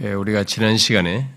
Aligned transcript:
예, 0.00 0.12
우리가 0.12 0.42
지난 0.42 0.76
시간에 0.76 1.30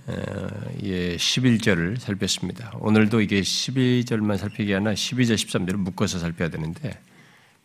11절을 0.80 2.00
살폈습니다. 2.00 2.78
오늘도 2.80 3.22
이게 3.22 3.42
12절만 3.42 4.40
살피기 4.40 4.74
아니라 4.74 4.94
12절, 4.94 5.36
13절을 5.36 5.76
묶어서 5.76 6.18
살펴야 6.18 6.50
되는데 6.50 7.00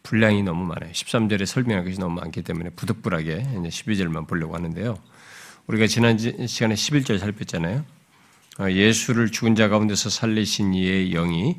분량이 0.02 0.42
너무 0.42 0.66
많아요. 0.66 0.92
13절에 0.92 1.46
설명할 1.46 1.86
것이 1.86 1.98
너무 1.98 2.20
많기 2.20 2.42
때문에 2.42 2.68
부득불하게 2.76 3.42
12절만 3.54 4.28
보려고 4.28 4.54
하는데요. 4.54 4.98
우리가 5.66 5.86
지난 5.86 6.18
시간에 6.18 6.75
11절 6.75 7.18
살폈잖아요. 7.18 7.86
어, 8.59 8.70
예수를 8.70 9.30
죽은 9.30 9.54
자 9.54 9.68
가운데서 9.68 10.11
살리신 10.11 10.74
이의 10.74 11.09
영이 11.12 11.56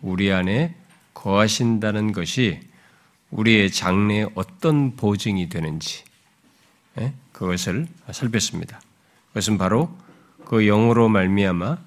우리 0.00 0.32
안에 0.32 0.74
거하신다는 1.12 2.12
것이 2.12 2.60
우리의 3.30 3.72
장래에 3.72 4.24
어떤 4.34 4.96
보증이 4.96 5.50
되는지 5.50 6.02
예? 6.98 7.12
그것을 7.40 7.88
살폈습니다. 8.12 8.82
그것은 9.28 9.56
바로 9.56 9.96
그 10.44 10.62
영으로 10.62 11.08
말미암아 11.08 11.78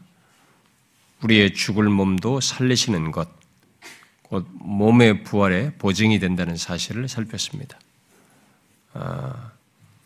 우리의 1.22 1.54
죽을 1.54 1.90
몸도 1.90 2.42
살리시는 2.42 3.12
것, 3.12 3.30
곧 4.24 4.48
몸의 4.52 5.24
부활에 5.24 5.72
보증이 5.76 6.18
된다는 6.18 6.58
사실을 6.58 7.08
살폈습니다. 7.08 7.78
아, 8.94 9.52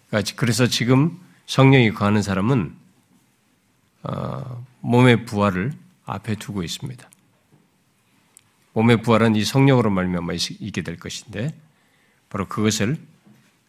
그러니까 0.10 0.34
그래서 0.36 0.68
지금 0.68 1.18
성령이 1.46 1.92
거하는 1.92 2.22
사람은 2.22 2.76
아, 4.04 4.58
몸의 4.82 5.24
부활을 5.26 5.72
앞에 6.04 6.36
두고 6.36 6.62
있습니다. 6.62 7.10
몸의 8.74 9.02
부활은 9.02 9.38
이 9.38 9.46
성령으로 9.46 9.92
말미암아 9.92 10.34
있게 10.60 10.82
될 10.82 10.98
것인데 10.98 11.56
바로 12.28 12.50
그것을 12.50 12.98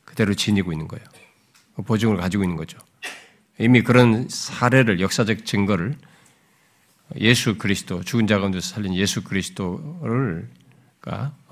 그대로 0.05 0.35
지니고 0.35 0.73
있는 0.73 0.89
거예요. 0.89 1.07
그 1.79 1.83
보증을 1.83 2.17
가지고 2.17 2.43
있는 2.43 2.57
거죠. 2.57 2.77
이미 3.61 3.83
그런 3.83 4.29
사례를 4.29 4.99
역사적 4.99 5.47
증거를 5.47 5.95
예수 7.21 7.57
그리스도 7.57 8.03
죽은 8.03 8.27
자 8.27 8.41
가운데서 8.41 8.75
살린 8.75 8.95
예수 8.97 9.23
그리스도를 9.23 10.49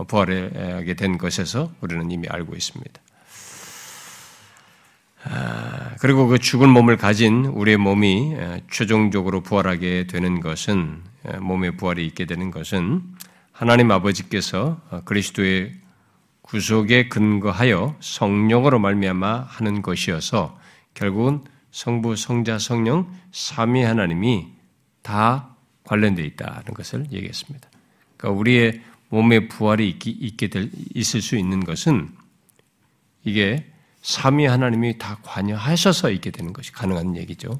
부활하게 0.08 0.94
된 0.94 1.16
것에서 1.16 1.72
우리는 1.80 2.10
이미 2.10 2.26
알고 2.28 2.56
있습니다. 2.56 3.00
아, 5.28 5.94
그리고 6.00 6.26
그 6.26 6.38
죽은 6.38 6.70
몸을 6.70 6.96
가진 6.96 7.46
우리의 7.46 7.76
몸이 7.76 8.36
최종적으로 8.68 9.42
부활하게 9.42 10.08
되는 10.08 10.40
것은 10.40 11.02
몸의 11.38 11.76
부활이 11.76 12.04
있게 12.04 12.24
되는 12.24 12.50
것은 12.50 13.02
하나님 13.52 13.92
아버지께서 13.92 14.80
그리스도의 15.04 15.85
구속에 16.46 17.08
근거하여 17.08 17.96
성령으로 18.00 18.78
말미암아 18.78 19.46
하는 19.48 19.82
것이어서 19.82 20.58
결국은 20.94 21.42
성부, 21.72 22.16
성자, 22.16 22.58
성령 22.58 23.12
삼위 23.32 23.82
하나님이 23.82 24.48
다 25.02 25.56
관련되어 25.84 26.24
있다는 26.24 26.64
것을 26.74 27.06
얘기했습니다. 27.12 27.68
그러니까 28.16 28.40
우리의 28.40 28.80
몸의 29.08 29.48
부활이 29.48 29.98
있게 30.04 30.48
될, 30.48 30.70
있을 30.94 31.20
수 31.20 31.36
있는 31.36 31.64
것은 31.64 32.10
이게 33.24 33.70
삼위 34.02 34.46
하나님이 34.46 34.98
다 34.98 35.18
관여하셔서 35.22 36.10
있게 36.10 36.30
되는 36.30 36.52
것이 36.52 36.72
가능한 36.72 37.16
얘기죠. 37.16 37.58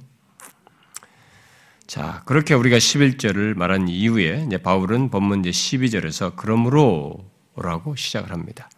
자, 1.87 2.23
그렇게 2.25 2.55
우리가 2.55 2.79
11절을 2.79 3.55
말한 3.57 3.89
이후에 3.89 4.49
바울은 4.63 5.11
본문 5.11 5.45
이제 5.45 5.51
12절에서 5.51 6.35
그러므로 6.37 7.36
라고 7.57 7.97
시작을 7.97 8.31
합니다. 8.31 8.69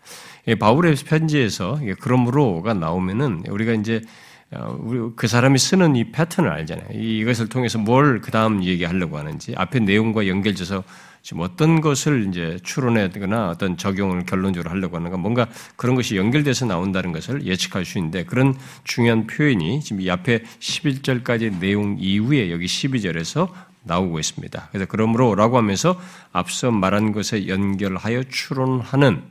바울의 0.58 0.96
편지에서 0.96 1.78
그러므로가 2.00 2.74
나오면은 2.74 3.44
우리가 3.48 3.72
이제 3.72 4.02
어, 4.50 4.78
그 5.14 5.26
사람이 5.26 5.58
쓰는 5.58 5.94
이 5.94 6.10
패턴을 6.10 6.50
알잖아요. 6.50 6.98
이것을 6.98 7.48
통해서 7.48 7.78
뭘 7.78 8.20
그 8.22 8.30
다음 8.30 8.64
얘기하려고 8.64 9.18
하는지 9.18 9.54
앞에 9.56 9.80
내용과 9.80 10.26
연결돼서 10.26 10.84
지금 11.22 11.42
어떤 11.42 11.80
것을 11.80 12.26
이제 12.28 12.58
추론하거나 12.62 13.50
어떤 13.50 13.76
적용을 13.76 14.24
결론적으로 14.24 14.70
하려고 14.70 14.96
하는가 14.96 15.16
뭔가 15.18 15.48
그런 15.76 15.94
것이 15.96 16.16
연결돼서 16.16 16.64
나온다는 16.64 17.12
것을 17.12 17.44
예측할 17.44 17.84
수 17.84 17.98
있는데 17.98 18.24
그런 18.24 18.54
중요한 18.84 19.26
표현이 19.26 19.80
지금 19.82 20.00
이 20.00 20.10
앞에 20.10 20.42
11절까지 20.60 21.58
내용 21.58 21.96
이후에 21.98 22.50
여기 22.50 22.66
12절에서 22.66 23.50
나오고 23.88 24.20
있습니다. 24.20 24.68
그래서 24.70 24.86
그러므로라고 24.86 25.56
하면서 25.56 26.00
앞서 26.32 26.70
말한 26.70 27.10
것에 27.12 27.48
연결하여 27.48 28.22
추론하는 28.24 29.24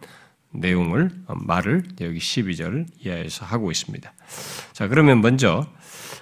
내용을 0.52 1.12
말을 1.28 1.84
여기 2.02 2.18
12절 2.18 2.88
이하에서 3.00 3.46
하고 3.46 3.72
있습니다. 3.72 4.12
자, 4.74 4.88
그러면 4.88 5.22
먼저 5.22 5.66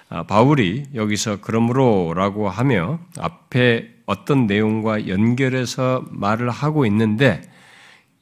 아, 0.10 0.24
바울이 0.24 0.86
여기서 0.94 1.42
그러므로라고 1.42 2.50
하며 2.50 3.00
앞에 3.18 3.90
어떤 4.06 4.46
내용과 4.46 5.08
연결해서 5.08 6.06
말을 6.12 6.50
하고 6.50 6.86
있는데 6.86 7.42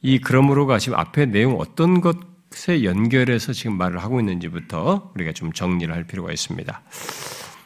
이 0.02 0.20
그러므로가 0.20 0.80
지금 0.80 0.98
앞에 0.98 1.26
내용 1.26 1.60
어떤 1.60 2.02
것에 2.02 2.84
연결해서 2.84 3.54
지금 3.54 3.78
말을 3.78 4.02
하고 4.02 4.20
있는지부터 4.20 5.12
우리가 5.16 5.34
좀 5.34 5.52
정리를 5.52 5.94
할 5.94 6.06
필요가 6.06 6.32
있습니다. 6.32 6.82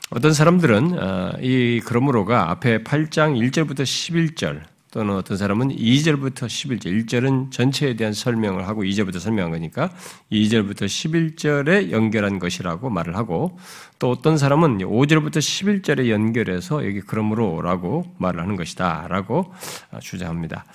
어떤 0.10 0.32
사람들은 0.32 1.00
어, 1.00 1.34
이 1.42 1.82
그러므로가 1.84 2.50
앞에 2.52 2.84
8장 2.84 3.38
1절부터 3.52 3.82
11절 3.82 4.62
또는 4.90 5.16
어떤 5.16 5.36
사람은 5.36 5.76
2절부터 5.76 6.46
11절, 6.46 7.06
1절은 7.06 7.52
전체에 7.52 7.98
대한 7.98 8.14
설명을 8.14 8.70
하고 8.70 8.84
2절부터 8.84 9.20
설명한 9.20 9.52
거니까 9.52 9.90
2절부터 10.32 10.86
11절에 10.86 11.92
연결한 11.92 12.40
것이라고 12.40 12.90
말을 12.90 13.18
하고 13.18 13.60
또 14.00 14.10
어떤 14.10 14.38
사람은 14.38 14.78
5절부터 14.78 15.40
11절에 15.40 16.08
연결해서 16.08 16.86
여기 16.86 17.02
그러므로라고 17.02 18.06
말을 18.18 18.40
하는 18.40 18.56
것이다 18.56 19.08
라고 19.10 19.54
어, 19.92 20.00
주장합니다. 20.00 20.66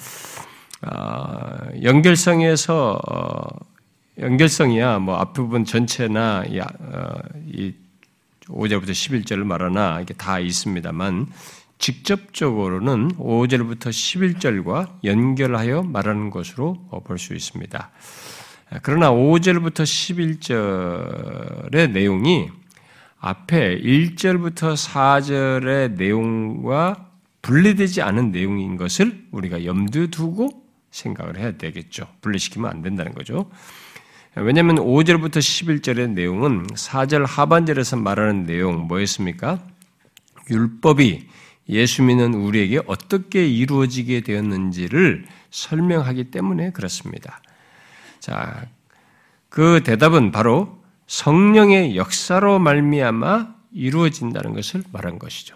어, 0.83 1.71
연결성에서 1.83 3.01
연결성이야 4.19 4.99
뭐 4.99 5.17
앞부분 5.17 5.65
전체나 5.65 6.45
이 7.47 7.73
5절부터 8.49 8.91
11절을 8.91 9.45
말하나 9.45 10.01
이게 10.01 10.15
다 10.15 10.39
있습니다만 10.39 11.29
직접적으로는 11.79 13.09
5절부터 13.17 13.91
11절과 13.91 15.05
연결하여 15.05 15.83
말하는 15.83 16.31
것으로 16.31 16.75
볼 17.05 17.19
수 17.19 17.35
있습니다. 17.35 17.91
그러나 18.83 19.11
5절부터 19.11 19.83
11절의 21.71 21.91
내용이 21.91 22.51
앞에 23.19 23.81
1절부터 23.81 24.75
4절의 24.77 25.93
내용과 25.93 27.09
분리되지 27.43 28.03
않은 28.03 28.31
내용인 28.33 28.77
것을 28.77 29.27
우리가 29.33 29.65
염두에 29.65 30.07
두고 30.09 30.63
생각을 30.91 31.39
해야 31.39 31.53
되겠죠. 31.57 32.07
분리시키면 32.21 32.71
안 32.71 32.83
된다는 32.83 33.13
거죠. 33.13 33.51
왜냐하면 34.35 34.77
5절부터 34.77 35.37
11절의 35.37 36.11
내용은 36.11 36.67
4절 36.69 37.27
하반절에서 37.27 37.97
말하는 37.97 38.47
내용 38.47 38.87
뭐였습니까? 38.87 39.59
율법이 40.49 41.29
예수 41.69 42.03
믿는 42.03 42.35
우리에게 42.35 42.81
어떻게 42.87 43.47
이루어지게 43.47 44.23
되었는지를 44.23 45.27
설명하기 45.51 46.31
때문에 46.31 46.71
그렇습니다. 46.73 47.43
자, 48.21 48.67
그 49.51 49.83
대답은 49.85 50.33
바로 50.33 50.83
성령의 51.07 51.97
역사로 51.97 52.59
말미암아 52.59 53.55
이루어진다는 53.73 54.55
것을 54.55 54.83
말한 54.93 55.19
것이죠. 55.19 55.55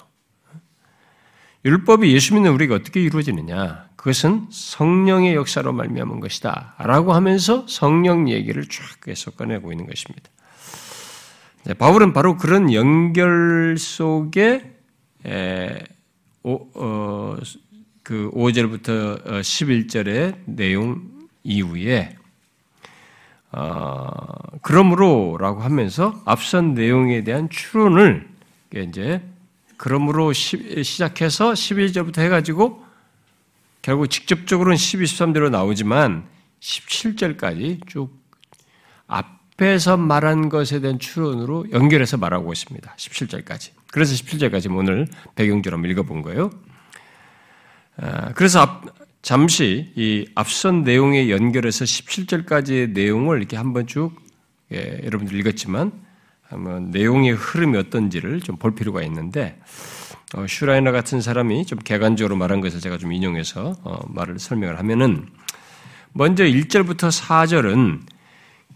율법이 1.64 2.12
예수 2.12 2.34
믿는 2.34 2.52
우리가 2.52 2.74
어떻게 2.74 3.00
이루어지느냐? 3.00 3.85
그것은 4.06 4.46
성령의 4.50 5.34
역사로 5.34 5.72
말미암은 5.72 6.20
것이다. 6.20 6.76
라고 6.78 7.12
하면서 7.12 7.66
성령 7.66 8.28
얘기를 8.28 8.64
쫙 8.68 9.00
계속 9.02 9.36
꺼내고 9.36 9.72
있는 9.72 9.84
것입니다. 9.84 10.30
네, 11.64 11.74
바울은 11.74 12.12
바로 12.12 12.36
그런 12.36 12.72
연결 12.72 13.76
속에 13.76 14.76
에, 15.26 15.78
오, 16.44 16.68
어, 16.74 17.36
그 18.04 18.30
5절부터 18.30 19.24
11절의 19.40 20.34
어, 20.34 20.38
내용 20.44 21.02
이후에 21.42 22.16
어, 23.50 24.16
그러므로라고 24.62 25.62
하면서 25.62 26.22
앞선 26.24 26.74
내용에 26.74 27.24
대한 27.24 27.48
추론을 27.48 28.28
이제 28.72 29.20
그러므로 29.76 30.32
시 30.32 30.96
작해서 30.96 31.54
11절부터 31.54 32.20
해가지고 32.20 32.85
결국 33.86 34.08
직접적으로는 34.08 34.76
12, 34.76 35.04
13대로 35.04 35.48
나오지만 35.48 36.26
17절까지 36.58 37.86
쭉 37.86 38.10
앞에서 39.06 39.96
말한 39.96 40.48
것에 40.48 40.80
대한 40.80 40.98
추론으로 40.98 41.70
연결해서 41.70 42.16
말하고 42.16 42.52
있습니다. 42.52 42.94
17절까지. 42.96 43.70
그래서 43.92 44.12
17절까지 44.16 44.76
오늘 44.76 45.06
배경처럼 45.36 45.86
읽어본 45.86 46.22
거예요. 46.22 46.50
아, 47.98 48.32
그래서 48.32 48.58
앞, 48.58 48.86
잠시 49.22 49.92
이 49.94 50.26
앞선 50.34 50.82
내용에 50.82 51.30
연결해서 51.30 51.84
17절까지의 51.84 52.90
내용을 52.90 53.38
이렇게 53.38 53.56
한번 53.56 53.86
쭉 53.86 54.16
예, 54.72 55.00
여러분들 55.04 55.38
읽었지만 55.38 55.92
한번 56.42 56.90
내용의 56.90 57.34
흐름이 57.34 57.78
어떤지를 57.78 58.40
좀 58.40 58.56
볼 58.56 58.74
필요가 58.74 59.04
있는데 59.04 59.60
어, 59.60 59.95
슈라이너 60.48 60.92
같은 60.92 61.20
사람이 61.20 61.66
좀 61.66 61.78
개관적으로 61.78 62.36
말한 62.36 62.60
것을 62.60 62.80
제가 62.80 62.98
좀 62.98 63.12
인용해서 63.12 63.76
어, 63.82 64.00
말을 64.08 64.38
설명을 64.38 64.78
하면은 64.78 65.28
먼저 66.12 66.44
1절부터 66.44 67.10
4절은 67.10 68.00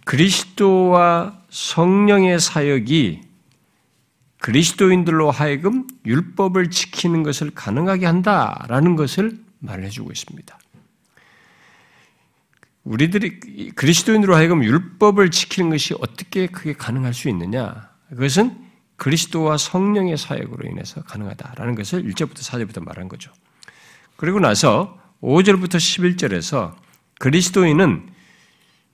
그리스도와 0.04 1.40
성령의 1.50 2.38
사역이 2.38 3.22
그리스도인들로 4.38 5.30
하여금 5.30 5.86
율법을 6.06 6.70
지키는 6.70 7.22
것을 7.22 7.50
가능하게 7.50 8.06
한다라는 8.06 8.96
것을 8.96 9.38
말해주고 9.58 10.10
있습니다. 10.10 10.58
우리들이 12.84 13.70
그리스도인으로 13.74 14.34
하여금 14.34 14.64
율법을 14.64 15.30
지키는 15.30 15.70
것이 15.70 15.94
어떻게 16.00 16.46
그게 16.46 16.72
가능할 16.72 17.12
수 17.12 17.28
있느냐? 17.28 17.90
그것은 18.08 18.69
그리스도와 19.00 19.56
성령의 19.56 20.18
사역으로 20.18 20.68
인해서 20.68 21.02
가능하다라는 21.02 21.74
것을 21.74 22.04
1절부터 22.04 22.40
4절부터 22.40 22.84
말한 22.84 23.08
거죠. 23.08 23.32
그리고 24.16 24.40
나서 24.40 24.98
5절부터 25.22 25.76
11절에서 25.76 26.74
그리스도인은 27.18 28.10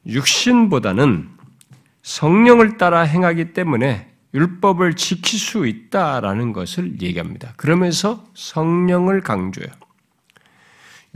육신보다는 0.06 1.28
성령을 2.02 2.78
따라 2.78 3.00
행하기 3.00 3.52
때문에 3.52 4.12
율법을 4.32 4.94
지킬 4.94 5.40
수 5.40 5.66
있다라는 5.66 6.52
것을 6.52 7.02
얘기합니다. 7.02 7.54
그러면서 7.56 8.24
성령을 8.34 9.22
강조해요. 9.22 9.72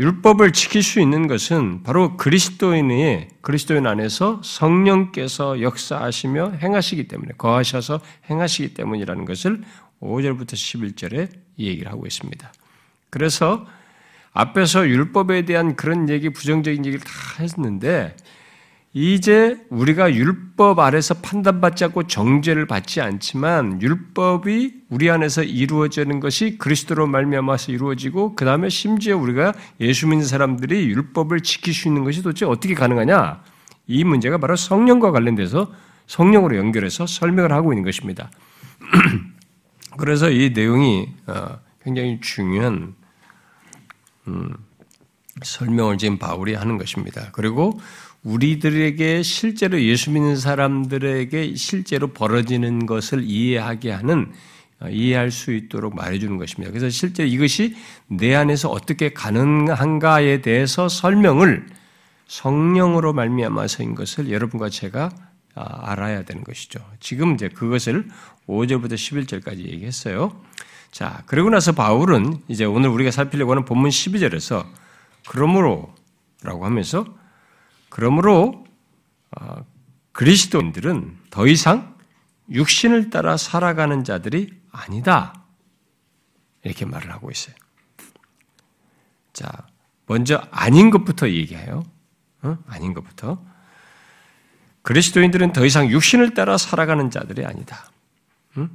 율법을 0.00 0.52
지킬 0.52 0.82
수 0.82 0.98
있는 0.98 1.26
것은 1.26 1.82
바로 1.82 2.16
그리스도인의 2.16 3.28
그리스도인 3.42 3.86
안에서 3.86 4.40
성령께서 4.42 5.60
역사하시며 5.60 6.52
행하시기 6.52 7.06
때문에 7.06 7.32
거하셔서 7.36 8.00
행하시기 8.30 8.72
때문이라는 8.72 9.26
것을 9.26 9.60
5절부터 10.00 10.54
11절에 10.54 11.28
얘기를 11.58 11.92
하고 11.92 12.06
있습니다. 12.06 12.50
그래서 13.10 13.66
앞에서 14.32 14.88
율법에 14.88 15.44
대한 15.44 15.76
그런 15.76 16.08
얘기, 16.08 16.30
부정적인 16.30 16.86
얘기를 16.86 17.04
다 17.04 17.12
했는데 17.40 18.16
이제 18.92 19.56
우리가 19.70 20.12
율법 20.12 20.80
아래서 20.80 21.14
판단받지 21.14 21.84
않고 21.84 22.08
정죄를 22.08 22.66
받지 22.66 23.00
않지만 23.00 23.80
율법이 23.80 24.82
우리 24.88 25.10
안에서 25.10 25.44
이루어지는 25.44 26.18
것이 26.18 26.58
그리스도로 26.58 27.06
말미암아서 27.06 27.70
이루어지고 27.70 28.34
그 28.34 28.44
다음에 28.44 28.68
심지어 28.68 29.16
우리가 29.16 29.54
예수 29.80 30.08
믿는 30.08 30.26
사람들이 30.26 30.88
율법을 30.88 31.42
지킬 31.42 31.72
수 31.72 31.86
있는 31.86 32.02
것이 32.02 32.22
도대체 32.22 32.46
어떻게 32.46 32.74
가능하냐? 32.74 33.44
이 33.86 34.02
문제가 34.02 34.38
바로 34.38 34.56
성령과 34.56 35.12
관련돼서 35.12 35.72
성령으로 36.08 36.56
연결해서 36.56 37.06
설명을 37.06 37.52
하고 37.52 37.72
있는 37.72 37.84
것입니다. 37.84 38.28
그래서 39.98 40.30
이 40.30 40.50
내용이 40.50 41.08
어, 41.28 41.60
굉장히 41.84 42.18
중요한 42.20 42.94
음, 44.26 44.56
설명을 45.42 45.98
지금 45.98 46.18
바울이 46.18 46.54
하는 46.54 46.76
것입니다. 46.76 47.28
그리고 47.32 47.80
우리들에게 48.22 49.22
실제로 49.22 49.80
예수 49.82 50.10
믿는 50.10 50.36
사람들에게 50.36 51.54
실제로 51.54 52.08
벌어지는 52.08 52.86
것을 52.86 53.22
이해하게 53.24 53.92
하는 53.92 54.32
어, 54.80 54.88
이해할 54.88 55.30
수 55.30 55.52
있도록 55.52 55.94
말해주는 55.94 56.36
것입니다. 56.38 56.70
그래서 56.70 56.88
실제 56.90 57.26
이것이 57.26 57.76
내 58.06 58.34
안에서 58.34 58.70
어떻게 58.70 59.12
가능한가에 59.12 60.40
대해서 60.40 60.88
설명을 60.88 61.66
성령으로 62.26 63.12
말미암아서인 63.12 63.94
것을 63.94 64.30
여러분과 64.30 64.70
제가 64.70 65.10
아, 65.54 65.90
알아야 65.90 66.22
되는 66.22 66.44
것이죠. 66.44 66.80
지금 67.00 67.34
이제 67.34 67.48
그것을 67.48 68.08
5절부터 68.46 68.94
11절까지 68.94 69.58
얘기했어요. 69.58 70.40
자, 70.90 71.22
그러고 71.26 71.50
나서 71.50 71.72
바울은 71.72 72.38
이제 72.48 72.64
오늘 72.64 72.88
우리가 72.90 73.10
살피려고 73.10 73.52
하는 73.52 73.64
본문 73.64 73.90
12절에서 73.90 74.64
그러므로 75.28 75.92
라고 76.42 76.64
하면서 76.64 77.04
그러므로 77.90 78.64
어, 79.38 79.66
그리스도인들은 80.12 81.18
더 81.28 81.46
이상 81.46 81.96
육신을 82.50 83.10
따라 83.10 83.36
살아가는 83.36 84.02
자들이 84.02 84.58
아니다. 84.72 85.44
이렇게 86.64 86.84
말을 86.84 87.12
하고 87.12 87.30
있어요. 87.30 87.54
자, 89.32 89.50
먼저 90.06 90.42
아닌 90.50 90.90
것부터 90.90 91.28
얘기해요. 91.28 91.84
어? 92.42 92.58
아닌 92.66 92.94
것부터. 92.94 93.44
그리스도인들은 94.82 95.52
더 95.52 95.64
이상 95.64 95.88
육신을 95.88 96.34
따라 96.34 96.56
살아가는 96.56 97.10
자들이 97.10 97.44
아니다. 97.44 97.90
응? 98.56 98.70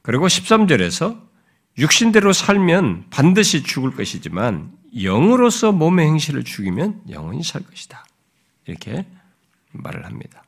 그리고 0.00 0.26
13절에서 0.26 1.31
육신대로 1.78 2.32
살면 2.32 3.06
반드시 3.10 3.62
죽을 3.62 3.94
것이지만 3.94 4.72
영으로서 4.94 5.72
몸의 5.72 6.06
행실을 6.06 6.44
죽이면 6.44 7.02
영원히 7.10 7.42
살 7.42 7.62
것이다. 7.62 8.04
이렇게 8.66 9.06
말을 9.72 10.04
합니다. 10.04 10.44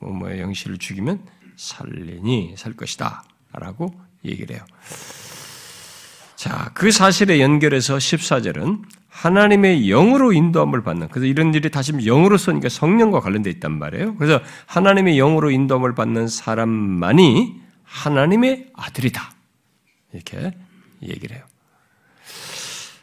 몸의 0.00 0.40
영실을 0.40 0.78
죽이면 0.78 1.20
살리니 1.56 2.54
살 2.56 2.74
것이다. 2.74 3.24
라고 3.52 3.92
얘기를 4.24 4.56
해요. 4.56 4.64
자, 6.36 6.70
그 6.74 6.90
사실에 6.90 7.40
연결해서 7.40 7.96
14절은 7.96 8.82
하나님의 9.08 9.86
영으로 9.88 10.32
인도함을 10.32 10.82
받는, 10.82 11.08
그래서 11.08 11.26
이런 11.26 11.52
일이 11.52 11.70
다시 11.70 11.92
영으로 11.92 12.36
쓰니까 12.36 12.68
성령과 12.68 13.20
관련되어 13.20 13.52
있단 13.54 13.76
말이에요. 13.76 14.14
그래서 14.16 14.40
하나님의 14.66 15.16
영으로 15.16 15.50
인도함을 15.50 15.96
받는 15.96 16.28
사람만이 16.28 17.60
하나님의 17.82 18.68
아들이다. 18.74 19.37
이렇게 20.12 20.52
얘기를 21.02 21.36
해요. 21.36 21.44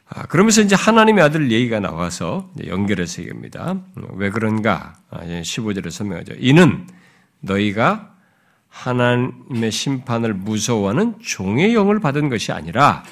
아, 0.07 0.23
그러면서 0.27 0.61
이제 0.61 0.75
하나님의 0.75 1.23
아들 1.23 1.51
얘기가 1.51 1.79
나와서 1.79 2.51
연결해서 2.65 3.21
얘기합니다. 3.21 3.75
왜 4.13 4.29
그런가? 4.29 4.95
15절에 5.11 5.87
아, 5.87 5.89
설명하죠. 5.89 6.33
이는 6.37 6.87
너희가 7.39 8.15
하나님의 8.69 9.71
심판을 9.71 10.33
무서워하는 10.33 11.19
종의 11.21 11.73
영을 11.73 11.99
받은 11.99 12.29
것이 12.29 12.51
아니라 12.51 13.03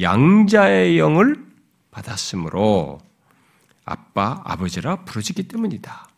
양자의 0.00 0.98
영을 0.98 1.44
받았으므로 1.90 3.00
아빠, 3.84 4.40
아버지라 4.44 5.04
부르짖기 5.04 5.48
때문이다. 5.48 6.08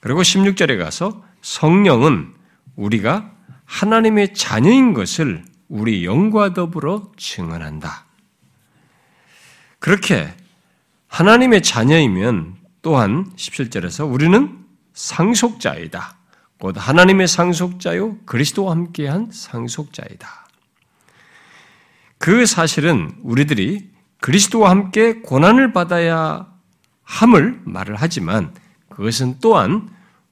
그리고 0.00 0.22
16절에 0.22 0.78
가서 0.78 1.24
성령은 1.42 2.34
우리가 2.76 3.32
하나님의 3.64 4.34
자녀인 4.34 4.94
것을 4.94 5.44
우리 5.68 6.04
영과 6.04 6.54
더불어 6.54 7.12
증언한다. 7.16 8.06
그렇게 9.78 10.34
하나님의 11.08 11.62
자녀이면 11.62 12.56
또한 12.82 13.30
17절에서 13.36 14.10
우리는 14.10 14.64
상속자이다. 14.94 16.16
곧 16.58 16.74
하나님의 16.76 17.28
상속자요 17.28 18.18
그리스도와 18.24 18.72
함께한 18.72 19.30
상속자이다. 19.30 20.48
그 22.18 22.46
사실은 22.46 23.16
우리들이 23.22 23.90
그리스도와 24.20 24.70
함께 24.70 25.20
고난을 25.20 25.72
받아야 25.72 26.52
함을 27.04 27.60
말을 27.64 27.94
하지만 27.96 28.52
그것은 28.90 29.38
또한 29.40 29.88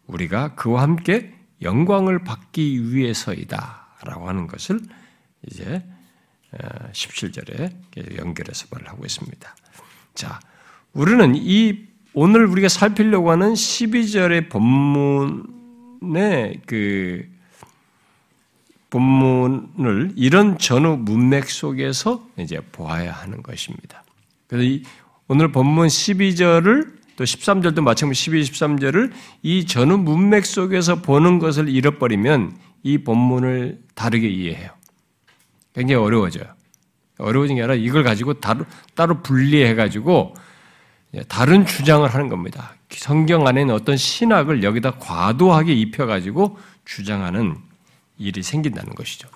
우리가 0.07 0.55
그와 0.57 0.83
함께 0.83 1.33
영광을 1.63 2.25
받기 2.25 2.93
위해서이다 2.93 3.87
라고 4.03 4.29
하는 4.29 4.47
것을 4.47 4.81
이제 5.47 5.83
17절에 6.93 7.73
어, 7.73 8.17
연결해서 8.19 8.67
말을 8.71 8.89
하고 8.89 9.05
있습니다. 9.05 9.57
자, 10.15 10.41
우리는 10.93 11.35
이 11.37 11.87
오늘 12.15 12.47
우리가 12.47 12.69
살피려고 12.69 13.31
하는 13.31 13.53
12절의 13.53 14.49
본문의 14.49 15.43
그 16.67 17.29
본문을 18.89 20.13
이런 20.17 20.59
전후 20.59 20.97
문맥 20.97 21.51
속에서 21.51 22.27
이제 22.39 22.61
보아야 22.73 23.13
하는 23.13 23.43
것입니다. 23.43 24.03
그래서 24.47 24.65
이 24.65 24.83
오늘 25.29 25.53
본문 25.53 25.89
12절을 25.89 26.97
또 27.17 27.25
13절도 27.25 27.81
마찬가지로 27.81 28.13
12, 28.13 28.43
13절을 28.43 29.13
이 29.43 29.67
전후 29.67 29.99
문맥 29.99 30.47
속에서 30.47 31.03
보는 31.03 31.39
것을 31.39 31.69
잃어버리면 31.69 32.57
이 32.83 32.99
본문을 32.99 33.83
다르게 33.95 34.29
이해해요. 34.29 34.76
굉장히 35.77 36.03
어려워져요. 36.03 36.47
어려워진 37.19 37.57
게 37.57 37.63
아니라 37.63 37.75
이걸 37.75 38.03
가지고 38.03 38.41
따로, 38.41 38.65
따로 38.95 39.23
분리해가지고 39.23 40.35
다른 41.29 41.67
주장을 41.67 42.09
하는 42.09 42.29
겁니다. 42.29 42.75
성경 42.91 43.47
안에 43.47 43.65
는 43.65 43.75
어떤 43.75 43.97
신학을 43.97 44.63
여기다 44.63 44.93
과도하게 44.93 45.75
입혀가지고 45.75 46.59
주장하는 46.87 47.57
일이 48.19 48.43
생긴다는 48.43 48.95
것이죠. 48.95 49.29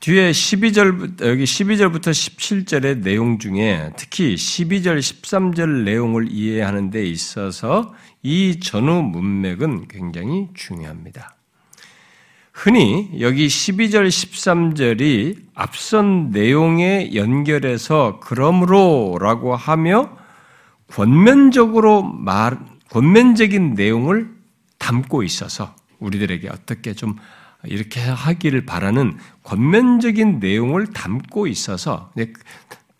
뒤에 0.00 0.30
12절, 0.30 1.20
여기 1.26 1.42
12절부터 1.42 2.10
17절의 2.10 2.98
내용 2.98 3.40
중에 3.40 3.90
특히 3.96 4.36
12절, 4.36 5.00
13절 5.00 5.82
내용을 5.82 6.30
이해하는 6.30 6.90
데 6.90 7.04
있어서 7.04 7.92
이 8.22 8.60
전후 8.60 9.02
문맥은 9.02 9.88
굉장히 9.88 10.46
중요합니다. 10.54 11.37
흔히 12.58 13.08
여기 13.20 13.46
12절, 13.46 14.08
13절이 14.08 15.36
앞선 15.54 16.30
내용에 16.32 17.14
연결해서 17.14 18.18
그러므로 18.20 19.16
라고 19.20 19.54
하며 19.54 20.10
권면적으로 20.88 22.02
말, 22.02 22.58
권면적인 22.90 23.74
내용을 23.74 24.34
담고 24.78 25.22
있어서 25.22 25.76
우리들에게 26.00 26.48
어떻게 26.48 26.94
좀 26.94 27.14
이렇게 27.62 28.00
하기를 28.00 28.66
바라는 28.66 29.18
권면적인 29.44 30.40
내용을 30.40 30.88
담고 30.88 31.46
있어서 31.46 32.10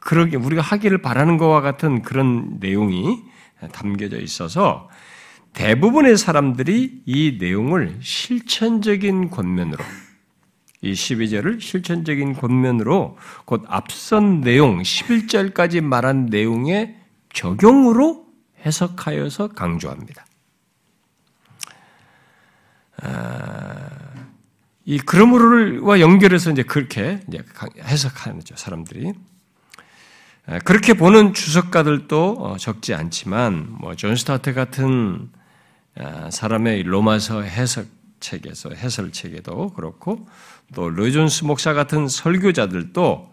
그러게 0.00 0.36
우리가 0.36 0.62
하기를 0.62 0.98
바라는 1.02 1.36
것과 1.36 1.62
같은 1.62 2.02
그런 2.02 2.58
내용이 2.60 3.24
담겨져 3.72 4.20
있어서 4.20 4.88
대부분의 5.52 6.16
사람들이 6.16 7.02
이 7.04 7.36
내용을 7.40 7.98
실천적인 8.00 9.30
권면으로 9.30 9.84
이 10.80 10.92
12절을 10.92 11.60
실천적인 11.60 12.34
권면으로 12.34 13.18
곧 13.44 13.64
앞선 13.66 14.40
내용 14.40 14.80
11절까지 14.80 15.80
말한 15.80 16.26
내용의 16.26 16.96
적용으로 17.32 18.26
해석하여서 18.64 19.48
강조합니다. 19.48 20.24
아, 23.02 23.88
이 24.84 24.98
그러므로와 24.98 26.00
연결해서 26.00 26.50
이제 26.50 26.62
그렇게 26.62 27.20
이제 27.28 27.42
해석하는 27.80 28.40
죠 28.44 28.56
사람들이. 28.56 29.12
아, 30.46 30.58
그렇게 30.60 30.94
보는 30.94 31.34
주석가들도 31.34 32.36
어, 32.38 32.56
적지 32.56 32.94
않지만 32.94 33.76
뭐 33.80 33.94
존 33.94 34.16
스토트 34.16 34.54
같은 34.54 35.30
아, 35.34 35.37
사람의 36.30 36.84
로마서 36.84 37.42
해석책에서 37.42 38.70
해설책에도 38.74 39.70
그렇고 39.70 40.26
또 40.74 40.88
르존스 40.88 41.44
목사 41.44 41.72
같은 41.72 42.08
설교자들도 42.08 43.30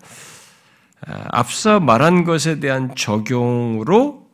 앞서 1.02 1.80
말한 1.80 2.24
것에 2.24 2.60
대한 2.60 2.96
적용으로 2.96 4.26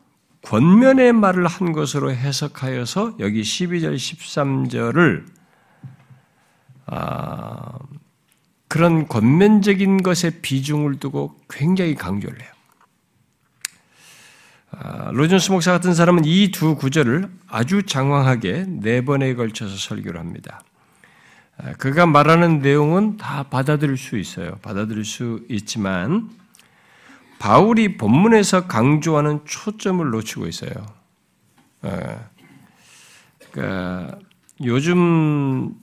권면의 0.43 1.13
말을 1.13 1.45
한 1.47 1.71
것으로 1.71 2.11
해석하여서 2.11 3.17
여기 3.19 3.41
12절, 3.41 3.95
13절을 3.95 5.25
아, 6.88 7.77
그런 8.67 9.07
권면적인 9.07 10.01
것에 10.01 10.41
비중을 10.41 11.00
두고 11.00 11.35
굉장히 11.50 11.95
강조를 11.95 12.41
해요. 12.41 12.51
아, 14.72 15.12
로존스 15.12 15.51
목사 15.51 15.72
같은 15.72 15.94
사람은 15.94 16.24
이 16.25 16.51
두 16.51 16.75
구절을 16.75 17.30
아주 17.48 17.84
장황하게 17.84 18.66
네 18.68 19.04
번에 19.04 19.34
걸쳐서 19.36 19.75
설교를 19.75 20.20
합니다. 20.20 20.62
아, 21.58 21.74
그가 21.74 22.06
말하는 22.06 22.60
내용은 22.60 23.18
다 23.18 23.44
받아들일 23.44 23.98
수 23.98 24.18
있어요. 24.18 24.56
받아들일 24.62 25.04
수 25.04 25.42
있지만 25.50 26.30
바울이 27.40 27.98
본문에서 27.98 28.68
강조하는 28.68 29.42
초점을 29.46 30.08
놓치고 30.10 30.48
있어요. 30.48 30.72
예. 31.86 32.20
그러니까 33.51 34.18
요즘 34.63 35.74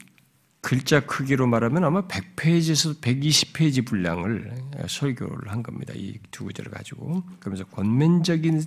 글자 0.61 0.99
크기로 0.99 1.47
말하면 1.47 1.83
아마 1.85 2.05
100페이지에서 2.07 2.99
120페이지 3.01 3.85
분량을 3.85 4.53
설교를 4.87 5.51
한 5.51 5.63
겁니다. 5.63 5.93
이 5.95 6.19
두 6.31 6.43
구절을 6.45 6.71
가지고. 6.71 7.23
그러면서 7.39 7.63
권면적인 7.65 8.63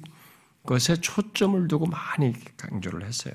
것에 0.64 0.96
초점을 0.96 1.68
두고 1.68 1.86
많이 1.86 2.32
강조를 2.56 3.04
했어요. 3.04 3.34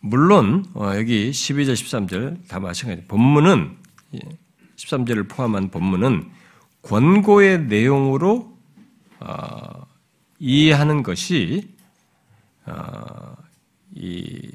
물론 0.00 0.66
어, 0.74 0.92
여기 0.96 1.30
12절, 1.30 1.72
13절 1.72 2.48
다 2.48 2.60
마찬가지. 2.60 3.06
본문은 3.06 3.78
13절을 4.76 5.28
포함한 5.30 5.70
본문은 5.70 6.30
권고의 6.82 7.64
내용으로 7.66 8.58
어, 9.20 9.86
이해하는 10.38 11.02
것이 11.02 11.74
어, 12.66 13.34
이그 13.94 14.50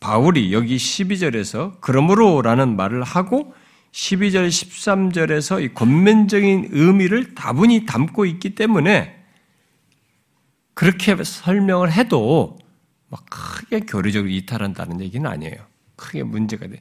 바울이 0.00 0.52
여기 0.52 0.76
12절에서 0.76 1.80
그러므로라는 1.80 2.76
말을 2.76 3.02
하고 3.04 3.54
12절, 3.92 4.48
13절에서 4.48 5.62
이 5.62 5.74
권면적인 5.74 6.68
의미를 6.70 7.34
다분히 7.34 7.84
담고 7.86 8.24
있기 8.24 8.54
때문에 8.54 9.16
그렇게 10.74 11.16
설명을 11.22 11.92
해도 11.92 12.58
막 13.08 13.24
크게 13.28 13.80
교리적으로 13.80 14.30
이탈한다는 14.30 15.00
얘기는 15.00 15.28
아니에요. 15.28 15.56
크게 15.96 16.22
문제가 16.22 16.66
돼. 16.66 16.78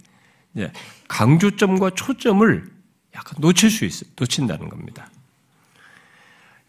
강조점과 1.07 1.91
초점을 1.91 2.71
약간 3.15 3.35
놓칠 3.39 3.69
수 3.69 3.85
있어, 3.85 4.05
놓친다는 4.15 4.69
겁니다. 4.69 5.09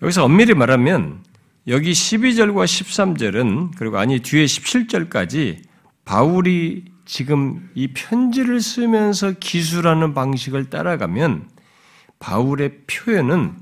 여기서 0.02 0.25
엄밀히 0.25 0.54
말하면 0.54 1.23
여기 1.69 1.92
12절과 1.92 2.64
13절은 2.64 3.73
그리고 3.76 3.99
아니 3.99 4.21
뒤에 4.21 4.47
17절까지 4.47 5.70
바울이 6.11 6.87
지금 7.05 7.71
이 7.76 7.87
편지를 7.87 8.61
쓰면서 8.61 9.31
기술하는 9.38 10.12
방식을 10.12 10.69
따라가면 10.69 11.49
바울의 12.19 12.79
표현은 12.88 13.55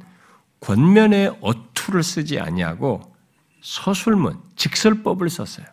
권면의 0.60 1.36
어투를 1.42 2.02
쓰지 2.02 2.40
아니하고 2.40 3.02
서술문, 3.60 4.38
직설법을 4.56 5.28
썼어요. 5.28 5.66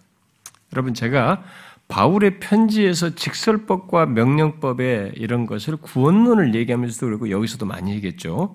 여러분 0.74 0.94
제가 0.94 1.46
바울의 1.88 2.42
편지에서 2.42 3.16
직설법과 3.16 4.08
명령법의 4.08 5.14
이런 5.16 5.46
것을 5.46 5.78
구원론을 5.78 6.56
얘기하면서도 6.56 7.06
그렇고 7.06 7.30
여기서도 7.30 7.66
많이 7.66 7.94
얘기했죠. 7.94 8.54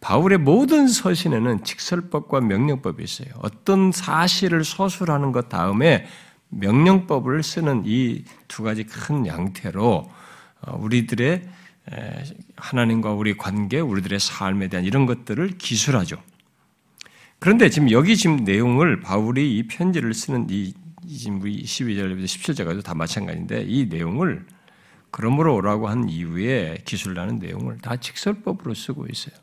바울의 0.00 0.38
모든 0.38 0.88
서신에는 0.88 1.64
직설법과 1.64 2.40
명령법이 2.40 3.04
있어요. 3.04 3.28
어떤 3.42 3.92
사실을 3.92 4.64
서술하는 4.64 5.32
것 5.32 5.50
다음에 5.50 6.06
명령법을 6.50 7.42
쓰는 7.42 7.84
이 7.86 8.24
두 8.50 8.64
가지 8.64 8.84
큰 8.84 9.26
양태로 9.26 10.10
어, 10.62 10.76
우리들의 10.76 11.48
하나님과 12.56 13.12
우리 13.12 13.36
관계, 13.36 13.80
우리들의 13.80 14.20
삶에 14.20 14.68
대한 14.68 14.84
이런 14.84 15.06
것들을 15.06 15.56
기술하죠. 15.56 16.22
그런데 17.38 17.70
지금 17.70 17.90
여기 17.90 18.16
지금 18.16 18.44
내용을 18.44 19.00
바울이 19.00 19.56
이 19.56 19.66
편지를 19.66 20.12
쓰는 20.12 20.46
이 20.50 20.74
지금 21.08 21.40
12절부터 21.40 22.24
17절까지도 22.24 22.84
다 22.84 22.94
마찬가지인데 22.94 23.64
이 23.66 23.86
내용을 23.86 24.46
그러므로 25.10 25.56
오라고 25.56 25.88
한 25.88 26.08
이후에 26.08 26.82
기술하는 26.84 27.38
내용을 27.38 27.78
다 27.78 27.96
직설법으로 27.96 28.74
쓰고 28.74 29.06
있어요. 29.10 29.34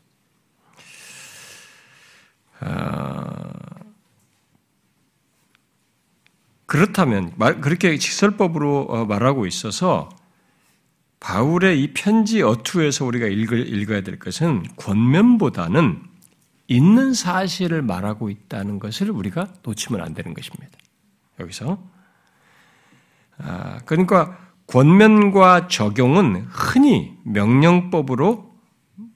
아, 2.60 3.52
그렇다면 6.68 7.32
그렇게 7.62 7.96
직설법으로 7.96 8.88
어, 8.90 9.04
말하고 9.06 9.46
있어서 9.46 10.10
바울의 11.18 11.82
이 11.82 11.94
편지 11.94 12.42
어투에서 12.42 13.06
우리가 13.06 13.26
읽어야 13.26 14.02
될 14.02 14.18
것은 14.18 14.64
권면보다는 14.76 16.02
있는 16.68 17.14
사실을 17.14 17.80
말하고 17.80 18.28
있다는 18.28 18.78
것을 18.78 19.10
우리가 19.10 19.48
놓치면 19.62 20.02
안 20.02 20.12
되는 20.12 20.34
것입니다. 20.34 20.78
여기서. 21.40 21.82
아, 23.38 23.78
그러니까 23.86 24.36
권면과 24.66 25.68
적용은 25.68 26.46
흔히 26.50 27.16
명령법으로 27.24 28.54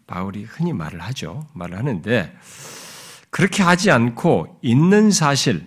바울이 0.07 0.45
흔히 0.45 0.73
말을 0.73 1.01
하죠. 1.01 1.47
말을 1.53 1.77
하는데 1.77 2.35
그렇게 3.29 3.63
하지 3.63 3.91
않고 3.91 4.59
있는 4.63 5.11
사실, 5.11 5.67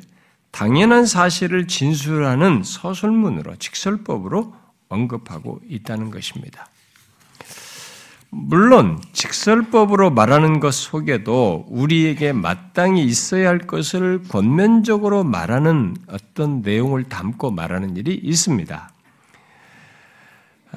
당연한 0.56 1.06
사실을 1.06 1.68
진술하는 1.68 2.64
서술문으로 2.64 3.58
직설법으로 3.58 4.54
언급하고 4.88 5.60
있다는 5.68 6.12
것입니다. 6.12 6.70
물론 8.30 9.02
직설법으로 9.12 10.12
말하는 10.12 10.62
것 10.62 10.74
속에도 10.74 11.66
우리에게 11.68 12.32
마땅히 12.32 13.04
있어야 13.04 13.50
할 13.50 13.60
것을 13.60 14.24
권면적으로 14.30 15.26
말하는 15.26 15.98
어떤 16.08 16.62
내용을 16.62 17.04
담고 17.04 17.52
말하는 17.52 17.98
일이 17.98 18.16
있습니다. 18.16 18.90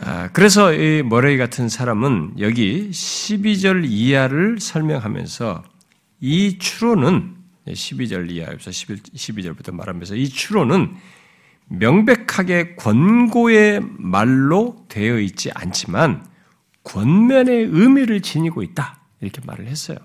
아, 0.00 0.28
그래서 0.32 0.72
이 0.74 1.04
머레이 1.04 1.38
같은 1.38 1.68
사람은 1.68 2.40
여기 2.40 2.90
12절 2.90 3.84
이하를 3.88 4.58
설명하면서 4.58 5.62
이 6.20 6.58
추론은 6.58 7.37
12절 7.72 8.30
이하에서 8.30 8.70
12절부터 8.70 9.74
말하면서 9.74 10.16
이 10.16 10.28
추론은 10.28 10.94
명백하게 11.68 12.76
권고의 12.76 13.82
말로 13.98 14.84
되어 14.88 15.18
있지 15.18 15.50
않지만 15.54 16.26
권면의 16.84 17.68
의미를 17.70 18.22
지니고 18.22 18.62
있다. 18.62 19.00
이렇게 19.20 19.40
말을 19.44 19.66
했어요. 19.66 19.98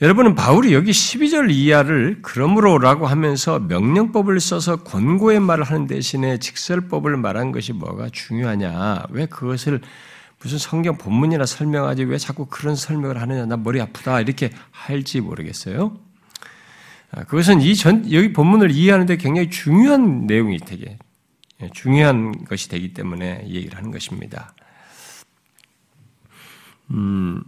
여러분은 0.00 0.34
바울이 0.34 0.74
여기 0.74 0.90
12절 0.90 1.52
이하를 1.52 2.18
그러므로라고 2.22 3.06
하면서 3.06 3.60
명령법을 3.60 4.40
써서 4.40 4.82
권고의 4.82 5.38
말을 5.38 5.62
하는 5.62 5.86
대신에 5.86 6.38
직설법을 6.38 7.16
말한 7.18 7.52
것이 7.52 7.72
뭐가 7.72 8.08
중요하냐? 8.10 9.04
왜 9.10 9.26
그것을 9.26 9.80
무슨 10.42 10.58
성경 10.58 10.98
본문이나 10.98 11.46
설명하지 11.46 12.04
왜 12.04 12.18
자꾸 12.18 12.46
그런 12.46 12.74
설명을 12.74 13.20
하느냐? 13.20 13.46
나 13.46 13.56
머리 13.56 13.80
아프다 13.80 14.20
이렇게 14.20 14.50
할지 14.72 15.20
모르겠어요. 15.20 15.96
아, 17.12 17.24
그것은 17.24 17.60
이 17.60 17.74
전 17.76 18.10
여기 18.12 18.32
본문을 18.32 18.70
이해하는데 18.70 19.16
굉장히 19.18 19.50
중요한 19.50 20.26
내용이 20.26 20.58
되게 20.58 20.98
예, 21.60 21.70
중요한 21.72 22.44
것이 22.44 22.68
되기 22.68 22.92
때문에 22.92 23.44
얘기를 23.48 23.76
하는 23.76 23.90
것입니다. 23.92 24.52
음. 26.90 27.42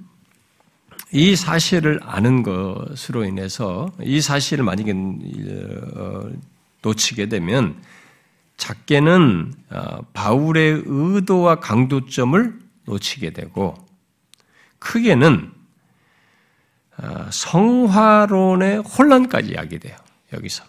이 1.13 1.37
사실을 1.37 2.01
아는 2.03 2.43
것으로 2.43 3.25
인해서 3.25 3.91
이 4.03 4.21
사실을 4.21 4.65
만약에 4.65 4.93
어, 5.97 6.31
놓치게 6.83 7.29
되면 7.29 7.77
작게는 8.57 9.53
어, 9.71 9.99
바울의 10.13 10.83
의도와 10.87 11.61
강도점을 11.61 12.64
놓치게 12.85 13.31
되고 13.31 13.75
크게는 14.79 15.53
어, 16.99 17.29
성화론의 17.31 18.79
혼란까지 18.79 19.55
야기 19.55 19.79
돼요. 19.79 19.97
여기서. 20.33 20.65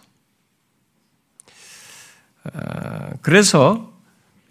그래서 3.22 3.92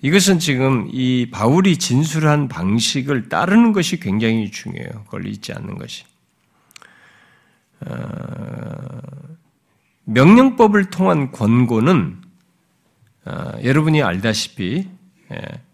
이것은 0.01 0.39
지금 0.39 0.87
이 0.91 1.29
바울이 1.31 1.77
진술한 1.77 2.47
방식을 2.47 3.29
따르는 3.29 3.73
것이 3.73 3.99
굉장히 3.99 4.51
중요해요. 4.51 5.03
그걸 5.05 5.25
잊지 5.25 5.53
않는 5.53 5.77
것이. 5.77 6.03
어, 7.81 9.01
명령법을 10.05 10.89
통한 10.89 11.31
권고는 11.31 12.21
어, 13.25 13.51
여러분이 13.63 14.03
알다시피 14.03 14.87
예, 15.31 15.35
어, 15.35 15.64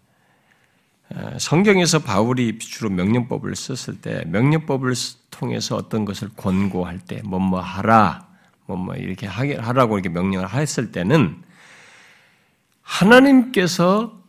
성경에서 1.38 2.00
바울이 2.00 2.58
주로 2.58 2.90
명령법을 2.90 3.54
썼을 3.54 4.00
때 4.00 4.24
명령법을 4.26 4.94
통해서 5.30 5.76
어떤 5.76 6.04
것을 6.04 6.30
권고할 6.36 6.98
때 7.00 7.20
뭐뭐 7.24 7.60
하라 7.60 8.28
뭐뭐 8.66 8.94
이렇게 8.96 9.26
하라고 9.26 9.98
이렇게 9.98 10.08
명령을 10.08 10.52
했을 10.52 10.92
때는 10.92 11.42
하나님께서 12.82 14.20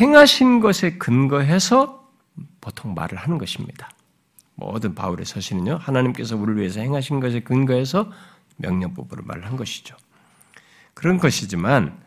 행하신 0.00 0.60
것에 0.60 0.98
근거해서 0.98 2.10
보통 2.60 2.94
말을 2.94 3.18
하는 3.18 3.38
것입니다. 3.38 3.90
모든 4.54 4.94
바울의 4.94 5.26
서신은요, 5.26 5.76
하나님께서 5.76 6.36
우리를 6.36 6.60
위해서 6.60 6.80
행하신 6.80 7.20
것에 7.20 7.40
근거해서 7.40 8.10
명령법으로 8.56 9.24
말을 9.24 9.46
한 9.46 9.56
것이죠. 9.56 9.96
그런 10.94 11.18
것이지만, 11.18 11.98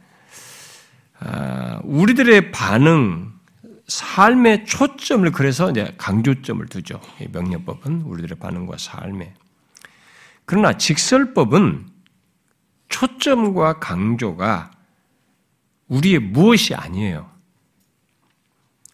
아, 1.20 1.80
우리들의 1.84 2.52
반응, 2.52 3.34
삶의 3.88 4.66
초점을 4.66 5.32
그래서 5.32 5.70
이제 5.70 5.94
강조점을 5.98 6.66
두죠. 6.68 7.00
명령법은 7.32 8.02
우리들의 8.02 8.38
반응과 8.40 8.78
삶에. 8.78 9.34
그러나 10.46 10.78
직설법은 10.78 11.90
초점과 12.90 13.80
강조가 13.80 14.72
우리의 15.88 16.20
무엇이 16.20 16.74
아니에요. 16.74 17.30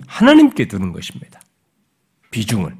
하나님께 0.07 0.67
두는 0.67 0.91
것입니다. 0.91 1.39
비중을. 2.31 2.75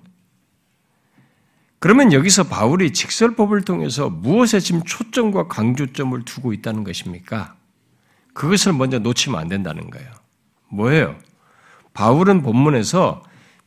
그러면 1.80 2.14
여기서 2.14 2.44
바울이 2.44 2.94
직설법을 2.94 3.64
통해서 3.64 4.10
무엇에 4.10 4.60
지금 4.60 4.84
초점과 4.84 5.48
강조점을 5.48 6.24
두고 6.26 6.54
있다는 6.54 6.84
것입니까? 6.84 7.56
그것을 8.34 8.74
먼저 8.74 9.00
놓치면 9.00 9.40
안 9.40 9.48
된다는 9.48 9.90
거예요. 9.90 10.12
뭐예요? 10.70 11.18
바울은 11.94 12.42
본문에서 12.42 13.24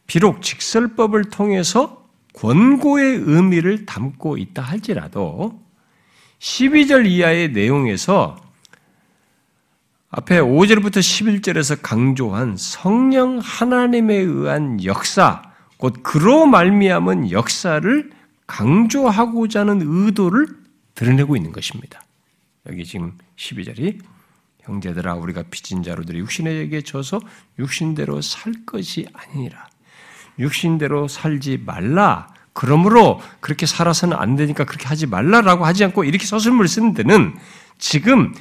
비록 0.06 0.42
직설법을 0.42 1.24
통해서 1.24 2.04
권고의 2.34 3.22
의미를 3.24 3.86
담고 3.86 4.38
있다 4.38 4.62
할지라도 4.62 5.60
12절 6.40 7.06
이하의 7.06 7.52
내용에서 7.52 8.36
앞에 10.10 10.40
5절부터 10.40 10.98
11절에서 10.98 11.80
강조한 11.82 12.56
성령 12.56 13.38
하나님에 13.38 14.14
의한 14.14 14.84
역사, 14.84 15.42
곧 15.76 16.02
그로 16.04 16.46
말미암은 16.46 17.32
역사를 17.32 18.10
강조하고자 18.46 19.60
하는 19.60 19.80
의도를 19.82 20.46
드러내고 20.94 21.34
있는 21.34 21.50
것입니다. 21.50 22.00
여기 22.68 22.84
지금 22.84 23.18
12절이 23.36 24.00
형제들아 24.64 25.14
우리가 25.14 25.44
빚진 25.50 25.82
자로들이 25.82 26.18
육신에게 26.18 26.82
져서 26.82 27.20
육신대로 27.58 28.20
살 28.20 28.52
것이 28.66 29.06
아니니라. 29.12 29.68
육신대로 30.38 31.08
살지 31.08 31.62
말라. 31.64 32.28
그러므로 32.52 33.20
그렇게 33.40 33.66
살아서는 33.66 34.16
안 34.16 34.36
되니까 34.36 34.64
그렇게 34.64 34.86
하지 34.86 35.06
말라라고 35.06 35.64
하지 35.64 35.84
않고 35.84 36.04
이렇게 36.04 36.24
서술문을 36.24 36.68
쓰는 36.68 36.94
데는 36.94 37.34
지금 37.78 38.32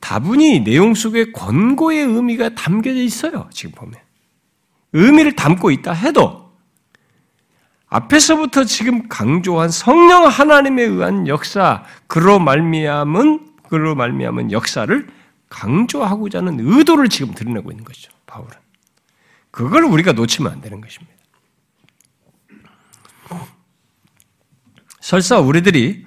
다분히 0.00 0.60
내용 0.60 0.94
속에 0.94 1.32
권고의 1.32 2.00
의미가 2.04 2.54
담겨져 2.54 3.00
있어요. 3.00 3.48
지금 3.52 3.72
보면. 3.72 3.94
의미를 4.92 5.34
담고 5.34 5.70
있다 5.70 5.92
해도 5.92 6.44
앞에서부터 7.88 8.64
지금 8.64 9.08
강조한 9.08 9.70
성령 9.70 10.26
하나님에 10.26 10.82
의한 10.82 11.26
역사, 11.28 11.84
그로 12.06 12.38
말미암은 12.38 13.54
그로 13.68 13.94
말미암은 13.94 14.52
역사를 14.52 15.06
강조하고자 15.54 16.38
하는 16.38 16.58
의도를 16.60 17.08
지금 17.08 17.32
드러내고 17.32 17.70
있는 17.70 17.84
것이죠. 17.84 18.10
바울은. 18.26 18.50
그걸 19.52 19.84
우리가 19.84 20.12
놓치면 20.12 20.50
안 20.50 20.60
되는 20.60 20.80
것입니다. 20.80 21.14
설사 25.00 25.38
우리들이 25.38 26.06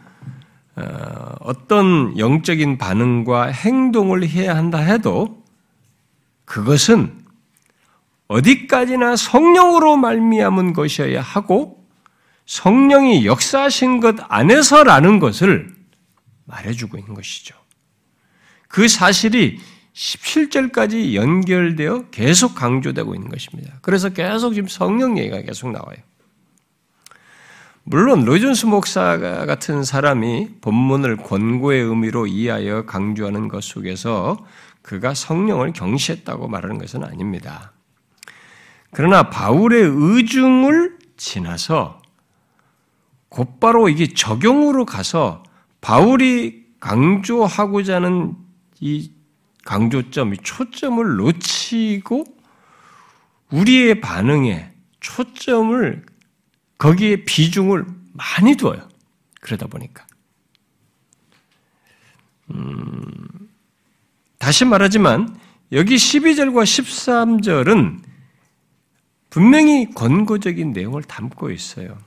어, 0.75 1.35
어떤 1.39 2.17
영적인 2.17 2.77
반응과 2.77 3.47
행동을 3.47 4.27
해야 4.27 4.55
한다 4.55 4.79
해도 4.79 5.43
그것은 6.45 7.25
어디까지나 8.27 9.15
성령으로 9.15 9.95
말미암은 9.95 10.73
것이어야 10.73 11.21
하고 11.21 11.87
성령이 12.45 13.25
역사하신 13.25 14.01
것 14.01 14.15
안에서라는 14.27 15.19
것을 15.19 15.73
말해주고 16.45 16.97
있는 16.97 17.13
것이죠. 17.13 17.55
그 18.67 18.87
사실이 18.87 19.59
17절까지 19.93 21.15
연결되어 21.15 22.09
계속 22.11 22.53
강조되고 22.53 23.15
있는 23.15 23.29
것입니다. 23.29 23.73
그래서 23.81 24.09
계속 24.09 24.53
지금 24.53 24.67
성령 24.67 25.17
얘기가 25.17 25.41
계속 25.41 25.71
나와요. 25.71 25.97
물론 27.83 28.25
로이존스 28.25 28.65
목사 28.65 29.17
같은 29.17 29.83
사람이 29.83 30.59
본문을 30.61 31.17
권고의 31.17 31.81
의미로 31.81 32.27
이해하여 32.27 32.85
강조하는 32.85 33.47
것 33.47 33.63
속에서 33.63 34.37
그가 34.81 35.13
성령을 35.13 35.73
경시했다고 35.73 36.47
말하는 36.47 36.77
것은 36.77 37.03
아닙니다. 37.03 37.71
그러나 38.91 39.29
바울의 39.29 39.83
의중을 39.83 40.97
지나서 41.17 42.01
곧바로 43.29 43.89
이게 43.89 44.13
적용으로 44.13 44.85
가서 44.85 45.43
바울이 45.81 46.65
강조하고자 46.79 47.95
하는 47.95 48.35
이 48.79 49.11
강조점, 49.65 50.33
이 50.33 50.37
초점을 50.37 51.15
놓치고 51.17 52.25
우리의 53.51 54.01
반응에 54.01 54.73
초점을 54.99 56.05
거기에 56.77 57.23
비중을 57.25 57.85
많이 58.13 58.55
둬요. 58.55 58.87
그러다 59.41 59.67
보니까. 59.67 60.05
음, 62.51 63.49
다시 64.37 64.65
말하지만 64.65 65.37
여기 65.71 65.95
12절과 65.95 66.63
13절은 66.63 68.01
분명히 69.29 69.89
권고적인 69.93 70.71
내용을 70.71 71.03
담고 71.03 71.51
있어요. 71.51 71.97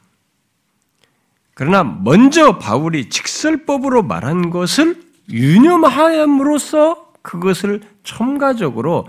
그러나 1.55 1.85
먼저 1.85 2.59
바울이 2.59 3.11
직설법으로 3.11 4.03
말한 4.03 4.51
것을 4.51 5.10
유념함으로써 5.31 7.13
그것을 7.23 7.83
첨가적으로 8.03 9.07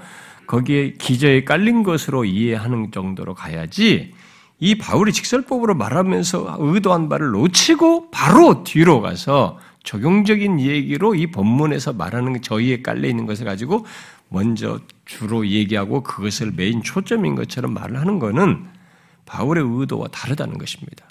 거기에 0.47 0.93
기저에 0.93 1.43
깔린 1.43 1.83
것으로 1.83 2.25
이해하는 2.25 2.91
정도로 2.91 3.33
가야지 3.35 4.13
이 4.59 4.75
바울이 4.77 5.11
직설법으로 5.11 5.75
말하면서 5.75 6.57
의도한 6.59 7.09
바를 7.09 7.31
놓치고 7.31 8.11
바로 8.11 8.63
뒤로 8.63 9.01
가서 9.01 9.57
적용적인 9.83 10.59
얘기로 10.59 11.15
이 11.15 11.27
본문에서 11.27 11.93
말하는 11.93 12.41
저희에 12.41 12.81
깔려 12.81 13.07
있는 13.07 13.25
것을 13.25 13.45
가지고 13.45 13.85
먼저 14.29 14.79
주로 15.05 15.47
얘기하고 15.47 16.03
그것을 16.03 16.51
메인 16.55 16.83
초점인 16.83 17.35
것처럼 17.35 17.73
말을 17.73 17.99
하는 17.99 18.19
것은 18.19 18.67
바울의 19.25 19.63
의도와 19.65 20.07
다르다는 20.09 20.57
것입니다. 20.57 21.05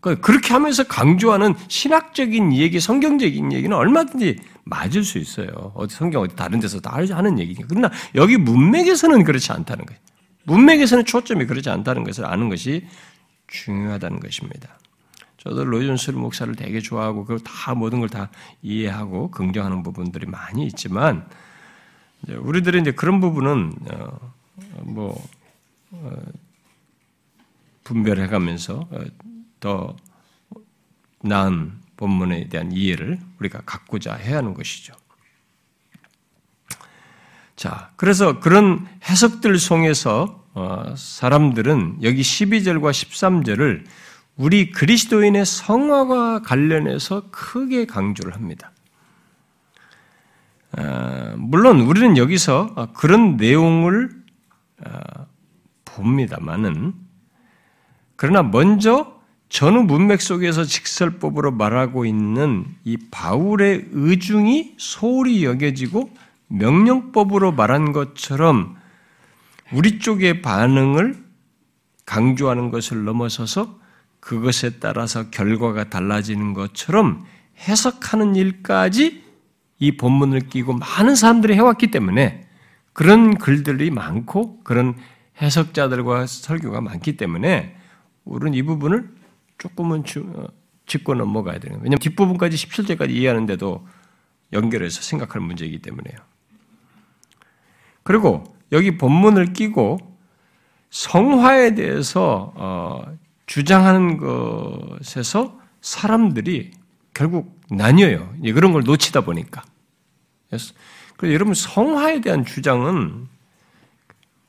그러니까 0.00 0.24
그렇게 0.24 0.52
하면서 0.52 0.84
강조하는 0.84 1.54
신학적인 1.68 2.52
얘기, 2.54 2.78
성경적인 2.78 3.52
얘기는 3.52 3.76
얼마든지 3.76 4.38
맞을 4.64 5.02
수 5.02 5.18
있어요. 5.18 5.72
어디 5.74 5.94
성경 5.94 6.22
어디 6.22 6.36
다른 6.36 6.60
데서 6.60 6.80
다 6.80 6.96
하는 6.96 7.38
얘기니까. 7.38 7.66
그러나 7.68 7.90
여기 8.14 8.36
문맥에서는 8.36 9.24
그렇지 9.24 9.52
않다는 9.52 9.84
거예요. 9.86 10.00
문맥에서는 10.44 11.04
초점이 11.04 11.46
그렇지 11.46 11.68
않다는 11.70 12.04
것을 12.04 12.24
아는 12.26 12.48
것이 12.48 12.86
중요하다는 13.48 14.20
것입니다. 14.20 14.78
저도 15.38 15.64
로이존스 15.64 16.12
목사를 16.12 16.54
되게 16.56 16.80
좋아하고 16.80 17.22
그걸 17.22 17.40
다 17.40 17.74
모든 17.74 18.00
걸 18.00 18.08
다 18.08 18.28
이해하고 18.62 19.30
긍정하는 19.30 19.82
부분들이 19.82 20.26
많이 20.26 20.66
있지만 20.66 21.26
우리들이 22.28 22.80
이제 22.80 22.90
그런 22.92 23.20
부분은 23.20 23.72
어, 23.92 24.32
뭐 24.82 25.28
어, 25.92 26.16
분별해가면서 27.84 28.88
어, 28.90 29.00
더 29.60 29.96
나은 31.22 31.72
본문에 31.96 32.48
대한 32.48 32.72
이해를 32.72 33.18
우리가 33.38 33.62
갖고자 33.66 34.14
해야 34.14 34.38
하는 34.38 34.54
것이죠. 34.54 34.94
자, 37.56 37.90
그래서 37.96 38.38
그런 38.38 38.86
해석들 39.02 39.58
속에서 39.58 40.44
사람들은 40.96 41.98
여기 42.02 42.22
12절과 42.22 42.90
13절을 42.90 43.84
우리 44.36 44.70
그리스도인의 44.70 45.44
성화와 45.44 46.42
관련해서 46.42 47.30
크게 47.32 47.86
강조를 47.86 48.34
합니다. 48.34 48.70
아, 50.76 51.34
물론 51.36 51.80
우리는 51.80 52.16
여기서 52.16 52.72
어, 52.76 52.92
그런 52.92 53.36
내용을 53.36 54.10
아, 54.84 55.26
봅니다만은 55.84 56.94
그러나 58.14 58.42
먼저 58.42 59.17
전후 59.48 59.82
문맥 59.82 60.20
속에서 60.20 60.64
직설법으로 60.64 61.52
말하고 61.52 62.04
있는 62.04 62.66
이 62.84 62.98
바울의 63.10 63.88
의중이 63.92 64.74
소홀히 64.76 65.44
여겨지고 65.44 66.10
명령법으로 66.48 67.52
말한 67.52 67.92
것처럼 67.92 68.76
우리 69.72 69.98
쪽의 69.98 70.42
반응을 70.42 71.16
강조하는 72.04 72.70
것을 72.70 73.04
넘어서서 73.04 73.78
그것에 74.20 74.78
따라서 74.80 75.30
결과가 75.30 75.90
달라지는 75.90 76.54
것처럼 76.54 77.24
해석하는 77.68 78.34
일까지 78.36 79.24
이 79.78 79.96
본문을 79.96 80.48
끼고 80.48 80.74
많은 80.74 81.14
사람들이 81.14 81.54
해왔기 81.54 81.90
때문에 81.90 82.46
그런 82.92 83.38
글들이 83.38 83.90
많고 83.90 84.62
그런 84.64 84.96
해석자들과 85.40 86.26
설교가 86.26 86.80
많기 86.80 87.16
때문에 87.16 87.76
우리는 88.24 88.54
이 88.54 88.62
부분을 88.62 89.17
조금은 89.58 90.04
어, 90.34 90.46
짚고 90.86 91.14
넘어가야 91.14 91.58
되는 91.58 91.76
거예요. 91.76 91.82
왜냐하면 91.84 91.98
뒷부분까지 91.98 92.56
17절까지 92.56 93.10
이해하는데도 93.10 93.86
연결해서 94.52 95.02
생각할 95.02 95.42
문제이기 95.42 95.80
때문에요. 95.80 96.16
그리고 98.02 98.44
여기 98.72 98.96
본문을 98.96 99.52
끼고 99.52 99.98
성화에 100.90 101.74
대해서 101.74 102.52
어, 102.56 103.04
주장하는 103.46 104.18
것에서 104.18 105.60
사람들이 105.80 106.70
결국 107.12 107.60
나뉘어요. 107.70 108.34
그런 108.54 108.72
걸 108.72 108.82
놓치다 108.84 109.22
보니까. 109.22 109.62
그래서 110.48 110.74
여러분 111.24 111.52
성화에 111.52 112.20
대한 112.20 112.44
주장은 112.44 113.28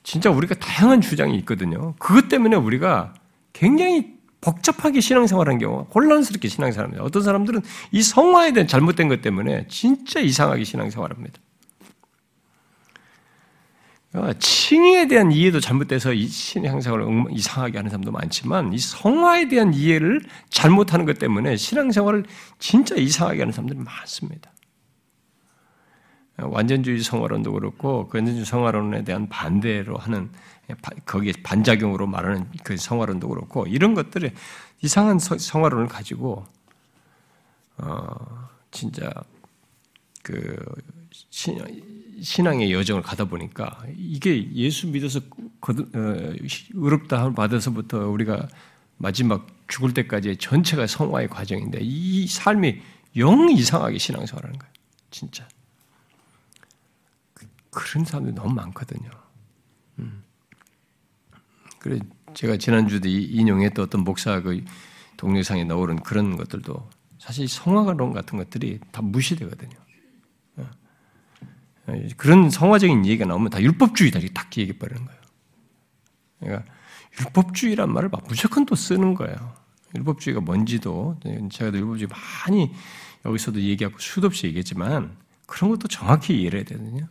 진짜 0.03 0.29
우리가 0.29 0.55
다양한 0.55 1.01
주장이 1.01 1.35
있거든요. 1.39 1.95
그것 1.99 2.29
때문에 2.29 2.55
우리가 2.55 3.13
굉장히 3.53 4.18
복잡하게 4.41 5.01
신앙생활하는 5.01 5.59
경우, 5.59 5.85
혼란스럽게 5.93 6.47
신앙생활합니다. 6.47 7.03
어떤 7.03 7.23
사람들은 7.23 7.61
이 7.91 8.01
성화에 8.01 8.53
대한 8.53 8.67
잘못된 8.67 9.07
것 9.07 9.21
때문에 9.21 9.67
진짜 9.67 10.19
이상하게 10.19 10.63
신앙생활합니다. 10.63 11.39
어, 14.11 14.31
칭의에 14.39 15.07
대한 15.07 15.31
이해도 15.31 15.59
잘못돼서 15.59 16.13
이 16.13 16.27
신앙생활을 16.27 17.25
이상하게 17.29 17.77
하는 17.77 17.91
사람도 17.91 18.11
많지만 18.11 18.73
이 18.73 18.79
성화에 18.79 19.49
대한 19.49 19.73
이해를 19.73 20.21
잘못하는 20.49 21.05
것 21.05 21.19
때문에 21.19 21.57
신앙생활을 21.57 22.25
진짜 22.57 22.95
이상하게 22.95 23.41
하는 23.41 23.51
사람들이 23.51 23.79
많습니다. 23.79 24.51
어, 26.37 26.47
완전주의 26.47 27.01
성화론도 27.01 27.51
그렇고 27.51 28.07
그 28.07 28.17
완전주의 28.17 28.45
성화론에 28.45 29.03
대한 29.03 29.29
반대로 29.29 29.97
하는 29.97 30.31
거기에 31.05 31.33
반작용으로 31.43 32.07
말하는 32.07 32.49
그 32.63 32.77
성화론도 32.77 33.27
그렇고 33.29 33.65
이런 33.67 33.93
것들을 33.93 34.33
이상한 34.81 35.19
성화론을 35.19 35.87
가지고 35.87 36.45
어 37.77 38.49
진짜 38.71 39.11
그 40.23 40.57
신앙의 42.21 42.73
여정을 42.73 43.01
가다 43.01 43.25
보니까 43.25 43.83
이게 43.95 44.51
예수 44.53 44.87
믿어서 44.87 45.19
어, 45.19 45.73
의롭다 46.73 47.31
받아서부터 47.33 48.09
우리가 48.09 48.47
마지막 48.97 49.47
죽을 49.67 49.93
때까지의 49.93 50.37
전체가 50.37 50.87
성화의 50.87 51.29
과정인데 51.29 51.79
이 51.81 52.27
삶이 52.27 52.81
영 53.17 53.49
이상하게 53.49 53.97
신앙생활하는 53.97 54.59
거예요. 54.59 54.73
진짜. 55.09 55.47
그런 57.71 58.03
사람들이 58.05 58.35
너무 58.35 58.53
많거든요. 58.53 59.09
음. 61.79 61.99
그래 61.99 61.99
제가 62.33 62.57
지난주도 62.57 63.07
인용했던 63.07 63.85
어떤 63.85 64.03
목사 64.03 64.41
그 64.41 64.63
동영상에 65.17 65.63
나오는 65.63 65.97
그런 65.97 66.37
것들도 66.37 66.89
사실 67.17 67.47
성화론 67.47 68.13
같은 68.13 68.37
것들이 68.37 68.79
다 68.91 69.01
무시되거든요. 69.01 69.77
그런 72.17 72.49
성화적인 72.51 73.05
얘기가 73.05 73.25
나오면 73.25 73.49
다 73.49 73.61
율법주의다 73.61 74.19
이렇게 74.19 74.33
딱 74.33 74.55
얘기해 74.55 74.77
버리는 74.77 75.03
거예요. 75.03 75.19
그러니까 76.39 76.71
율법주의란 77.19 77.91
말을 77.91 78.09
막 78.09 78.23
무조건 78.27 78.65
또 78.65 78.75
쓰는 78.75 79.15
거예요. 79.15 79.55
율법주의가 79.95 80.39
뭔지도 80.41 81.19
제가 81.51 81.75
율법주의 81.75 82.07
많이 82.09 82.71
여기서도 83.25 83.59
얘기하고 83.59 83.97
수도 83.97 84.27
없이 84.27 84.45
얘기했지만 84.47 85.17
그런 85.47 85.71
것도 85.71 85.87
정확히 85.87 86.39
이해를 86.39 86.59
해야 86.59 86.65
되거든요. 86.65 87.07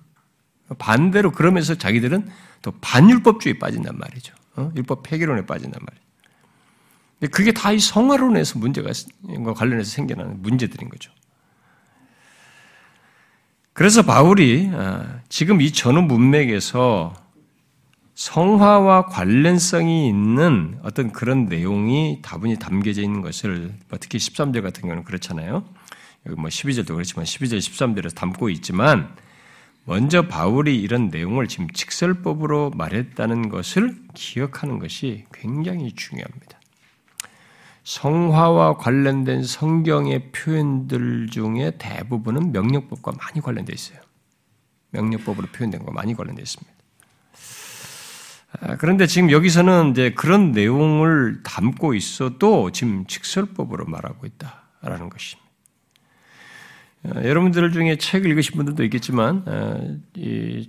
반대로 0.78 1.32
그러면서 1.32 1.74
자기들은 1.74 2.28
또 2.62 2.72
반율법주의에 2.80 3.58
빠진단 3.58 3.98
말이죠. 3.98 4.32
어? 4.58 4.72
율법 4.76 5.02
폐기론에 5.02 5.46
빠진단 5.46 5.80
말이에요. 5.84 7.30
그게 7.32 7.52
다 7.52 7.72
이 7.72 7.78
성화론에서 7.80 8.58
문제가 8.58 8.90
관련해서 9.54 9.90
생겨나는 9.90 10.42
문제들인 10.42 10.88
거죠. 10.88 11.10
그래서 13.72 14.02
바울이 14.02 14.70
어, 14.72 15.20
지금 15.28 15.60
이 15.60 15.72
전후 15.72 16.02
문맥에서 16.02 17.14
성화와 18.14 19.06
관련성이 19.06 20.08
있는 20.08 20.80
어떤 20.82 21.12
그런 21.12 21.46
내용이 21.46 22.18
다분히 22.20 22.58
담겨져 22.58 23.02
있는 23.02 23.20
것을 23.20 23.72
뭐 23.88 23.98
특히 24.00 24.18
13절 24.18 24.62
같은 24.62 24.82
경우는 24.82 25.04
그렇잖아요. 25.04 25.64
여기 26.26 26.40
뭐 26.40 26.50
12절도 26.50 26.88
그렇지만 26.88 27.24
12절, 27.24 27.58
13절에서 27.58 28.16
담고 28.16 28.50
있지만 28.50 29.14
먼저 29.88 30.28
바울이 30.28 30.78
이런 30.78 31.08
내용을 31.08 31.48
지금 31.48 31.66
직설법으로 31.70 32.72
말했다는 32.76 33.48
것을 33.48 33.96
기억하는 34.12 34.78
것이 34.78 35.24
굉장히 35.32 35.92
중요합니다. 35.92 36.60
성화와 37.84 38.76
관련된 38.76 39.44
성경의 39.44 40.30
표현들 40.32 41.28
중에 41.30 41.78
대부분은 41.78 42.52
명령법과 42.52 43.12
많이 43.12 43.40
관련되어 43.40 43.72
있어요. 43.72 43.98
명령법으로 44.90 45.48
표현된 45.48 45.82
거 45.82 45.90
많이 45.90 46.12
관련되어 46.12 46.42
있습니다. 46.42 46.72
아, 48.60 48.76
그런데 48.76 49.06
지금 49.06 49.30
여기서는 49.30 49.92
이제 49.92 50.12
그런 50.12 50.52
내용을 50.52 51.42
담고 51.44 51.94
있어도 51.94 52.72
지금 52.72 53.06
직설법으로 53.06 53.86
말하고 53.86 54.26
있다라는 54.26 55.08
것입니다. 55.08 55.47
아, 57.04 57.22
여러분들 57.24 57.72
중에 57.72 57.96
책을 57.96 58.30
읽으신 58.30 58.56
분들도 58.56 58.82
있겠지만, 58.84 59.44
아, 59.46 59.78
이 60.14 60.66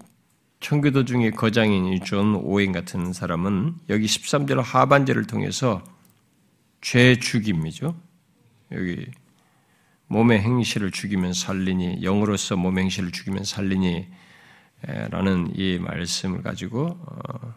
청교도 0.60 1.06
중에 1.06 1.32
거장인 1.32 2.04
존 2.04 2.36
오웬 2.36 2.72
같은 2.72 3.14
사람은 3.14 3.76
여기 3.90 4.06
13절 4.06 4.62
하반절을 4.62 5.26
통해서 5.26 5.84
죄 6.82 7.16
죽임이죠. 7.16 7.96
여기 8.72 9.08
몸의 10.08 10.40
행실을 10.42 10.92
죽이면 10.92 11.34
살리니 11.34 12.02
영으로서 12.04 12.56
몸의 12.58 12.84
행실을 12.86 13.12
죽이면 13.12 13.44
살리니 13.44 14.08
라는 14.82 15.52
이 15.56 15.78
말씀을 15.80 16.42
가지고 16.42 16.88
어, 17.06 17.54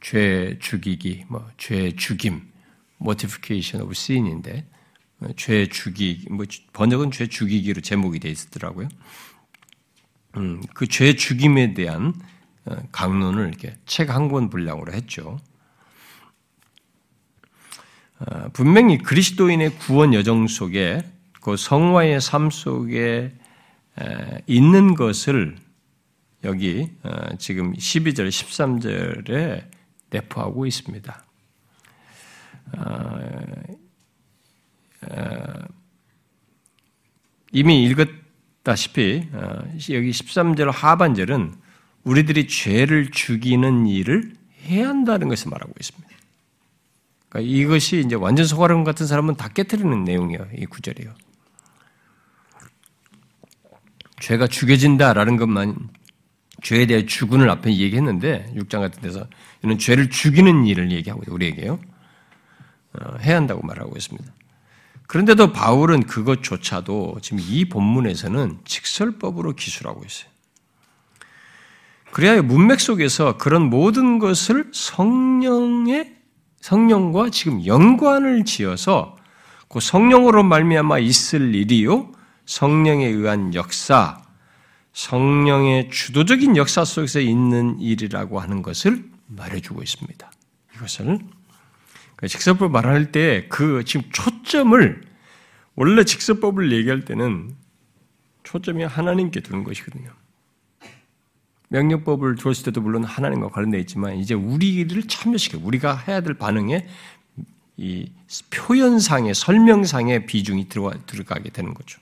죄 0.00 0.58
죽이기, 0.60 1.24
뭐 1.28 1.48
죄 1.56 1.92
죽임, 1.96 2.48
mortification 3.00 3.84
of 3.84 3.92
sin인데 3.92 4.66
죄 5.36 5.66
죽이 5.68 6.26
뭐 6.30 6.44
번역은 6.72 7.10
죄 7.10 7.26
죽이기로 7.26 7.80
제목이 7.80 8.18
돼 8.20 8.28
있었더라고요. 8.30 8.88
음, 10.36 10.60
그 10.74 10.86
죄 10.86 11.14
죽임에 11.14 11.74
대한 11.74 12.14
어, 12.66 12.76
강론을 12.92 13.48
이렇게 13.48 13.76
책 13.86 14.10
한 14.10 14.28
권 14.28 14.50
분량으로 14.50 14.92
했죠. 14.92 15.38
어, 18.18 18.48
분명히 18.52 18.98
그리스도인의 18.98 19.78
구원 19.78 20.14
여정 20.14 20.46
속에 20.46 21.02
그 21.40 21.56
성화의 21.56 22.20
삶 22.20 22.50
속에 22.50 23.34
있는 24.46 24.94
것을 24.94 25.56
여기 26.42 26.90
어, 27.02 27.36
지금 27.38 27.72
12절, 27.74 28.28
13절에 28.28 29.64
내포하고 30.10 30.66
있습니다. 30.66 31.24
이미 37.52 37.84
읽었다시피 37.84 39.28
여기 39.90 40.10
13절 40.10 40.70
하반절은 40.72 41.54
우리들이 42.02 42.48
죄를 42.48 43.10
죽이는 43.10 43.86
일을 43.86 44.34
해야 44.64 44.88
한다는 44.88 45.28
것을 45.28 45.50
말하고 45.50 45.72
있습니다. 45.78 46.08
그러니까 47.28 47.52
이것이 47.52 48.02
이제 48.04 48.14
완전 48.14 48.46
소가름 48.46 48.84
같은 48.84 49.06
사람은 49.06 49.36
다 49.36 49.48
깨뜨리는 49.48 50.04
내용이에요. 50.04 50.48
이 50.56 50.66
구절이요. 50.66 51.14
죄가 54.20 54.46
죽여진다라는 54.46 55.36
것만 55.36 55.90
죄에 56.62 56.86
대해 56.86 57.04
죽음을 57.04 57.50
앞에 57.50 57.74
얘기했는데 57.74 58.52
6장 58.56 58.80
같은 58.80 59.02
데서 59.02 59.26
이는 59.62 59.78
죄를 59.78 60.08
죽이는 60.10 60.66
일을 60.66 60.92
얘기하고 60.92 61.22
우리에게요. 61.28 61.78
어, 63.00 63.16
해야 63.20 63.36
한다고 63.36 63.66
말하고 63.66 63.96
있습니다. 63.96 64.32
그런데도 65.06 65.52
바울은 65.52 66.04
그것조차도 66.04 67.18
지금 67.22 67.38
이 67.40 67.66
본문에서는 67.66 68.60
직설법으로 68.64 69.54
기술하고 69.54 70.02
있어요. 70.04 70.30
그래야 72.10 72.40
문맥 72.42 72.80
속에서 72.80 73.36
그런 73.36 73.68
모든 73.70 74.18
것을 74.18 74.70
성령의 74.72 76.14
성령과 76.60 77.30
지금 77.30 77.66
연관을 77.66 78.44
지어서 78.44 79.16
그 79.68 79.80
성령으로 79.80 80.44
말미암아 80.44 81.00
있을 81.00 81.54
일이요 81.54 82.12
성령에 82.46 83.06
의한 83.06 83.54
역사, 83.54 84.22
성령의 84.92 85.90
주도적인 85.90 86.56
역사 86.56 86.84
속에서 86.84 87.20
있는 87.20 87.80
일이라고 87.80 88.38
하는 88.38 88.62
것을 88.62 89.04
말해주고 89.26 89.82
있습니다. 89.82 90.30
이것을 90.76 91.18
직설법 92.28 92.72
말할 92.72 93.12
때 93.12 93.48
그 93.48 93.84
지금 93.84 94.08
초점을 94.12 95.02
원래 95.76 96.04
직설법을 96.04 96.72
얘기할 96.72 97.04
때는 97.04 97.54
초점이 98.44 98.84
하나님께 98.84 99.40
두는 99.40 99.64
것이거든요. 99.64 100.10
명령법을 101.68 102.36
주었을 102.36 102.66
때도 102.66 102.80
물론 102.80 103.04
하나님과 103.04 103.48
관련되어 103.48 103.80
있지만 103.80 104.16
이제 104.16 104.34
우리를 104.34 105.02
참여시켜 105.08 105.58
우리가 105.62 105.96
해야 105.96 106.20
될 106.20 106.34
반응에 106.34 106.86
이 107.76 108.12
표현상의 108.50 109.34
설명상의 109.34 110.26
비중이 110.26 110.68
들어가, 110.68 110.96
들어가게 111.06 111.50
되는 111.50 111.74
거죠. 111.74 111.98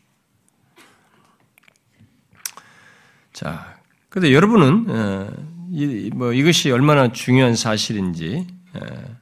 자, 3.33 3.79
근데 4.11 4.35
여러분은 4.35 4.91
어, 4.91 5.33
이, 5.71 6.11
뭐 6.15 6.35
이것이 6.35 6.71
얼마나 6.71 7.11
중요한 7.13 7.57
사실인지 7.57 8.47
어, 8.75 9.22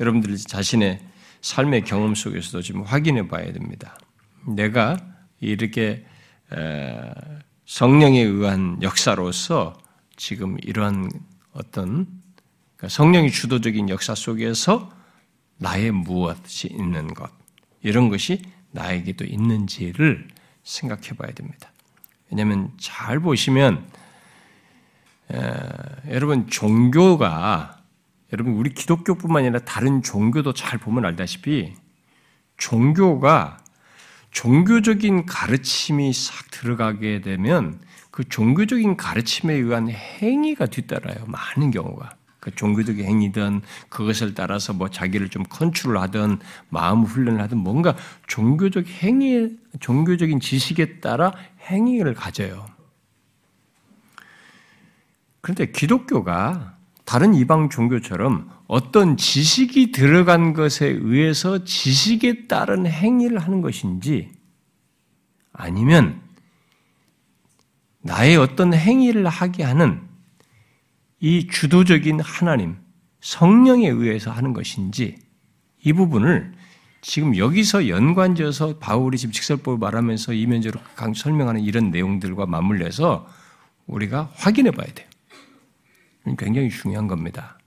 여러분들 0.00 0.36
자신의 0.36 1.00
삶의 1.40 1.84
경험 1.84 2.14
속에서도 2.14 2.62
지금 2.62 2.82
확인해 2.82 3.28
봐야 3.28 3.52
됩니다. 3.52 3.98
내가 4.46 4.96
이렇게 5.40 6.04
성령에 7.66 8.20
의한 8.20 8.82
역사로서 8.82 9.78
지금 10.16 10.56
이러한 10.62 11.10
어떤 11.52 12.06
그러니까 12.76 12.88
성령이 12.88 13.30
주도적인 13.30 13.88
역사 13.88 14.14
속에서 14.14 14.90
나의 15.58 15.90
무엇이 15.90 16.68
있는 16.68 17.14
것 17.14 17.30
이런 17.82 18.08
것이 18.08 18.42
나에게도 18.72 19.24
있는지를 19.24 20.28
생각해 20.62 21.10
봐야 21.16 21.32
됩니다. 21.32 21.72
왜냐하면 22.30 22.72
잘 22.78 23.20
보시면 23.20 23.88
에, 25.32 26.12
여러분 26.12 26.48
종교가 26.48 27.75
여러분 28.32 28.54
우리 28.54 28.70
기독교뿐만 28.74 29.44
아니라 29.44 29.60
다른 29.60 30.02
종교도 30.02 30.52
잘 30.52 30.78
보면 30.78 31.04
알다시피 31.04 31.74
종교가 32.56 33.58
종교적인 34.30 35.26
가르침이 35.26 36.12
싹 36.12 36.50
들어가게 36.50 37.20
되면 37.20 37.80
그 38.10 38.28
종교적인 38.28 38.96
가르침에 38.96 39.54
의한 39.54 39.88
행위가 39.88 40.66
뒤따라요. 40.66 41.24
많은 41.26 41.70
경우가. 41.70 42.16
그 42.40 42.54
종교적인 42.54 43.04
행위든 43.04 43.62
그것을 43.88 44.34
따라서 44.34 44.72
뭐 44.72 44.88
자기를 44.88 45.30
좀 45.30 45.42
컨트롤하든 45.48 46.38
마음 46.68 47.02
훈련을 47.02 47.40
하든 47.42 47.58
뭔가 47.58 47.96
종교적 48.26 48.86
행위, 49.02 49.56
종교적인 49.80 50.40
지식에 50.40 51.00
따라 51.00 51.32
행위를 51.68 52.14
가져요. 52.14 52.66
그런데 55.40 55.70
기독교가 55.70 56.75
다른 57.06 57.34
이방 57.34 57.70
종교처럼 57.70 58.50
어떤 58.66 59.16
지식이 59.16 59.92
들어간 59.92 60.52
것에 60.52 60.86
의해서 60.88 61.64
지식에 61.64 62.48
따른 62.48 62.84
행위를 62.84 63.38
하는 63.38 63.62
것인지 63.62 64.32
아니면 65.52 66.20
나의 68.02 68.36
어떤 68.36 68.74
행위를 68.74 69.26
하게 69.28 69.62
하는 69.62 70.02
이 71.20 71.46
주도적인 71.46 72.20
하나님, 72.20 72.76
성령에 73.20 73.88
의해서 73.88 74.32
하는 74.32 74.52
것인지 74.52 75.16
이 75.84 75.92
부분을 75.92 76.52
지금 77.02 77.36
여기서 77.36 77.88
연관지어서 77.88 78.78
바울이 78.78 79.16
지금 79.16 79.32
직설법을 79.32 79.78
말하면서 79.78 80.32
이면적으로 80.32 80.80
설명하는 81.14 81.60
이런 81.60 81.92
내용들과 81.92 82.46
맞물려서 82.46 83.28
우리가 83.86 84.32
확인해 84.34 84.72
봐야 84.72 84.92
돼요. 84.92 85.05
굉장히 86.34 86.70
중요한 86.70 87.06
겁니다. 87.06 87.58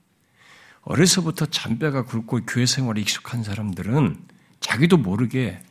어려서부터 0.82 1.45
잔뼈가 1.45 2.04
굵고 2.04 2.41
교회 2.48 2.65
생활에 2.65 3.00
익숙한 3.02 3.43
사람들은 3.43 4.17
자기도 4.60 4.98
모르게 4.98 5.62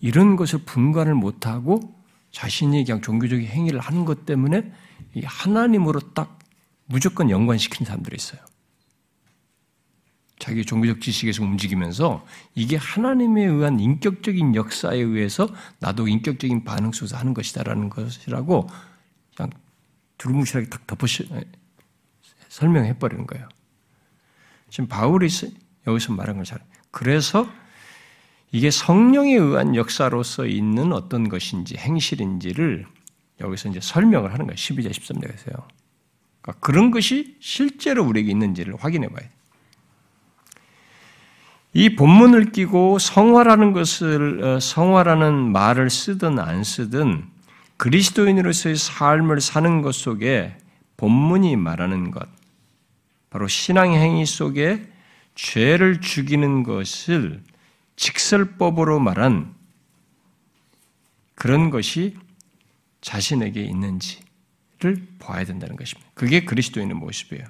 이런 0.00 0.36
것을 0.36 0.60
분간을 0.64 1.14
못하고 1.14 1.80
자신이 2.30 2.84
그냥 2.84 3.00
종교적인 3.00 3.46
행위를 3.46 3.80
하는 3.80 4.04
것 4.04 4.26
때문에 4.26 4.72
하나님으로 5.24 6.00
딱 6.14 6.38
무조건 6.86 7.30
연관시킨 7.30 7.86
사람들이 7.86 8.16
있어요. 8.16 8.40
자기 10.38 10.64
종교적 10.64 11.00
지식에서 11.00 11.44
움직이면서 11.44 12.26
이게 12.56 12.76
하나님에 12.76 13.44
의한 13.44 13.78
인격적인 13.78 14.56
역사에 14.56 14.98
의해서 14.98 15.48
나도 15.78 16.08
인격적인 16.08 16.64
반응 16.64 16.90
속에서 16.90 17.16
하는 17.16 17.32
것이다라는 17.32 17.88
것이라고 17.88 18.68
그냥 19.36 19.50
두루뭉실하게 20.18 20.68
딱 20.68 20.84
덮어 20.88 21.06
설명해 22.52 22.98
버리는 22.98 23.26
거예요. 23.26 23.48
지금 24.68 24.86
바울이 24.86 25.28
여기서 25.86 26.12
말한 26.12 26.36
걸 26.36 26.44
잘. 26.44 26.58
그래서 26.90 27.50
이게 28.50 28.70
성령에 28.70 29.34
의한 29.34 29.74
역사로서 29.74 30.44
있는 30.44 30.92
어떤 30.92 31.30
것인지 31.30 31.76
행실인지를 31.78 32.86
여기서 33.40 33.70
이제 33.70 33.80
설명을 33.80 34.34
하는 34.34 34.46
거예요. 34.46 34.56
12절 34.56 34.90
13절에서요. 34.90 35.62
그러니까 36.42 36.60
그런 36.60 36.90
것이 36.90 37.38
실제로 37.40 38.04
우리에게 38.04 38.30
있는지를 38.30 38.76
확인해 38.76 39.08
봐야 39.08 39.20
돼요. 39.20 39.30
이 41.72 41.96
본문을 41.96 42.52
끼고 42.52 42.98
성화라는 42.98 43.72
것을 43.72 44.44
어, 44.44 44.60
성화라는 44.60 45.52
말을 45.52 45.88
쓰든 45.88 46.38
안 46.38 46.64
쓰든 46.64 47.24
그리스도인으로서의 47.78 48.76
삶을 48.76 49.40
사는 49.40 49.80
것 49.80 49.94
속에 49.94 50.58
본문이 50.98 51.56
말하는 51.56 52.10
것 52.10 52.28
바로 53.32 53.48
신앙 53.48 53.94
행위 53.94 54.26
속에 54.26 54.86
죄를 55.34 56.02
죽이는 56.02 56.64
것을 56.64 57.42
직설법으로 57.96 59.00
말한 59.00 59.54
그런 61.34 61.70
것이 61.70 62.14
자신에게 63.00 63.62
있는지를 63.62 65.06
봐야 65.18 65.44
된다는 65.46 65.76
것입니다. 65.76 66.10
그게 66.12 66.44
그리스도인의 66.44 66.94
모습이에요. 66.94 67.46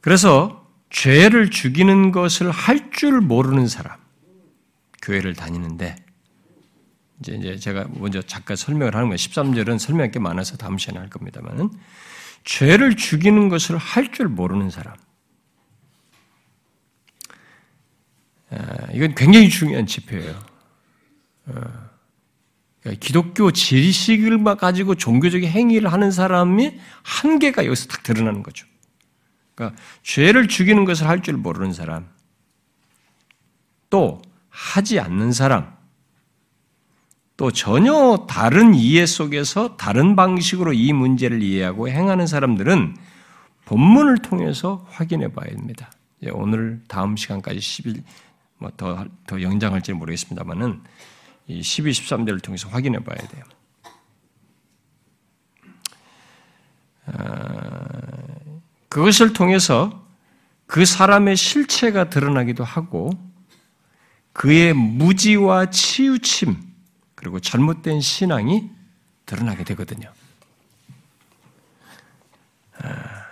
그래서 0.00 0.64
죄를 0.90 1.50
죽이는 1.50 2.12
것을 2.12 2.52
할 2.52 2.92
줄 2.92 3.20
모르는 3.20 3.66
사람, 3.66 3.98
교회를 5.02 5.34
다니는데, 5.34 5.96
이제, 7.20 7.56
제가 7.56 7.88
먼저 7.90 8.22
잠깐 8.22 8.56
설명을 8.56 8.94
하는 8.94 9.08
거예요. 9.08 9.16
13절은 9.16 9.80
설명할 9.80 10.12
게 10.12 10.20
많아서 10.20 10.56
다음 10.56 10.78
시간에 10.78 11.00
할 11.00 11.10
겁니다만은, 11.10 11.70
죄를 12.44 12.96
죽이는 12.96 13.48
것을 13.48 13.76
할 13.76 14.12
줄 14.12 14.28
모르는 14.28 14.70
사람, 14.70 14.94
이건 18.92 19.14
굉장히 19.14 19.48
중요한 19.48 19.86
지표예요. 19.86 20.38
그러니까 21.44 23.00
기독교 23.00 23.50
지식을 23.50 24.44
가지고 24.56 24.94
종교적인 24.94 25.48
행위를 25.48 25.92
하는 25.92 26.10
사람이 26.10 26.78
한계가 27.02 27.64
여기서 27.64 27.88
딱 27.88 28.02
드러나는 28.02 28.42
거죠. 28.42 28.66
그러니까 29.54 29.80
죄를 30.02 30.48
죽이는 30.48 30.84
것을 30.84 31.08
할 31.08 31.22
줄 31.22 31.34
모르는 31.38 31.72
사람, 31.72 32.08
또 33.88 34.20
하지 34.50 35.00
않는 35.00 35.32
사람, 35.32 35.73
또 37.36 37.50
전혀 37.50 38.26
다른 38.28 38.74
이해 38.74 39.06
속에서 39.06 39.76
다른 39.76 40.14
방식으로 40.14 40.72
이 40.72 40.92
문제를 40.92 41.42
이해하고 41.42 41.88
행하는 41.88 42.26
사람들은 42.26 42.96
본문을 43.64 44.18
통해서 44.18 44.86
확인해 44.90 45.32
봐야 45.32 45.48
됩니다. 45.48 45.90
오늘 46.32 46.80
다음 46.86 47.16
시간까지 47.16 47.58
10일 47.58 48.02
뭐더 48.58 49.06
더 49.26 49.42
연장할지 49.42 49.92
모르겠습니다만은 49.92 50.80
이 51.48 51.62
12, 51.62 51.90
13절을 51.90 52.42
통해서 52.42 52.68
확인해 52.68 52.98
봐야 53.00 53.16
돼요. 53.16 53.44
아, 57.06 57.84
그것을 58.88 59.32
통해서 59.32 60.06
그 60.66 60.84
사람의 60.84 61.36
실체가 61.36 62.08
드러나기도 62.08 62.64
하고 62.64 63.10
그의 64.32 64.72
무지와 64.72 65.70
치우침 65.70 66.73
그리고 67.24 67.40
잘못된 67.40 68.02
신앙이 68.02 68.70
드러나게 69.24 69.64
되거든요. 69.64 70.12
아, 72.76 73.24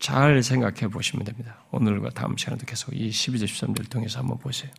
잘 0.00 0.42
생각해 0.42 0.88
보시면 0.88 1.24
됩니다. 1.24 1.62
오늘과 1.70 2.10
다음 2.10 2.36
시간에도 2.36 2.66
계속 2.66 2.96
이 2.96 3.10
12절 3.10 3.44
13절을 3.44 3.88
통해서 3.88 4.18
한번 4.18 4.38
보세요. 4.38 4.72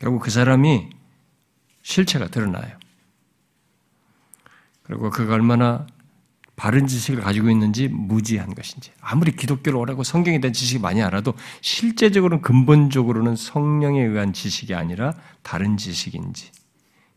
결국 0.00 0.18
그 0.18 0.32
사람이 0.32 0.90
실체가 1.82 2.26
드러나요. 2.26 2.76
그리고 4.82 5.10
그가 5.10 5.34
얼마나 5.34 5.86
바른 6.56 6.88
지식을 6.88 7.22
가지고 7.22 7.50
있는지 7.50 7.86
무지한 7.86 8.52
것인지 8.52 8.90
아무리 9.00 9.30
기독교를 9.30 9.78
오라고 9.78 10.02
성경에 10.02 10.40
대한 10.40 10.52
지식이 10.52 10.80
많이 10.80 11.02
알아도 11.02 11.34
실제적으로는 11.60 12.42
근본적으로는 12.42 13.36
성령에 13.36 14.02
의한 14.02 14.32
지식이 14.32 14.74
아니라 14.74 15.14
다른 15.42 15.76
지식인지 15.76 16.50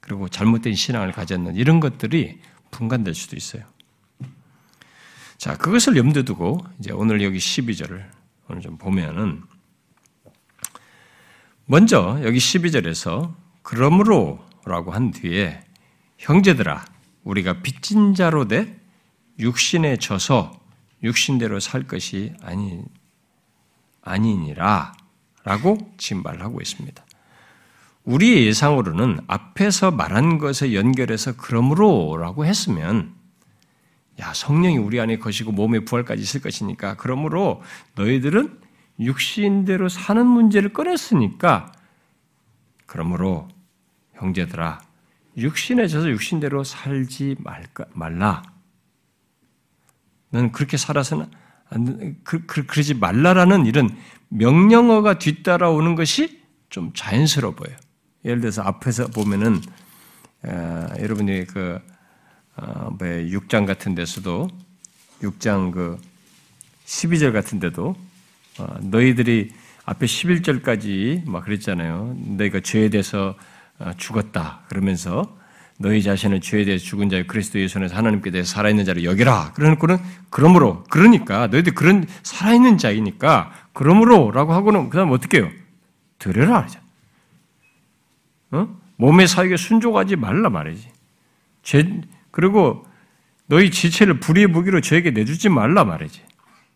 그리고 0.07 0.29
잘못된 0.29 0.73
신앙을 0.73 1.11
가졌는 1.11 1.55
이런 1.55 1.81
것들이 1.81 2.39
분간될 2.71 3.13
수도 3.13 3.35
있어요. 3.35 3.63
자, 5.37 5.57
그것을 5.57 5.97
염두에 5.97 6.23
두고 6.23 6.65
이제 6.79 6.91
오늘 6.93 7.21
여기 7.21 7.37
12절을 7.37 8.09
오늘 8.47 8.61
좀 8.61 8.77
보면은 8.77 9.43
먼저 11.65 12.19
여기 12.23 12.37
12절에서 12.37 13.35
그러므로라고 13.63 14.91
한 14.93 15.11
뒤에 15.11 15.61
형제들아 16.17 16.85
우리가 17.23 17.61
빚진 17.61 18.15
자로 18.15 18.47
돼 18.47 18.79
육신에 19.39 19.97
져서 19.97 20.57
육신대로 21.03 21.59
살 21.59 21.83
것이 21.83 22.33
아니 22.41 22.81
아니니라라고 24.01 25.93
지금 25.97 26.23
말하고 26.23 26.61
있습니다. 26.61 27.06
우리의 28.07 28.47
예상으로는 28.47 29.19
앞에서 29.27 29.91
말한 29.91 30.37
것에 30.37 30.73
연결해서 30.73 31.35
그러므로라고 31.35 32.45
했으면 32.45 33.13
야 34.19 34.33
성령이 34.33 34.77
우리 34.77 34.99
안에 35.01 35.17
거시고 35.17 35.51
몸에 35.51 35.81
부활까지 35.81 36.21
있을 36.21 36.41
것이니까 36.41 36.95
그러므로 36.95 37.61
너희들은 37.95 38.61
육신대로 39.01 39.89
사는 39.89 40.25
문제를 40.25 40.71
꺼냈으니까 40.71 41.73
그러므로 42.85 43.49
형제들아 44.13 44.79
육신에 45.35 45.87
져서 45.87 46.09
육신대로 46.09 46.63
살지 46.63 47.35
말까, 47.39 47.85
말라. 47.93 48.41
넌 50.29 50.51
그렇게 50.53 50.77
살아서는 50.77 51.29
그, 52.23 52.45
그, 52.45 52.65
그러지 52.65 52.93
말라라는 52.95 53.65
이런 53.65 53.95
명령어가 54.29 55.19
뒤따라오는 55.19 55.95
것이 55.95 56.41
좀 56.69 56.91
자연스러워 56.95 57.53
보여요. 57.53 57.77
예를 58.27 58.41
들어서 58.41 58.61
앞에서 58.61 59.07
보면은 59.07 59.61
어, 60.43 60.87
여러분이 60.99 61.45
그 61.45 61.79
어, 62.57 62.89
뭐 62.89 63.07
6장 63.07 63.65
같은 63.65 63.95
데서도 63.95 64.49
6장 65.21 65.71
그 65.71 65.97
12절 66.85 67.31
같은 67.31 67.59
데도 67.59 67.95
어, 68.59 68.77
너희들이 68.81 69.53
앞에 69.85 70.05
11절까지 70.05 71.27
막 71.27 71.45
그랬잖아요. 71.45 72.17
너희가 72.37 72.59
죄에 72.59 72.89
대해서 72.89 73.35
어, 73.79 73.91
죽었다. 73.95 74.61
그러면서 74.67 75.37
너희 75.79 76.01
자신을 76.03 76.41
죄에 76.41 76.65
대해 76.65 76.77
죽은 76.77 77.09
자의 77.09 77.27
그리스도 77.27 77.59
예수 77.59 77.77
안에서 77.77 77.95
하나님께 77.95 78.31
대해서 78.31 78.51
살아있는 78.51 78.83
자를 78.83 79.03
여기라. 79.05 79.53
그러는 79.53 79.77
그러므로 80.29 80.83
그러니까 80.89 81.47
너희들 81.47 81.75
그런 81.75 82.05
살아있는 82.23 82.77
자이니까 82.77 83.53
그러므로라고 83.73 84.53
하고는 84.53 84.89
그다음 84.89 85.11
어떻게 85.11 85.37
해요? 85.37 85.49
들으라 86.17 86.63
하자. 86.63 86.86
어? 88.51 88.67
몸의 88.97 89.27
사역에 89.27 89.57
순종하지 89.57 90.15
말라 90.15 90.49
말이지. 90.49 90.89
죄 91.63 92.01
그리고 92.31 92.85
너희 93.47 93.71
지체를 93.71 94.19
불의의 94.19 94.47
무기로 94.47 94.81
저에게 94.81 95.11
내주지 95.11 95.49
말라 95.49 95.83
말이지. 95.83 96.21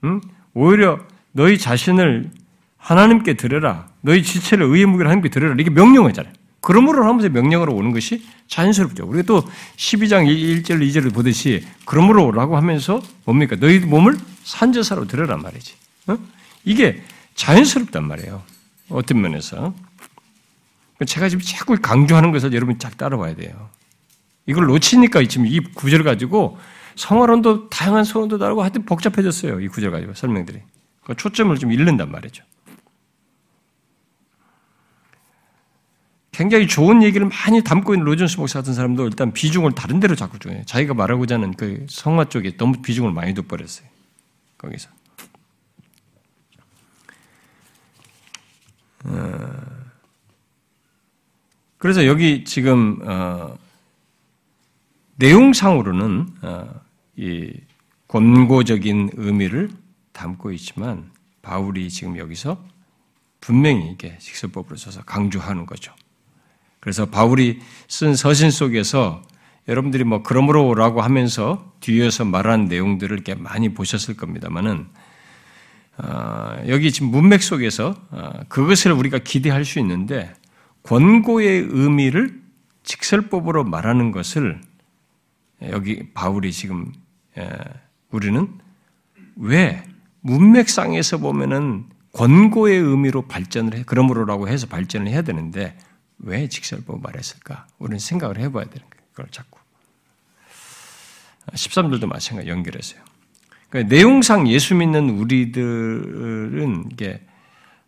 응? 0.05 0.21
오히려 0.53 0.99
너희 1.31 1.57
자신을 1.57 2.31
하나님께 2.77 3.35
드려라. 3.35 3.87
너희 4.01 4.23
지체를 4.23 4.65
의의 4.65 4.85
무기로 4.85 5.07
하나님께 5.09 5.29
드려라. 5.29 5.55
이게 5.59 5.69
명령이잖아요. 5.69 6.33
그러므로 6.61 7.05
하면서 7.05 7.27
명령으로 7.29 7.73
오는 7.73 7.91
것이 7.91 8.23
자연스럽죠. 8.47 9.05
우리가 9.07 9.23
또 9.23 9.41
12장 9.77 10.27
1절, 10.27 10.87
2절을 10.87 11.13
보듯이 11.13 11.65
그러므로라고 11.85 12.55
하면서 12.55 13.01
뭡니까? 13.25 13.55
너희 13.59 13.79
몸을 13.79 14.17
산제사로 14.43 15.07
드려란 15.07 15.41
말이지. 15.41 15.73
어? 16.07 16.17
이게 16.63 17.01
자연스럽단 17.35 18.07
말이에요. 18.07 18.43
어떤 18.89 19.21
면에서. 19.21 19.73
제가 21.05 21.29
지금 21.29 21.43
자꾸 21.43 21.75
강조하는 21.81 22.31
것을 22.31 22.53
여러분 22.53 22.77
잘 22.79 22.91
따라와야 22.91 23.35
돼요. 23.35 23.69
이걸 24.45 24.65
놓치니까 24.65 25.23
지금 25.27 25.47
이 25.47 25.59
구절 25.59 26.03
가지고 26.03 26.57
성화론도 26.95 27.69
다양한 27.69 28.03
성론도 28.03 28.37
다르고 28.37 28.61
하여튼 28.61 28.85
복잡해졌어요. 28.85 29.61
이 29.61 29.67
구절 29.67 29.91
가지고 29.91 30.13
설명들이. 30.13 30.61
그 31.03 31.15
초점을 31.15 31.55
좀 31.57 31.71
잃는단 31.71 32.11
말이죠. 32.11 32.43
굉장히 36.31 36.67
좋은 36.67 37.03
얘기를 37.03 37.27
많이 37.27 37.61
담고 37.63 37.93
있는 37.93 38.05
로전스 38.05 38.37
목사 38.37 38.59
같은 38.59 38.73
사람도 38.73 39.05
일단 39.05 39.31
비중을 39.33 39.73
다른 39.73 39.99
데로 39.99 40.15
자꾸 40.15 40.39
줘요. 40.39 40.63
자기가 40.65 40.93
말하고자 40.93 41.35
하는 41.35 41.53
그 41.53 41.85
성화 41.89 42.29
쪽에 42.29 42.55
너무 42.57 42.81
비중을 42.81 43.11
많이 43.11 43.33
둬버렸어요. 43.33 43.87
거기서. 44.57 44.89
어, 49.03 49.80
그래서 51.81 52.05
여기 52.05 52.43
지금 52.43 52.99
어, 53.03 53.57
내용상으로는 55.15 56.27
어, 56.43 56.69
이 57.15 57.51
권고적인 58.07 59.09
의미를 59.15 59.71
담고 60.11 60.51
있지만 60.51 61.09
바울이 61.41 61.89
지금 61.89 62.19
여기서 62.19 62.63
분명히 63.39 63.89
이게 63.91 64.15
직설법으로 64.19 64.77
써서 64.77 65.01
강조하는 65.01 65.65
거죠. 65.65 65.91
그래서 66.81 67.07
바울이 67.07 67.61
쓴 67.87 68.15
서신 68.15 68.51
속에서 68.51 69.23
여러분들이 69.67 70.03
뭐 70.03 70.21
그러므로라고 70.21 71.01
하면서 71.01 71.73
뒤에서 71.79 72.25
말한 72.25 72.65
내용들을 72.65 73.11
이렇게 73.11 73.33
많이 73.33 73.73
보셨을 73.73 74.15
겁니다만은 74.15 74.87
어, 75.97 76.63
여기 76.67 76.91
지금 76.91 77.09
문맥 77.09 77.41
속에서 77.41 77.95
어, 78.11 78.31
그것을 78.49 78.91
우리가 78.91 79.17
기대할 79.17 79.65
수 79.65 79.79
있는데 79.79 80.31
권고의 80.83 81.67
의미를 81.69 82.41
직설법으로 82.83 83.63
말하는 83.63 84.11
것을 84.11 84.59
여기 85.63 86.11
바울이 86.13 86.51
지금 86.51 86.91
에, 87.37 87.47
우리는 88.09 88.47
왜 89.35 89.83
문맥상에서 90.21 91.19
보면은 91.19 91.85
권고의 92.13 92.77
의미로 92.77 93.27
발전을 93.27 93.75
해 93.77 93.83
그러므로라고 93.85 94.47
해서 94.47 94.67
발전을 94.67 95.07
해야 95.07 95.21
되는데 95.21 95.77
왜 96.19 96.47
직설법 96.47 97.01
말했을까? 97.01 97.67
우리는 97.79 97.99
생각을 97.99 98.37
해봐야 98.37 98.65
되는 98.65 98.87
거예요. 98.89 99.05
그걸 99.11 99.27
자꾸. 99.31 99.59
13절도 101.53 102.05
마찬가지 102.07 102.49
연결해서요. 102.49 103.01
그러니까 103.69 103.95
내용상 103.95 104.47
예수 104.49 104.75
믿는 104.75 105.09
우리들은 105.11 106.89
이게 106.91 107.25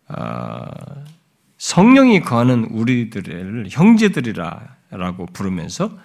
아, 0.08 1.04
성령이 1.64 2.20
거하는 2.20 2.64
우리들을 2.64 3.68
형제들이라고 3.70 5.26
부르면서 5.32 5.98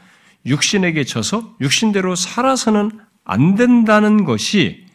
육신에게 0.45 1.03
져서 1.03 1.57
육신대로 1.60 2.16
살아서는 2.16 2.97
안 3.26 3.55
된다는 3.55 4.24
것이 4.24 4.86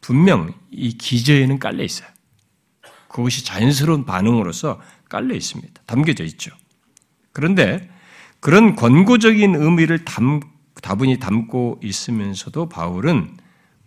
분명 0.00 0.54
이 0.70 0.96
기저에는 0.96 1.58
깔려 1.58 1.82
있어요. 1.82 2.08
그것이 3.08 3.44
자연스러운 3.44 4.04
반응으로서 4.04 4.80
깔려 5.08 5.34
있습니다. 5.34 5.82
담겨져 5.86 6.22
있죠. 6.22 6.54
그런데 7.32 7.90
그런 8.38 8.76
권고적인 8.76 9.56
의미를 9.56 10.04
담, 10.04 10.38
다분히 10.82 11.18
담고 11.18 11.80
있으면서도 11.82 12.68
바울은 12.68 13.36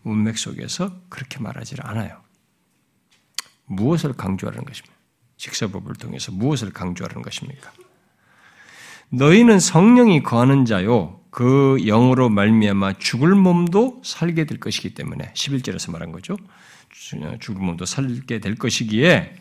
문맥 0.02 0.38
속에서 0.38 1.00
그렇게 1.08 1.40
말하지 1.40 1.78
않아요. 1.80 2.22
무엇을 3.68 4.12
강조하는 4.14 4.66
것입니까? 4.66 4.95
직서법을 5.38 5.96
통해서 5.96 6.32
무엇을 6.32 6.72
강조하는 6.72 7.22
것입니까? 7.22 7.72
너희는 9.10 9.60
성령이 9.60 10.24
거하는 10.24 10.66
자요 10.66 11.22
그 11.30 11.78
영으로 11.86 12.30
말미암아 12.30 12.94
죽을 12.94 13.36
몸도 13.36 14.02
살게 14.04 14.46
될 14.46 14.60
것이기 14.60 14.94
때문에 14.94 15.34
11절에서 15.34 15.92
말한 15.92 16.12
거죠. 16.12 16.38
죽을 17.40 17.62
몸도 17.62 17.86
살게 17.86 18.40
될 18.40 18.56
것이기에 18.56 19.36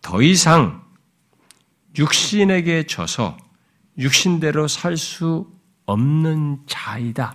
더 0.00 0.22
이상 0.22 0.84
육신에게 1.98 2.86
져서 2.86 3.36
육신대로 3.98 4.68
살 4.68 4.96
수 4.96 5.50
없는 5.86 6.60
자이다. 6.66 7.34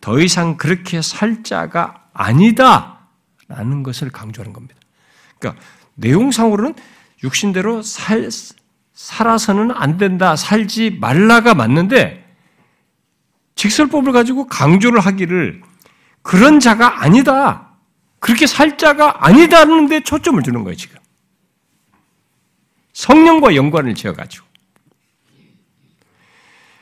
더 0.00 0.20
이상 0.20 0.56
그렇게 0.56 1.02
살 1.02 1.42
자가 1.42 2.08
아니다. 2.12 3.08
라는 3.48 3.82
것을 3.82 4.10
강조하는 4.10 4.52
겁니다. 4.52 4.76
그러니까 5.38 5.62
내용상으로는 5.98 6.74
육신대로 7.22 7.82
살, 7.82 8.28
살아서는 8.94 9.70
안 9.72 9.98
된다, 9.98 10.36
살지 10.36 10.98
말라가 11.00 11.54
맞는데 11.54 12.24
직설법을 13.56 14.12
가지고 14.12 14.46
강조를 14.46 15.00
하기를 15.00 15.62
그런 16.22 16.60
자가 16.60 17.02
아니다. 17.02 17.68
그렇게 18.20 18.46
살 18.46 18.78
자가 18.78 19.26
아니다는 19.26 19.88
데 19.88 20.00
초점을 20.00 20.40
두는 20.42 20.64
거예요, 20.64 20.76
지금. 20.76 20.98
성령과 22.92 23.54
연관을 23.54 23.94
지어가지고. 23.94 24.46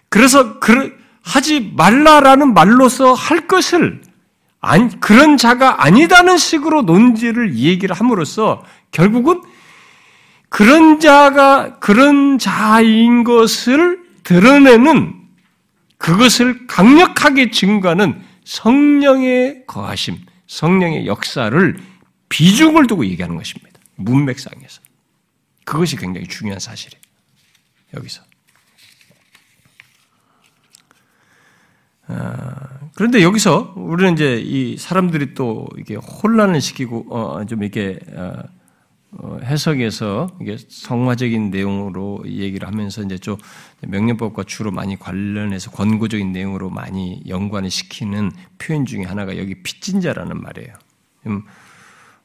그래서 0.09 0.59
그, 0.61 0.97
하지 1.23 1.61
말라라는 1.61 2.55
말로서 2.55 3.13
할 3.13 3.47
것을 3.47 4.03
아니, 4.61 4.99
그런 5.01 5.37
자가 5.37 5.85
아니다는 5.85 6.39
식으로 6.39 6.83
논지를 6.83 7.57
얘기를 7.57 7.95
함으로써 7.95 8.65
결국은 8.97 9.43
그런 10.49 11.01
자가 11.01 11.79
그런 11.81 12.39
자인 12.39 13.25
것을 13.25 14.03
드러내는 14.25 15.15
그것을 15.99 16.67
강력하게 16.67 17.51
증거하는 17.51 18.23
성령의 18.45 19.65
거하심, 19.67 20.17
성령의 20.47 21.07
역사를 21.07 21.77
비중을 22.31 22.87
두고 22.87 23.05
얘기하는 23.05 23.37
것입니다. 23.37 23.79
문맥상에서. 23.97 24.81
그것이 25.67 25.97
굉장히 25.97 26.27
중요한 26.27 26.59
사실이에요. 26.59 27.03
여기서. 27.97 28.23
아, 32.07 32.91
그런데 32.95 33.23
여기서 33.23 33.75
우리는 33.77 34.15
이제 34.15 34.37
이 34.39 34.79
사람들이 34.79 35.35
또 35.35 35.67
이게 35.77 35.97
혼란을 35.97 36.63
시키고 36.63 37.07
어, 37.11 37.45
좀 37.45 37.63
이렇게 37.63 37.99
어, 38.15 38.33
어, 38.33 38.56
해석에서 39.43 40.29
이게 40.41 40.57
성화적인 40.59 41.51
내용으로 41.51 42.23
얘기를 42.27 42.67
하면서 42.69 43.03
이제 43.03 43.19
좀 43.19 43.37
명령법과 43.81 44.45
주로 44.45 44.71
많이 44.71 44.99
관련해서 44.99 45.71
권고적인 45.71 46.33
내용으로 46.33 46.71
많이 46.71 47.23
연관을 47.27 47.71
시키는 47.71 48.31
표현 48.59 48.85
중에 48.85 49.05
하나가 49.05 49.37
여기 49.39 49.63
빚진 49.63 50.01
자라는 50.01 50.41
말이에요. 50.41 50.75
음, 51.27 51.43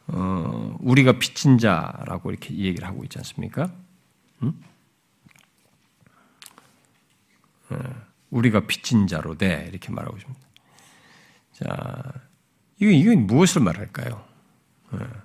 어, 0.08 0.78
우리가 0.80 1.14
빚진 1.20 1.58
자라고 1.58 2.32
이렇게 2.32 2.54
얘기를 2.56 2.88
하고 2.88 3.04
있지 3.04 3.18
않습니까? 3.20 3.72
음? 4.44 4.54
어, 7.70 7.78
우리가 8.32 8.62
빚진 8.68 9.08
자로 9.08 9.38
돼 9.38 9.68
이렇게 9.70 9.92
말하고 9.92 10.18
있습니다. 10.18 10.42
자, 11.54 12.14
이거 12.80 12.92
이건 12.92 13.28
무엇을 13.28 13.62
말할까요? 13.62 14.24
어. 14.92 15.21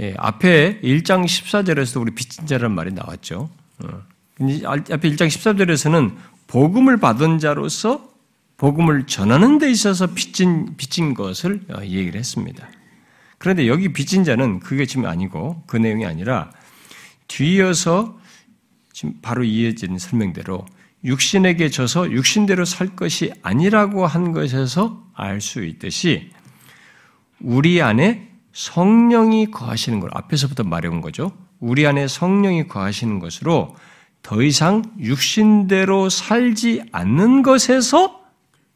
예, 0.00 0.14
앞에 0.16 0.80
1장 0.82 1.24
14절에서도 1.24 2.00
우리 2.00 2.14
빚진 2.14 2.46
자라는 2.46 2.74
말이 2.74 2.92
나왔죠. 2.92 3.50
어. 3.84 4.02
앞에 4.40 5.10
1장 5.10 5.26
14절에서는 5.26 6.16
복음을 6.46 6.96
받은 6.98 7.38
자로서 7.38 8.10
복음을 8.56 9.06
전하는 9.06 9.58
데 9.58 9.70
있어서 9.70 10.08
빚진, 10.08 10.76
빚진 10.76 11.14
것을 11.14 11.60
어, 11.70 11.82
얘기를 11.82 12.14
했습니다. 12.14 12.68
그런데 13.38 13.66
여기 13.66 13.92
빚진 13.92 14.24
자는 14.24 14.60
그게 14.60 14.86
지금 14.86 15.06
아니고 15.06 15.64
그 15.66 15.76
내용이 15.76 16.06
아니라 16.06 16.52
뒤이어서 17.28 18.18
지금 18.92 19.14
바로 19.20 19.42
이어진 19.42 19.98
설명대로 19.98 20.64
육신에게 21.04 21.68
져서 21.68 22.12
육신대로 22.12 22.64
살 22.64 22.94
것이 22.94 23.32
아니라고 23.42 24.06
한 24.06 24.32
것에서 24.32 25.02
알 25.14 25.40
수 25.40 25.64
있듯이 25.64 26.30
우리 27.40 27.82
안에 27.82 28.31
성령이 28.52 29.50
거하시는 29.50 30.00
걸 30.00 30.10
앞에서부터 30.12 30.64
말해온 30.64 31.00
거죠. 31.00 31.32
우리 31.58 31.86
안에 31.86 32.08
성령이 32.08 32.68
거하시는 32.68 33.18
것으로 33.18 33.76
더 34.22 34.42
이상 34.42 34.82
육신대로 34.98 36.08
살지 36.08 36.82
않는 36.92 37.42
것에서 37.42 38.22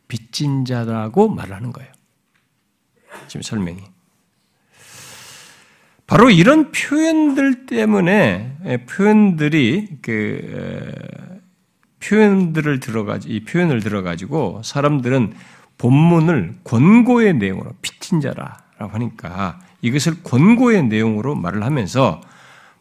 빚진 0.08 0.64
자라고 0.64 1.28
말하는 1.28 1.72
거예요. 1.72 1.90
지금 3.28 3.42
설명이. 3.42 3.82
바로 6.06 6.30
이런 6.30 6.70
표현들 6.70 7.66
때문에 7.66 8.56
예, 8.64 8.76
표현들이 8.86 9.98
그 10.02 10.92
표현들을 12.00 12.78
들어가지 12.78 13.28
이 13.28 13.44
표현을 13.44 13.80
들어가지고 13.80 14.62
사람들은 14.62 15.34
본문을 15.78 16.58
권고의 16.62 17.34
내용으로 17.34 17.72
빚진 17.82 18.20
자라라고 18.20 18.92
하니까 18.92 19.58
이것을 19.82 20.22
권고의 20.22 20.84
내용으로 20.84 21.34
말을 21.34 21.62
하면서 21.62 22.20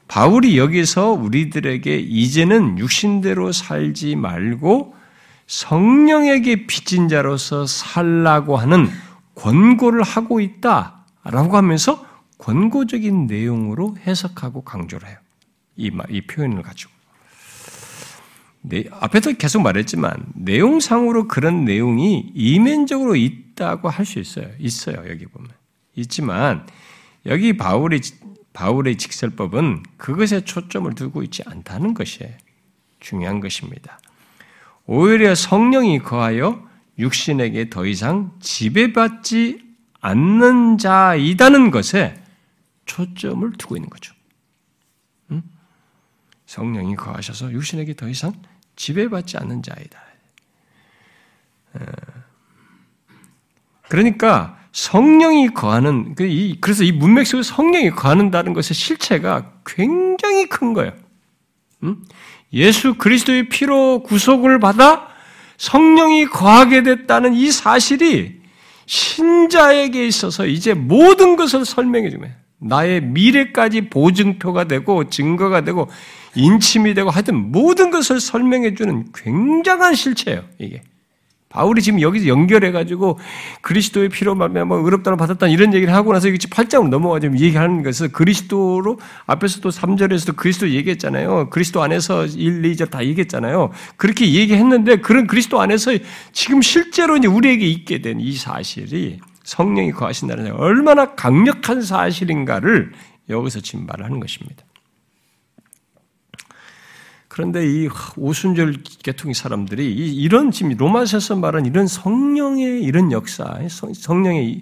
바울이 0.08 0.58
여기서 0.58 1.12
우리들에게 1.12 1.98
이제는 1.98 2.78
육신대로 2.78 3.52
살지 3.52 4.16
말고 4.16 4.96
성령에게 5.48 6.68
빚진 6.68 7.08
자로서 7.08 7.66
살라고 7.66 8.58
하는 8.58 8.90
권고를 9.36 10.04
하고 10.04 10.40
있다라고 10.40 11.58
하면서 11.58 12.06
권고적인 12.38 13.28
내용으로 13.28 13.98
해석하고 14.06 14.64
강조를 14.64 15.08
해요. 15.08 15.18
이, 15.76 15.92
이 16.10 16.22
표현을 16.22 16.62
가지고. 16.62 16.92
네, 18.62 18.86
앞에서 18.92 19.34
계속 19.34 19.62
말했지만 19.62 20.14
내용상으로 20.34 21.28
그런 21.28 21.66
내용이 21.66 22.32
이면적으로 22.34 23.16
있다고 23.16 23.90
할 23.90 24.06
수 24.06 24.20
있어요. 24.20 24.48
있어요. 24.60 25.04
여기 25.08 25.26
보면. 25.28 25.50
있지만 25.96 26.66
여기 27.26 27.58
바울의 27.58 28.02
바울의 28.54 28.98
직설법은 28.98 29.84
그것에 29.98 30.46
초점을 30.46 30.94
두고 30.96 31.24
있지 31.24 31.44
않다는 31.46 31.94
것이 31.94 32.26
중요한 33.00 33.42
것입니다. 33.42 34.00
오히려 34.86 35.36
성령이 35.36 36.00
거하여 36.00 36.66
육신에게 36.98 37.70
더 37.70 37.86
이상 37.86 38.32
지배받지 38.40 39.66
않는 40.00 40.78
자이다는 40.78 41.72
것에 41.72 42.22
초점을 42.86 43.52
두고 43.54 43.76
있는 43.76 43.90
거죠. 43.90 44.14
응? 45.32 45.44
성령이 46.46 46.96
거하셔서 46.96 47.52
육신에게 47.52 47.96
더 47.96 48.08
이상 48.08 48.34
지배받지 48.76 49.38
않는 49.38 49.64
자이다. 49.64 50.00
그러니까 53.90 54.65
성령이 54.76 55.54
거하는 55.54 56.16
그 56.16 56.28
그래서 56.60 56.84
이 56.84 56.92
문맥 56.92 57.26
속에 57.26 57.44
성령이 57.44 57.92
거하는다는 57.92 58.52
것의 58.52 58.74
실체가 58.74 59.54
굉장히 59.66 60.48
큰 60.48 60.74
거예요. 60.74 60.92
예수 62.52 62.96
그리스도의 62.96 63.48
피로 63.48 64.04
구속을 64.04 64.60
받아 64.60 65.08
성령이 65.56 66.26
거하게 66.26 66.84
됐다는 66.84 67.36
이 67.36 67.52
사실이 67.52 68.42
신자에게 68.86 70.06
있어서 70.08 70.46
이제 70.46 70.74
모든 70.74 71.38
것을 71.38 71.64
설명해 71.64 72.10
주면 72.10 72.36
나의 72.60 73.00
미래까지 73.02 73.90
보증표가 73.90 74.66
되고 74.66 75.10
증거가 75.10 75.62
되고 75.62 75.90
인침이 76.36 76.94
되고 76.94 77.10
하여튼 77.12 77.50
모든 77.50 77.92
것을 77.92 78.20
설명해 78.20 78.76
주는 78.76 79.06
굉장한 79.14 79.96
실체예요, 79.96 80.44
이게. 80.60 80.82
바울이 81.50 81.82
지금 81.82 82.02
여기서 82.02 82.28
연결해가지고 82.28 83.18
그리스도의 83.62 84.10
피로 84.10 84.36
말미암아 84.36 84.76
뭐 84.76 84.84
의롭다는 84.84 85.18
받았다 85.18 85.48
이런 85.48 85.74
얘기를 85.74 85.94
하고 85.94 86.12
나서 86.12 86.28
이게 86.28 86.38
8장으로 86.38 86.90
넘어가지고 86.90 87.38
얘기하는 87.38 87.84
것은 87.84 88.12
그리스도로 88.12 89.00
앞에서도 89.26 89.70
3절에서도 89.70 90.36
그리스도 90.36 90.70
얘기했잖아요. 90.72 91.50
그리스도 91.52 91.82
안에서 91.82 92.26
1, 92.26 92.62
2절 92.64 92.90
다 92.90 93.06
얘기했잖아요. 93.06 93.72
그렇게 93.96 94.34
얘기했는데 94.34 94.98
그런 94.98 95.28
그리스도 95.28 95.62
안에서 95.62 95.92
지금 96.34 96.62
실제로 96.62 97.16
이제 97.16 97.28
우리에게 97.28 97.66
있게 97.66 98.02
된 98.02 98.16
이 98.26 98.36
사실이 98.36 99.20
성령이 99.44 99.92
거하신다는 99.92 100.52
얼마나 100.54 101.14
강력한 101.14 101.82
사실인가를 101.82 102.92
여기서 103.30 103.60
말하는 103.86 104.20
것입니다. 104.20 104.65
그런데 107.36 107.68
이 107.70 107.90
오순절 108.16 108.78
계통의 109.04 109.36
사람들이 109.36 109.94
이런 109.94 110.52
지금 110.52 110.72
로마서에서 110.72 111.36
말한 111.36 111.66
이런 111.66 111.86
성령의 111.86 112.82
이런 112.82 113.12
역사, 113.12 113.60
성령의 113.68 114.62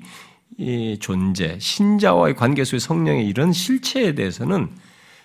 존재, 0.99 1.55
신자와의 1.59 2.35
관계 2.35 2.63
속의 2.63 2.79
성령의 2.79 3.27
이런 3.27 3.53
실체에 3.53 4.15
대해서는 4.15 4.69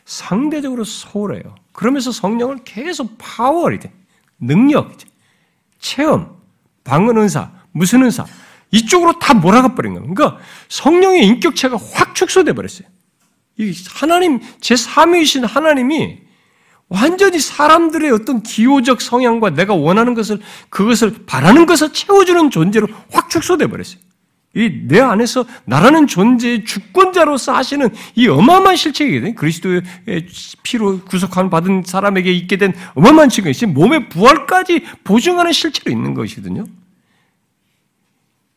상대적으로 0.05 0.85
소홀해요. 0.85 1.55
그러면서 1.73 2.13
성령을 2.13 2.65
계속 2.65 3.17
파워리 3.17 3.79
능력, 4.39 4.99
체험, 5.79 6.37
방언 6.85 7.17
은사, 7.17 7.51
무슨 7.73 8.03
은사 8.03 8.27
이쪽으로 8.73 9.19
다 9.19 9.33
몰아가 9.33 9.75
버린 9.75 9.95
거예요. 9.95 10.13
그러니까 10.13 10.39
성령의 10.69 11.25
인격체가 11.25 11.79
확 11.95 12.15
축소돼 12.15 12.53
버렸어요. 12.53 12.87
이 13.57 13.73
하나님 13.89 14.39
제 14.61 14.75
3위이신 14.75 15.47
하나님이 15.47 16.28
완전히 16.89 17.39
사람들의 17.39 18.11
어떤 18.11 18.43
기호적 18.43 19.01
성향과 19.01 19.51
내가 19.51 19.75
원하는 19.75 20.15
것을 20.15 20.41
그것을 20.71 21.15
바라는 21.27 21.67
것을 21.67 21.93
채워주는 21.93 22.51
존재로 22.51 22.89
확 23.11 23.29
축소돼 23.31 23.67
버렸어요. 23.67 24.01
이 24.55 24.87
내 24.89 25.01
안에서 25.01 25.45
나라는 25.67 26.07
존재의 26.07 26.65
주권자로서 26.65 27.53
하시는 27.55 27.91
이 28.15 28.27
어마어마한 28.29 28.77
실체이거든요. 28.77 29.35
그리스도의 29.35 29.83
피로 30.63 31.01
구속함 31.05 31.51
받은 31.51 31.83
사람에게 31.87 32.33
있게 32.33 32.57
된 32.57 32.73
어마어마한 32.95 33.29
측면이 33.29 33.67
몸의 33.69 34.09
부활까지 34.09 34.85
보증하는 35.05 35.53
실체로 35.53 35.93
있는 35.95 36.15
것이거든요. 36.15 36.65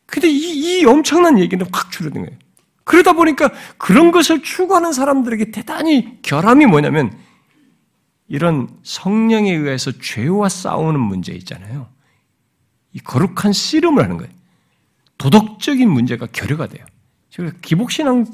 근데 0.06 0.28
이, 0.28 0.80
이 0.80 0.84
엄청난 0.84 1.38
얘기는 1.38 1.64
확 1.70 1.90
줄어든 1.92 2.22
거예요. 2.22 2.36
그러다 2.84 3.12
보니까 3.12 3.50
그런 3.78 4.10
것을 4.10 4.42
추구하는 4.42 4.92
사람들에게 4.92 5.50
대단히 5.52 6.18
결함이 6.22 6.66
뭐냐면 6.66 7.12
이런 8.32 8.66
성령에 8.82 9.52
의해서 9.52 9.92
죄와 9.92 10.48
싸우는 10.48 10.98
문제 10.98 11.34
있잖아요. 11.34 11.86
이 12.94 12.98
거룩한 12.98 13.52
씨름을 13.52 14.02
하는 14.02 14.16
거예요. 14.16 14.32
도덕적인 15.18 15.86
문제가 15.86 16.26
결여가 16.32 16.66
돼요. 16.66 16.86
기복신앙을 17.60 18.24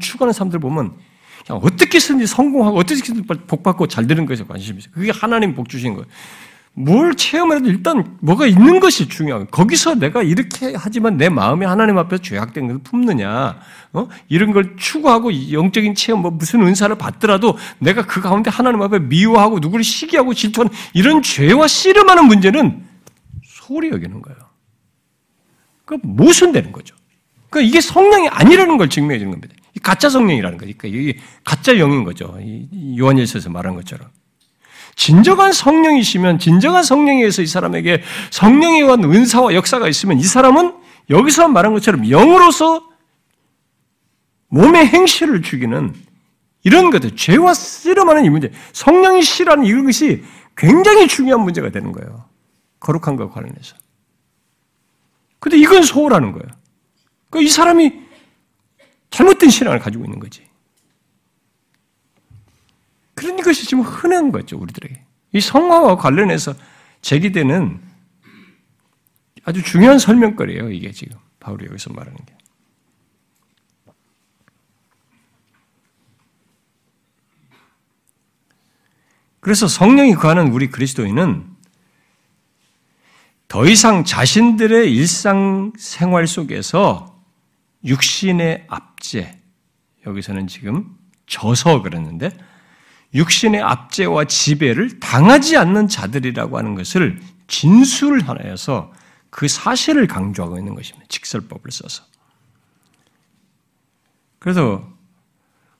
추구하는 0.00 0.32
사람들 0.32 0.58
보면 0.58 0.94
어떻게 1.50 2.00
든지 2.00 2.26
성공하고 2.26 2.78
어떻게 2.78 3.00
든지 3.00 3.22
복받고 3.22 3.86
잘 3.86 4.08
되는 4.08 4.26
것에 4.26 4.42
관심이 4.42 4.78
있어요. 4.78 4.92
그게 4.92 5.12
하나님 5.12 5.54
복 5.54 5.68
주신 5.68 5.94
거예요. 5.94 6.06
뭘 6.76 7.14
체험해도 7.14 7.68
일단 7.68 8.16
뭐가 8.20 8.46
있는 8.46 8.80
것이 8.80 9.08
중요한 9.08 9.46
거기서 9.48 9.94
내가 9.94 10.24
이렇게 10.24 10.74
하지만 10.76 11.16
내 11.16 11.28
마음이 11.28 11.64
하나님 11.64 11.98
앞에서 11.98 12.20
죄악된 12.20 12.66
것을 12.66 12.82
품느냐, 12.82 13.60
어? 13.92 14.08
이런 14.28 14.52
걸 14.52 14.76
추구하고 14.76 15.52
영적인 15.52 15.94
체험, 15.94 16.22
뭐 16.22 16.32
무슨 16.32 16.62
은사를 16.62 16.96
받더라도 16.98 17.56
내가 17.78 18.04
그 18.04 18.20
가운데 18.20 18.50
하나님 18.50 18.82
앞에 18.82 18.98
미워하고 18.98 19.60
누구를 19.60 19.84
시기하고 19.84 20.34
질투하는 20.34 20.72
이런 20.94 21.22
죄와 21.22 21.68
씨름하는 21.68 22.26
문제는 22.26 22.84
소홀히 23.44 23.90
여기는 23.90 24.20
거예요. 24.20 24.38
그 25.84 25.98
모순되는 26.02 26.72
거죠. 26.72 26.96
그러니까 27.50 27.68
이게 27.68 27.80
성령이 27.80 28.28
아니라는 28.30 28.78
걸 28.78 28.88
증명해 28.88 29.20
주는 29.20 29.30
겁니다. 29.30 29.54
가짜 29.80 30.08
성령이라는 30.08 30.58
거니까 30.58 30.78
그러니까 30.82 31.00
이게 31.00 31.18
가짜 31.44 31.78
영인 31.78 32.02
거죠. 32.02 32.36
요한일서에서 32.98 33.50
말한 33.50 33.76
것처럼. 33.76 34.08
진정한 34.96 35.52
성령이시면 35.52 36.38
진정한 36.38 36.82
성령에 36.82 37.18
의해서 37.18 37.42
이 37.42 37.46
사람에게 37.46 38.02
성령에 38.30 38.80
의한 38.80 39.04
은사와 39.04 39.54
역사가 39.54 39.88
있으면 39.88 40.18
이 40.18 40.22
사람은 40.22 40.74
여기서 41.10 41.48
말한 41.48 41.72
것처럼 41.74 42.08
영으로서 42.08 42.88
몸의 44.48 44.86
행실을 44.86 45.42
죽이는 45.42 45.94
이런 46.62 46.90
것들, 46.90 47.14
죄와 47.16 47.52
씨름하는 47.54 48.24
이 48.24 48.30
문제, 48.30 48.50
성령이 48.72 49.22
씨라는 49.22 49.66
이것이 49.66 50.24
굉장히 50.56 51.06
중요한 51.08 51.42
문제가 51.42 51.70
되는 51.70 51.92
거예요. 51.92 52.24
거룩한 52.80 53.16
것과 53.16 53.34
관련해서. 53.34 53.76
근데 55.40 55.58
이건 55.58 55.82
소홀하는 55.82 56.32
거예요. 56.32 56.46
그러니까 57.28 57.46
이 57.46 57.52
사람이 57.52 58.00
잘못된 59.10 59.50
신앙을 59.50 59.78
가지고 59.78 60.04
있는 60.04 60.18
거지. 60.20 60.43
그런 63.14 63.36
것이 63.36 63.66
지금 63.66 63.82
흔한 63.82 64.32
거죠, 64.32 64.58
우리들에게. 64.58 65.04
이 65.32 65.40
성화와 65.40 65.96
관련해서 65.96 66.54
제기되는 67.00 67.80
아주 69.44 69.62
중요한 69.62 69.98
설명거리예요, 69.98 70.70
이게 70.70 70.90
지금. 70.90 71.18
바울이 71.40 71.66
여기서 71.66 71.92
말하는 71.92 72.16
게. 72.24 72.34
그래서 79.40 79.68
성령이 79.68 80.14
거하는 80.14 80.52
우리 80.52 80.70
그리스도인은 80.70 81.54
더 83.46 83.66
이상 83.66 84.04
자신들의 84.04 84.90
일상 84.90 85.72
생활 85.78 86.26
속에서 86.26 87.22
육신의 87.84 88.64
압제, 88.68 89.38
여기서는 90.06 90.46
지금 90.46 90.96
져서 91.26 91.82
그랬는데, 91.82 92.30
육신의 93.14 93.62
압제와 93.62 94.24
지배를 94.24 94.98
당하지 95.00 95.56
않는 95.56 95.88
자들이라고 95.88 96.58
하는 96.58 96.74
것을 96.74 97.20
진술을 97.46 98.28
하여서 98.28 98.92
그 99.30 99.48
사실을 99.48 100.06
강조하고 100.06 100.58
있는 100.58 100.74
것입니다. 100.74 101.06
직설법을 101.08 101.70
써서. 101.70 102.04
그래서 104.38 104.86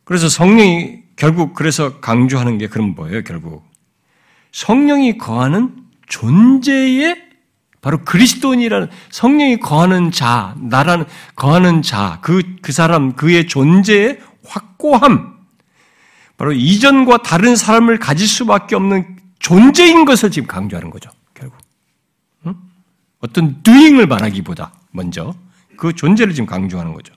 그래서 0.05 0.29
성령이 0.29 1.03
결국 1.17 1.55
그래서 1.55 2.01
강조하는 2.01 2.59
게 2.59 2.69
그럼 2.69 2.95
뭐예요? 2.95 3.23
결국 3.23 3.65
성령이 4.53 5.19
거하는 5.19 5.77
존재의 6.07 7.25
바로 7.81 8.03
그리스도인이라는 8.03 8.89
성령이 9.11 9.59
거하는 9.61 10.11
자, 10.11 10.55
나라는 10.59 11.05
거하는 11.37 11.83
자, 11.83 12.19
그, 12.23 12.57
그 12.63 12.73
사람, 12.73 13.13
그의 13.15 13.47
존재의 13.47 14.21
확고함, 14.47 15.34
바로 16.37 16.53
이전과 16.53 17.19
다른 17.19 17.57
사람을 17.57 17.99
가질 17.99 18.27
수밖에 18.27 18.75
없는 18.75 19.19
존재인 19.39 20.05
것을 20.05 20.31
지금 20.31 20.49
강조하는 20.49 20.91
거죠. 20.91 21.11
결국 21.35 21.59
응? 22.47 22.55
어떤 23.21 23.63
doing을 23.63 24.07
말하기보다 24.07 24.73
먼저 24.91 25.35
그 25.77 25.93
존재를 25.93 26.35
지금 26.35 26.47
강조하는 26.47 26.93
거죠. 26.95 27.15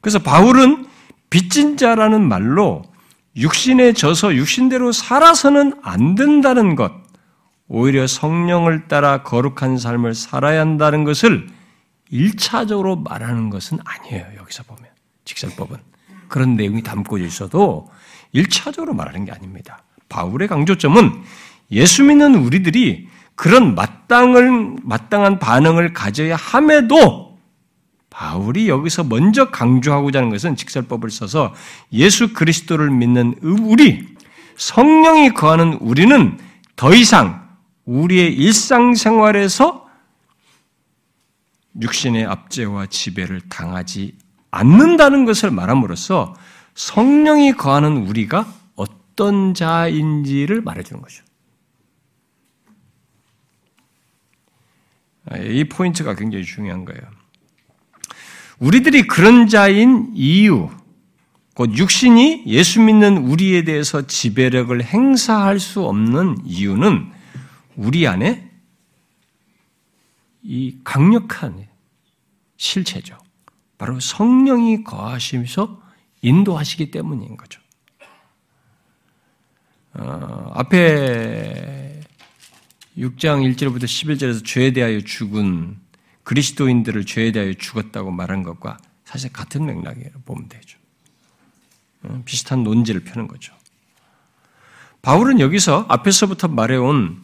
그래서 0.00 0.18
바울은 0.18 0.86
빚진 1.28 1.76
자라는 1.76 2.26
말로 2.26 2.82
육신에 3.36 3.92
져서 3.92 4.34
육신대로 4.34 4.92
살아서는 4.92 5.74
안 5.82 6.14
된다는 6.16 6.74
것, 6.74 6.92
오히려 7.68 8.06
성령을 8.06 8.88
따라 8.88 9.22
거룩한 9.22 9.78
삶을 9.78 10.14
살아야 10.14 10.60
한다는 10.60 11.04
것을 11.04 11.48
일차적으로 12.10 12.96
말하는 12.96 13.50
것은 13.50 13.78
아니에요. 13.84 14.26
여기서 14.38 14.64
보면 14.64 14.84
직설법은 15.24 15.76
그런 16.28 16.56
내용이 16.56 16.82
담고 16.82 17.18
있어도 17.18 17.88
1차적으로 18.34 18.94
말하는 18.94 19.24
게 19.24 19.32
아닙니다. 19.32 19.82
바울의 20.08 20.48
강조점은 20.48 21.22
예수 21.72 22.04
믿는 22.04 22.34
우리들이 22.34 23.08
그런 23.34 23.74
마땅을, 23.74 24.76
마땅한 24.82 25.38
반응을 25.38 25.92
가져야 25.92 26.36
함에도 26.36 27.38
바울이 28.10 28.68
여기서 28.68 29.04
먼저 29.04 29.50
강조하고자 29.50 30.18
하는 30.18 30.30
것은 30.30 30.56
직설법을 30.56 31.10
써서 31.10 31.54
예수 31.92 32.34
그리스도를 32.34 32.90
믿는 32.90 33.36
우리, 33.40 34.06
성령이 34.56 35.30
거하는 35.30 35.74
우리는 35.74 36.38
더 36.76 36.94
이상 36.94 37.48
우리의 37.86 38.34
일상생활에서 38.34 39.88
육신의 41.80 42.26
압제와 42.26 42.86
지배를 42.86 43.40
당하지 43.48 44.14
않는다는 44.50 45.24
것을 45.24 45.50
말함으로써 45.50 46.34
성령이 46.80 47.52
거하는 47.52 48.06
우리가 48.06 48.50
어떤 48.74 49.52
자인지를 49.52 50.62
말해주는 50.62 51.02
거죠. 51.02 51.22
이 55.44 55.64
포인트가 55.64 56.14
굉장히 56.14 56.44
중요한 56.44 56.86
거예요. 56.86 57.02
우리들이 58.60 59.06
그런 59.06 59.46
자인 59.46 60.10
이유, 60.14 60.70
곧 61.54 61.76
육신이 61.76 62.44
예수 62.46 62.80
믿는 62.80 63.18
우리에 63.18 63.64
대해서 63.64 64.06
지배력을 64.06 64.82
행사할 64.82 65.60
수 65.60 65.84
없는 65.84 66.38
이유는 66.46 67.12
우리 67.76 68.06
안에 68.06 68.50
이 70.42 70.78
강력한 70.82 71.66
실체죠. 72.56 73.18
바로 73.76 74.00
성령이 74.00 74.82
거하시면서 74.82 75.79
인도하시기 76.22 76.90
때문인 76.90 77.36
거죠. 77.36 77.60
어, 79.94 80.52
앞에 80.54 82.00
6장 82.96 83.54
1절부터 83.54 83.84
11절에서 83.84 84.44
죄에 84.44 84.72
대하여 84.72 85.00
죽은 85.00 85.78
그리스도인들을 86.22 87.06
죄에 87.06 87.32
대하여 87.32 87.54
죽었다고 87.54 88.10
말한 88.10 88.42
것과 88.42 88.78
사실 89.04 89.32
같은 89.32 89.66
맥락이에요. 89.66 90.10
보면 90.24 90.48
되죠. 90.48 90.78
어, 92.02 92.22
비슷한 92.24 92.62
논지를 92.62 93.02
펴는 93.02 93.26
거죠. 93.26 93.54
바울은 95.02 95.40
여기서 95.40 95.86
앞에서부터 95.88 96.48
말해온 96.48 97.22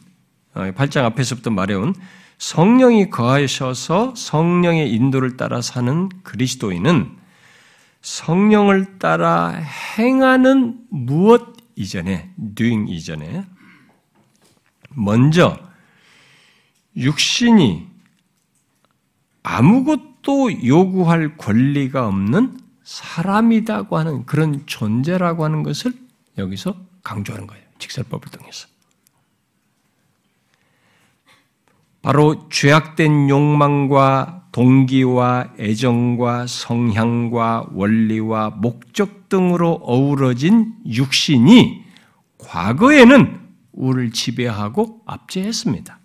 8장 0.53 1.03
어, 1.03 1.05
앞에서부터 1.05 1.51
말해온 1.51 1.93
성령이 2.37 3.09
거하셔서 3.09 4.13
성령의 4.15 4.91
인도를 4.91 5.37
따라 5.37 5.61
사는 5.61 6.09
그리스도인은 6.23 7.15
성령을 8.07 8.99
따라 8.99 9.49
행하는 9.49 10.79
무엇 10.89 11.57
이전에, 11.75 12.33
doing 12.55 12.89
이전에, 12.89 13.45
먼저 14.91 15.59
육신이 16.95 17.85
아무것도 19.43 20.65
요구할 20.65 21.35
권리가 21.35 22.07
없는 22.07 22.57
사람이라고 22.83 23.97
하는 23.97 24.25
그런 24.25 24.65
존재라고 24.65 25.43
하는 25.43 25.63
것을 25.63 25.93
여기서 26.37 26.77
강조하는 27.03 27.45
거예요. 27.45 27.63
직설법을 27.77 28.31
통해서. 28.31 28.69
바로 32.01 32.47
죄악된 32.47 33.27
욕망과 33.27 34.46
동기와 34.57 35.53
애정과 35.59 36.47
성향과 36.47 37.67
원리와 37.73 38.49
목적 38.49 39.29
등으로 39.29 39.79
어우러진 39.83 40.73
육신이 40.87 41.83
과거에는 42.39 43.39
우리를 43.73 44.11
지배하고 44.13 45.01
압제했습니다. 45.05 45.99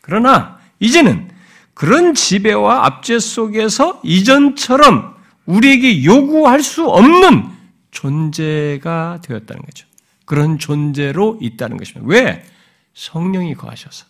그러나 0.00 0.58
이제는 0.80 1.30
그런 1.72 2.14
지배와 2.14 2.84
압제 2.84 3.20
속에서 3.20 4.00
이전처럼 4.02 5.14
우리에게 5.46 6.02
요구할 6.02 6.64
수 6.64 6.88
없는 6.88 7.48
존재가 7.92 9.20
되었다는 9.22 9.62
거죠. 9.62 9.86
그런 10.24 10.58
존재로 10.58 11.38
있다는 11.40 11.76
것입니다. 11.76 12.04
왜? 12.08 12.44
성령이 12.92 13.54
거하셔서. 13.54 14.06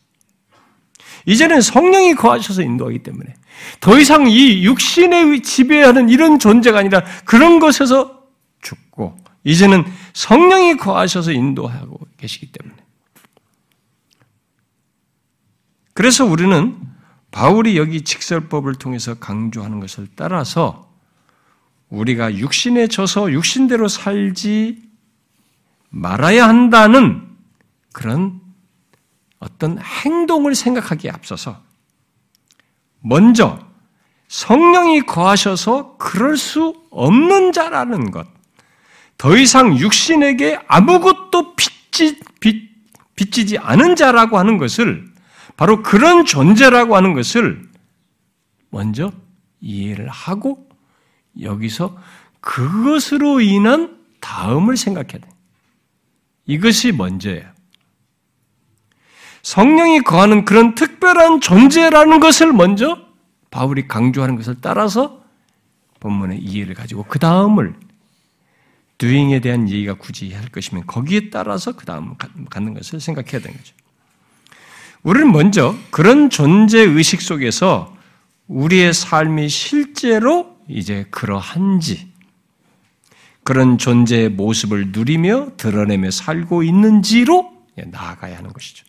이제는 1.27 1.61
성령이 1.61 2.15
거하셔서 2.15 2.63
인도하기 2.63 3.01
때문에 3.01 3.35
더 3.81 3.99
이상 3.99 4.29
이 4.29 4.65
육신의 4.65 5.43
지배하는 5.43 6.09
이런 6.09 6.39
존재가 6.39 6.79
아니라 6.79 7.05
그런 7.25 7.59
것에서 7.59 8.23
죽고 8.63 9.17
이제는 9.45 9.85
성령이 10.15 10.77
거하셔서 10.77 11.33
인도하고 11.33 12.01
계시기 12.17 12.51
때문에. 12.51 12.77
그래서 15.93 16.25
우리는 16.25 16.77
바울이 17.31 17.77
여기 17.77 18.03
직설법을 18.03 18.75
통해서 18.77 19.15
강조하는 19.15 19.81
것을 19.81 20.09
따라서 20.17 20.93
우리가 21.89 22.37
육신에 22.37 22.89
져서 22.89 23.33
육신대로 23.33 23.89
살지 23.89 24.83
말아야 25.91 26.49
한다는 26.49 27.29
그런 27.93 28.41
어떤 29.45 29.79
행동을 29.79 30.55
생각하기에 30.55 31.11
앞서서 31.11 31.61
먼저 33.01 33.59
성령이 34.29 35.03
거하셔서 35.03 35.99
그럴 35.99 36.39
수 36.39 36.75
없는 36.91 37.53
자라는 37.53 38.11
것, 38.11 38.27
더 39.19 39.37
이상 39.37 39.77
육신에게 39.77 40.59
아무것도 40.67 41.55
빚지, 41.57 42.19
빚, 42.41 42.71
빚지지 43.15 43.59
않은 43.59 43.97
자라고 43.97 44.39
하는 44.39 44.57
것을 44.57 45.13
바로 45.59 45.83
그런 45.83 46.25
존재라고 46.25 46.97
하는 46.97 47.13
것을 47.13 47.69
먼저 48.71 49.13
이해를 49.61 50.09
하고 50.09 50.67
여기서 51.41 51.97
그것으로 52.41 53.41
인한 53.41 53.99
다음을 54.21 54.79
생각해야 54.79 55.19
돼. 55.19 55.29
이것이 56.47 56.93
먼저예요. 56.93 57.54
성령이 59.45 60.01
거하는 60.01 60.47
그런 60.47 60.75
특별한 60.75 61.43
존재라는 61.43 62.19
것을 62.19 62.53
먼저 62.53 62.99
바울이 63.51 63.87
강조하는 63.87 64.37
것을 64.37 64.57
따라서 64.63 65.23
본문의 66.01 66.39
이해를 66.39 66.75
가지고 66.75 67.05
그 67.05 67.19
다음을 67.19 67.75
두잉에 68.97 69.41
대한 69.41 69.69
얘기가 69.69 69.95
굳이 69.95 70.33
할 70.33 70.49
것이면 70.49 70.87
거기에 70.87 71.29
따라서 71.29 71.73
그 71.73 71.85
다음 71.85 72.15
갖는 72.49 72.73
것을 72.73 73.01
생각해야 73.01 73.43
되는 73.43 73.57
거죠. 73.57 73.75
우리는 75.03 75.31
먼저 75.31 75.75
그런 75.91 76.31
존재 76.31 76.81
의식 76.81 77.21
속에서 77.21 77.95
우리의 78.49 78.95
삶이 78.95 79.51
실제로 79.51 80.57
이제 80.69 81.07
그러한지 81.11 82.11
그런 83.43 83.77
존재의 83.77 84.31
모습을 84.31 84.93
누리며 84.93 85.57
드러내며 85.59 86.11
살고 86.11 86.63
있는지로 86.63 87.53
나아가야 87.77 88.39
하는 88.39 88.51
것이죠. 88.51 88.87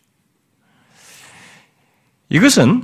이것은 2.28 2.82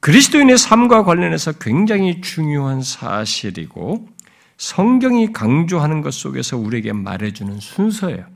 그리스도인의 0.00 0.58
삶과 0.58 1.04
관련해서 1.04 1.52
굉장히 1.52 2.20
중요한 2.20 2.82
사실이고 2.82 4.08
성경이 4.56 5.32
강조하는 5.32 6.00
것 6.00 6.12
속에서 6.14 6.56
우리에게 6.56 6.92
말해주는 6.92 7.60
순서예요. 7.60 8.26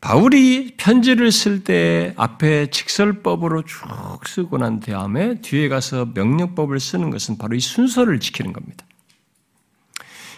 바울이 0.00 0.74
편지를 0.76 1.32
쓸 1.32 1.64
때 1.64 2.12
앞에 2.16 2.68
직설법으로 2.68 3.64
쭉 3.64 3.80
쓰고 4.26 4.58
난 4.58 4.78
다음에 4.78 5.40
뒤에 5.40 5.70
가서 5.70 6.10
명령법을 6.14 6.78
쓰는 6.78 7.08
것은 7.08 7.38
바로 7.38 7.56
이 7.56 7.60
순서를 7.60 8.20
지키는 8.20 8.52
겁니다. 8.52 8.84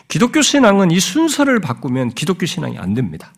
기독교 0.07 0.41
신앙은 0.41 0.93
이 0.93 1.01
순서를 1.01 1.59
바꾸면 1.59 2.11
기독교 2.11 2.47
신앙이 2.47 2.79
안 2.79 2.95
됩니다. 2.95 3.33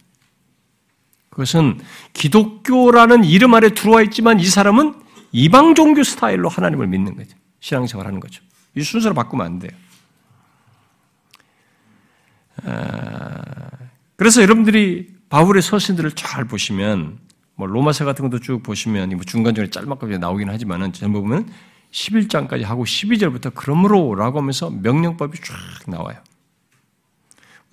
그것은 1.38 1.78
기독교라는 2.14 3.22
이름 3.22 3.54
아래 3.54 3.68
들어와 3.70 4.02
있지만 4.02 4.40
이 4.40 4.44
사람은 4.44 4.94
이방 5.30 5.76
종교 5.76 6.02
스타일로 6.02 6.48
하나님을 6.48 6.88
믿는 6.88 7.14
거죠. 7.14 7.36
신앙생활 7.60 8.08
하는 8.08 8.18
거죠. 8.18 8.42
이 8.74 8.82
순서를 8.82 9.14
바꾸면 9.14 9.46
안 9.46 9.58
돼요. 9.60 9.70
아, 12.64 13.70
그래서 14.16 14.42
여러분들이 14.42 15.14
바울의 15.28 15.62
서신들을 15.62 16.10
잘 16.12 16.44
보시면 16.44 17.18
뭐 17.54 17.68
로마서 17.68 18.04
같은 18.04 18.28
것도 18.28 18.40
쭉 18.40 18.64
보시면 18.64 19.10
뭐 19.10 19.20
중간중간에 19.20 19.70
짤막하게 19.70 20.18
나오긴 20.18 20.50
하지만은 20.50 20.92
전부 20.92 21.20
보면 21.20 21.48
11장까지 21.92 22.64
하고 22.64 22.82
12절부터 22.82 23.54
그러므로라고 23.54 24.40
하면서 24.40 24.70
명령법이 24.70 25.38
쫙 25.38 25.54
나와요. 25.86 26.16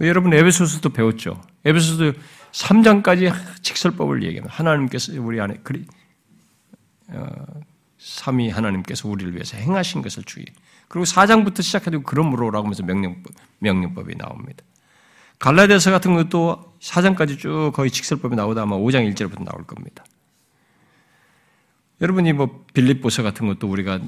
여러분 0.01 0.35
에베소서도 0.35 0.89
배웠죠. 0.89 1.41
에베소서 1.63 2.13
3장까지 2.55 3.33
직설법을 3.61 4.23
얘기합니다. 4.23 4.55
하나님께서 4.55 5.13
우리 5.21 5.41
안에 5.41 5.59
그리 5.63 5.85
어, 7.09 7.27
삼위 7.97 8.49
하나님께서 8.49 9.09
우리를 9.09 9.33
위해서 9.33 9.57
행하신 9.57 10.01
것을 10.01 10.23
주의. 10.23 10.45
그리고 10.87 11.05
4장부터 11.05 11.61
시작해도 11.61 12.03
그러므로라고 12.03 12.65
하면서 12.65 12.83
명령법, 12.83 13.33
명령법이 13.59 14.15
나옵니다. 14.15 14.63
갈라디아서 15.39 15.91
같은 15.91 16.13
것도 16.15 16.77
4장까지 16.79 17.37
쭉 17.37 17.71
거의 17.73 17.91
직설법이 17.91 18.35
나오다 18.35 18.61
아마 18.61 18.77
5장 18.77 19.11
1절부터 19.13 19.43
나올 19.43 19.65
겁니다. 19.65 20.05
여러분이 22.01 22.33
뭐 22.33 22.65
빌립보서 22.73 23.23
같은 23.23 23.47
것도 23.47 23.67
우리가 23.69 23.99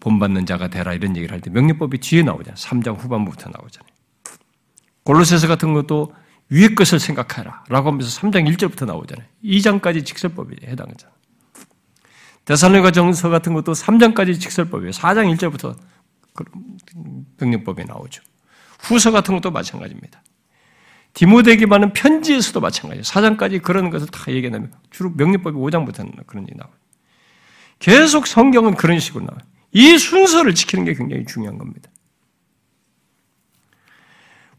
본받는 0.00 0.46
자가 0.46 0.68
되라 0.68 0.94
이런 0.94 1.16
얘기를 1.16 1.32
할 1.32 1.40
때 1.40 1.50
명령법이 1.50 1.98
뒤에 1.98 2.22
나오잖아요. 2.22 2.54
3장 2.54 2.98
후반부부터 2.98 3.50
나오잖아요. 3.50 3.88
골로새서 5.04 5.46
같은 5.46 5.72
것도 5.72 6.12
위의 6.48 6.74
것을 6.74 7.00
생각하라 7.00 7.64
라고 7.68 7.90
하면서 7.90 8.20
3장 8.20 8.48
1절부터 8.54 8.86
나오잖아요. 8.86 9.26
2장까지 9.44 10.04
직설법에 10.04 10.56
해당하잖아요. 10.64 11.16
대살로가 12.44 12.92
정서 12.92 13.28
같은 13.28 13.52
것도 13.54 13.72
3장까지 13.72 14.40
직설법이에요. 14.40 14.92
4장 14.92 15.36
1절부터 15.36 15.76
병력법이 17.38 17.84
나오죠. 17.84 18.22
후서 18.78 19.10
같은 19.10 19.34
것도 19.34 19.50
마찬가지입니다. 19.50 20.22
받는 21.66 21.92
편지에서도 21.94 22.60
마찬가지예요. 22.60 23.02
4장까지 23.02 23.62
그런 23.62 23.90
것을 23.90 24.06
다 24.08 24.30
얘기하면 24.30 24.72
주로 24.90 25.10
명령법이 25.10 25.56
5장부터 25.56 26.26
그런 26.26 26.46
일이 26.46 26.56
나와요. 26.56 26.74
계속 27.78 28.26
성경은 28.26 28.74
그런 28.74 29.00
식으로 29.00 29.24
나와요. 29.24 29.40
이 29.72 29.98
순서를 29.98 30.54
지키는 30.54 30.84
게 30.84 30.94
굉장히 30.94 31.24
중요한 31.26 31.58
겁니다. 31.58 31.90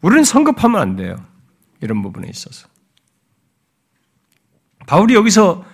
우리는 0.01 0.23
성급하면 0.23 0.81
안 0.81 0.95
돼요. 0.95 1.15
이런 1.81 2.01
부분에 2.01 2.27
있어서. 2.29 2.67
바울이 4.87 5.13
여기서 5.15 5.65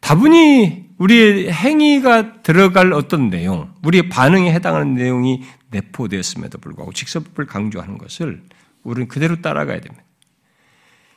다분히 0.00 0.88
우리의 0.98 1.50
행위가 1.50 2.42
들어갈 2.42 2.92
어떤 2.92 3.30
내용, 3.30 3.72
우리의 3.82 4.08
반응에 4.08 4.52
해당하는 4.52 4.94
내용이 4.94 5.42
내포되었음에도 5.70 6.58
불구하고 6.58 6.92
직접을 6.92 7.46
강조하는 7.46 7.98
것을 7.98 8.42
우리는 8.82 9.08
그대로 9.08 9.40
따라가야 9.40 9.80
됩니다. 9.80 10.04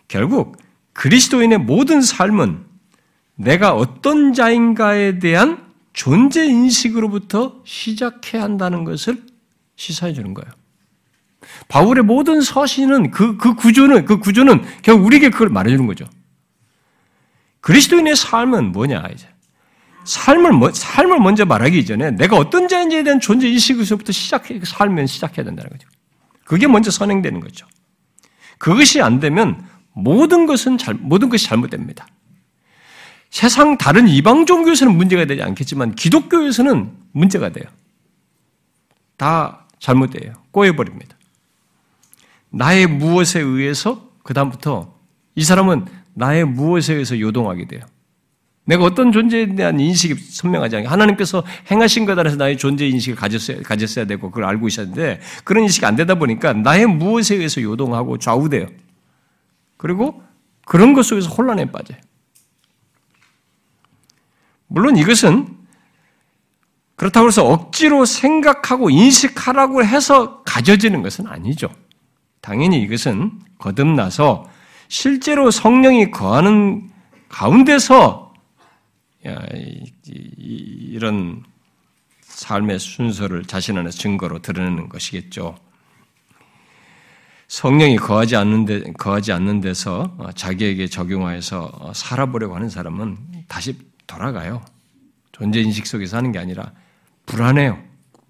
결국 0.08 0.58
그리스도인의 0.94 1.60
모든 1.60 2.02
삶은 2.02 2.66
내가 3.36 3.74
어떤 3.74 4.34
자인가에 4.34 5.20
대한 5.20 5.72
존재 5.92 6.46
인식으로부터 6.46 7.62
시작해야 7.66 8.44
한다는 8.44 8.84
것을 8.84 9.24
시사해 9.76 10.14
주는 10.14 10.34
거예요. 10.34 10.52
바울의 11.68 12.04
모든 12.04 12.42
서신은 12.42 13.12
그, 13.12 13.38
그 13.38 13.56
구조는, 13.56 14.06
그 14.06 14.20
구조는 14.20 14.64
결국 14.82 15.06
우리에게 15.06 15.30
그걸 15.30 15.50
말해주는 15.50 15.86
거죠. 15.88 16.06
그리스도인의 17.62 18.16
삶은 18.16 18.72
뭐냐, 18.72 19.04
이제. 19.14 19.28
삶을, 20.06 20.74
삶을 20.74 21.20
먼저 21.20 21.46
말하기 21.46 21.80
이전에 21.80 22.12
내가 22.12 22.36
어떤 22.36 22.68
자인지에 22.68 23.04
대한 23.04 23.20
존재 23.20 23.48
인식에서부터 23.48 24.12
시작해, 24.12 24.60
살면 24.64 25.08
시작해야 25.08 25.46
된다는 25.46 25.70
거죠. 25.70 25.88
그게 26.44 26.68
먼저 26.68 26.92
선행되는 26.92 27.40
거죠. 27.40 27.66
그것이 28.58 29.02
안 29.02 29.20
되면 29.20 29.66
모든 29.94 30.46
것은 30.46 30.78
잘, 30.78 30.94
모든 30.96 31.30
것이 31.30 31.46
잘못됩니다. 31.46 32.08
세상 33.30 33.78
다른 33.78 34.08
이방 34.08 34.46
종교에서는 34.46 34.96
문제가 34.96 35.26
되지 35.26 35.42
않겠지만 35.42 35.96
기독교에서는 35.96 36.92
문제가 37.14 37.50
돼요. 37.50 37.66
다 39.18 39.66
잘못돼요. 39.80 40.34
꼬여버립니다. 40.52 41.13
나의 42.54 42.86
무엇에 42.88 43.40
의해서 43.40 44.10
그다음부터 44.24 44.94
이 45.36 45.44
사람은 45.44 45.86
나의 46.14 46.46
무엇에 46.46 46.94
의해서 46.94 47.20
요동하게 47.20 47.68
돼요. 47.68 47.82
내가 48.66 48.86
어떤 48.86 49.12
존재에 49.12 49.56
대한 49.56 49.80
인식이 49.80 50.16
선명하지 50.16 50.78
않게 50.78 50.88
하나님께서 50.88 51.44
행하신 51.70 52.06
것 52.06 52.18
안에서 52.18 52.38
나의 52.38 52.58
존재 52.58 52.88
인식을 52.88 53.18
가졌어야, 53.18 53.62
가졌어야 53.64 54.06
되고 54.06 54.30
그걸 54.30 54.46
알고 54.46 54.68
있었는데 54.68 55.20
그런 55.44 55.64
인식이 55.64 55.86
안 55.86 55.96
되다 55.96 56.16
보니까 56.16 56.54
나의 56.54 56.86
무엇에 56.86 57.36
의해서 57.36 57.62
요동하고 57.62 58.20
좌우돼요. 58.20 58.68
그리고 59.76 60.24
그런 60.66 60.94
것 60.94 61.04
속에서 61.04 61.30
혼란에 61.30 61.72
빠져요. 61.72 61.98
물론 64.68 64.96
이것은 64.96 65.58
그렇다고 66.96 67.28
해서 67.28 67.46
억지로 67.46 68.06
생각하고 68.06 68.92
인식하라고 68.92 69.84
해서 69.84 70.44
가져지는 70.44 71.02
것은 71.02 71.28
아니죠. 71.28 71.70
당연히 72.44 72.82
이것은 72.82 73.40
거듭나서 73.58 74.46
실제로 74.90 75.50
성령이 75.50 76.12
거하는 76.12 76.90
가운데서 77.30 78.34
이런 80.36 81.42
삶의 82.22 82.80
순서를 82.80 83.46
자신 83.46 83.78
안에 83.78 83.90
증거로 83.92 84.40
드러내는 84.40 84.90
것이겠죠. 84.90 85.56
성령이 87.48 87.96
거하지 87.96 88.36
않는 88.36 88.66
데, 88.66 88.82
거하지 88.92 89.32
않는 89.32 89.62
데서 89.62 90.18
자기에게 90.36 90.88
적용하여서 90.88 91.94
살아보려고 91.96 92.56
하는 92.56 92.70
사람은 92.70 93.18
다시 93.48 93.78
돌아가요. 94.06 94.62
존재 95.32 95.62
인식 95.62 95.88
속에서 95.88 96.18
하는 96.18 96.34
게 96.34 96.40
아니라 96.40 96.74
불안해요. 97.26 97.82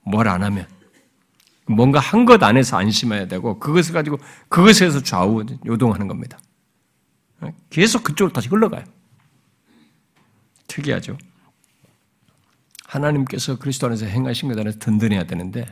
뭘 0.04 0.28
안 0.28 0.44
하면. 0.44 0.68
뭔가 1.66 2.00
한 2.00 2.26
것 2.26 2.42
안에서 2.44 2.78
안심해야 2.78 3.28
되고 3.28 3.60
그것을 3.60 3.94
가지고 3.94 4.18
그것에서 4.50 5.02
좌우 5.02 5.44
요동하는 5.66 6.08
겁니다. 6.08 6.40
계속 7.70 8.04
그쪽으로 8.04 8.32
다시 8.34 8.48
흘러가요. 8.50 8.84
특이하죠. 10.68 11.18
하나님께서 12.86 13.58
그리스도 13.60 13.88
안에서 13.88 14.06
행하신 14.06 14.50
것 14.50 14.60
안에서 14.60 14.80
든든해야 14.80 15.24
되는데 15.26 15.66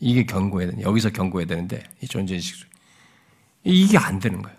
이게 0.00 0.24
경고해야 0.24 0.70
되는 0.70 0.82
여기서 0.82 1.10
경고해야 1.10 1.46
되는데 1.46 1.82
이 2.02 2.06
존재인식 2.06 2.68
이게 3.64 3.98
안 3.98 4.18
되는 4.18 4.42
거예요. 4.42 4.56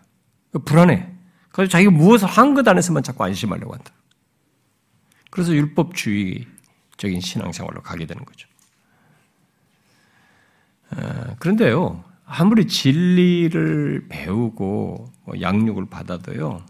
불안해. 0.66 1.08
그래서 1.52 1.72
자기가 1.72 1.92
무엇을 1.92 2.28
한 2.28 2.54
것 2.54 2.68
안에서만 2.68 3.04
자꾸 3.04 3.24
안심하려고 3.24 3.74
한다. 3.74 3.92
그래서 5.32 5.54
율법주의적인 5.54 7.22
신앙생활로 7.22 7.82
가게 7.82 8.06
되는 8.06 8.24
거죠. 8.26 8.47
어, 10.92 11.36
그런데요, 11.40 12.04
아무리 12.26 12.68
진리를 12.68 14.08
배우고 14.10 15.12
뭐 15.24 15.42
양육을 15.42 15.90
받아도요, 15.90 16.66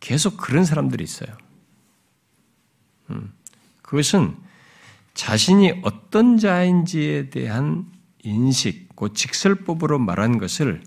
계속 0.00 0.36
그런 0.36 0.64
사람들이 0.64 1.02
있어요. 1.04 1.36
음, 3.10 3.32
그것은 3.82 4.36
자신이 5.14 5.80
어떤 5.82 6.38
자인지에 6.38 7.30
대한 7.30 7.90
인식, 8.22 8.94
그 8.96 9.12
직설법으로 9.12 9.98
말한 9.98 10.38
것을 10.38 10.82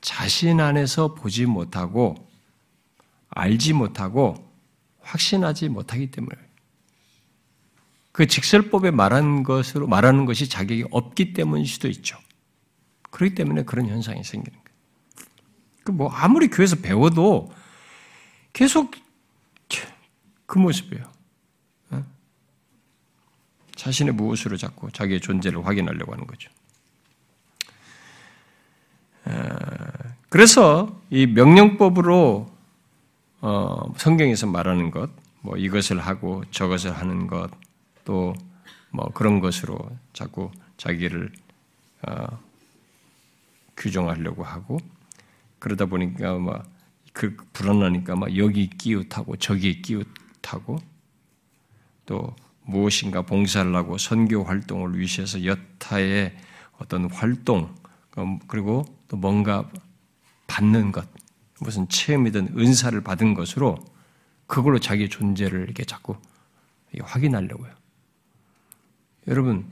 자신 0.00 0.60
안에서 0.60 1.14
보지 1.14 1.46
못하고 1.46 2.28
알지 3.30 3.72
못하고 3.72 4.52
확신하지 5.00 5.68
못하기 5.68 6.10
때문에 6.10 6.36
그 8.12 8.26
직설법에 8.26 8.90
말한 8.90 9.42
것으로 9.42 9.86
말하는 9.86 10.26
것이 10.26 10.48
자격이 10.48 10.84
없기 10.90 11.32
때문일 11.32 11.66
수도 11.66 11.88
있죠. 11.88 12.18
그렇기 13.10 13.34
때문에 13.34 13.64
그런 13.64 13.88
현상이 13.88 14.22
생기는 14.22 14.58
거예요. 14.58 14.72
그뭐 15.84 16.10
아무리 16.10 16.48
교회에서 16.48 16.76
배워도 16.76 17.52
계속 18.52 18.92
그 20.46 20.58
모습이에요. 20.58 21.04
어? 21.90 22.04
자신의 23.74 24.12
무엇으로 24.14 24.58
자꾸 24.58 24.90
자기의 24.92 25.20
존재를 25.20 25.66
확인하려고 25.66 26.12
하는 26.12 26.26
거죠. 26.26 26.50
어, 29.24 29.32
그래서 30.28 31.00
이 31.08 31.26
명령법으로 31.26 32.52
어, 33.40 33.94
성경에서 33.96 34.46
말하는 34.46 34.90
것, 34.90 35.10
뭐 35.40 35.56
이것을 35.56 35.98
하고 36.00 36.44
저것을 36.50 36.92
하는 36.92 37.26
것, 37.26 37.50
또 38.04 38.34
뭐 38.94 39.06
그런 39.14 39.40
것으로 39.40 39.78
자꾸 40.12 40.50
자기를 40.76 41.32
어, 42.02 42.38
규정하려고 43.74 44.44
하고 44.44 44.78
그러다 45.58 45.86
보니까 45.86 46.38
막 46.38 46.72
그 47.12 47.36
불안하니까 47.52 48.16
막 48.16 48.36
여기 48.36 48.68
끼웃하고 48.70 49.36
저기 49.36 49.82
끼웃하고 49.82 50.78
또 52.06 52.34
무엇인가 52.64 53.22
봉사를 53.22 53.74
하고 53.74 53.98
선교 53.98 54.44
활동을 54.44 54.98
위시해서 54.98 55.44
여타의 55.44 56.34
어떤 56.78 57.10
활동 57.10 57.74
어, 58.16 58.38
그리고 58.46 58.84
또 59.08 59.16
뭔가 59.16 59.68
받는 60.46 60.92
것 60.92 61.06
무슨 61.60 61.88
체험이든 61.88 62.58
은사를 62.58 62.98
받은 63.02 63.34
것으로 63.34 63.76
그걸로 64.46 64.80
자기 64.80 65.08
존재를 65.08 65.62
이렇게 65.64 65.84
자꾸 65.84 66.16
확인하려고요. 66.98 67.81
여러분 69.28 69.66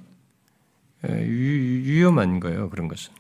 위험한 1.03 2.41
거예요. 2.41 2.71
그런 2.71 2.89
것은 2.89 3.13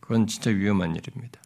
그건 0.00 0.26
진짜 0.26 0.50
위험한 0.50 0.96
일입니다. 0.96 1.40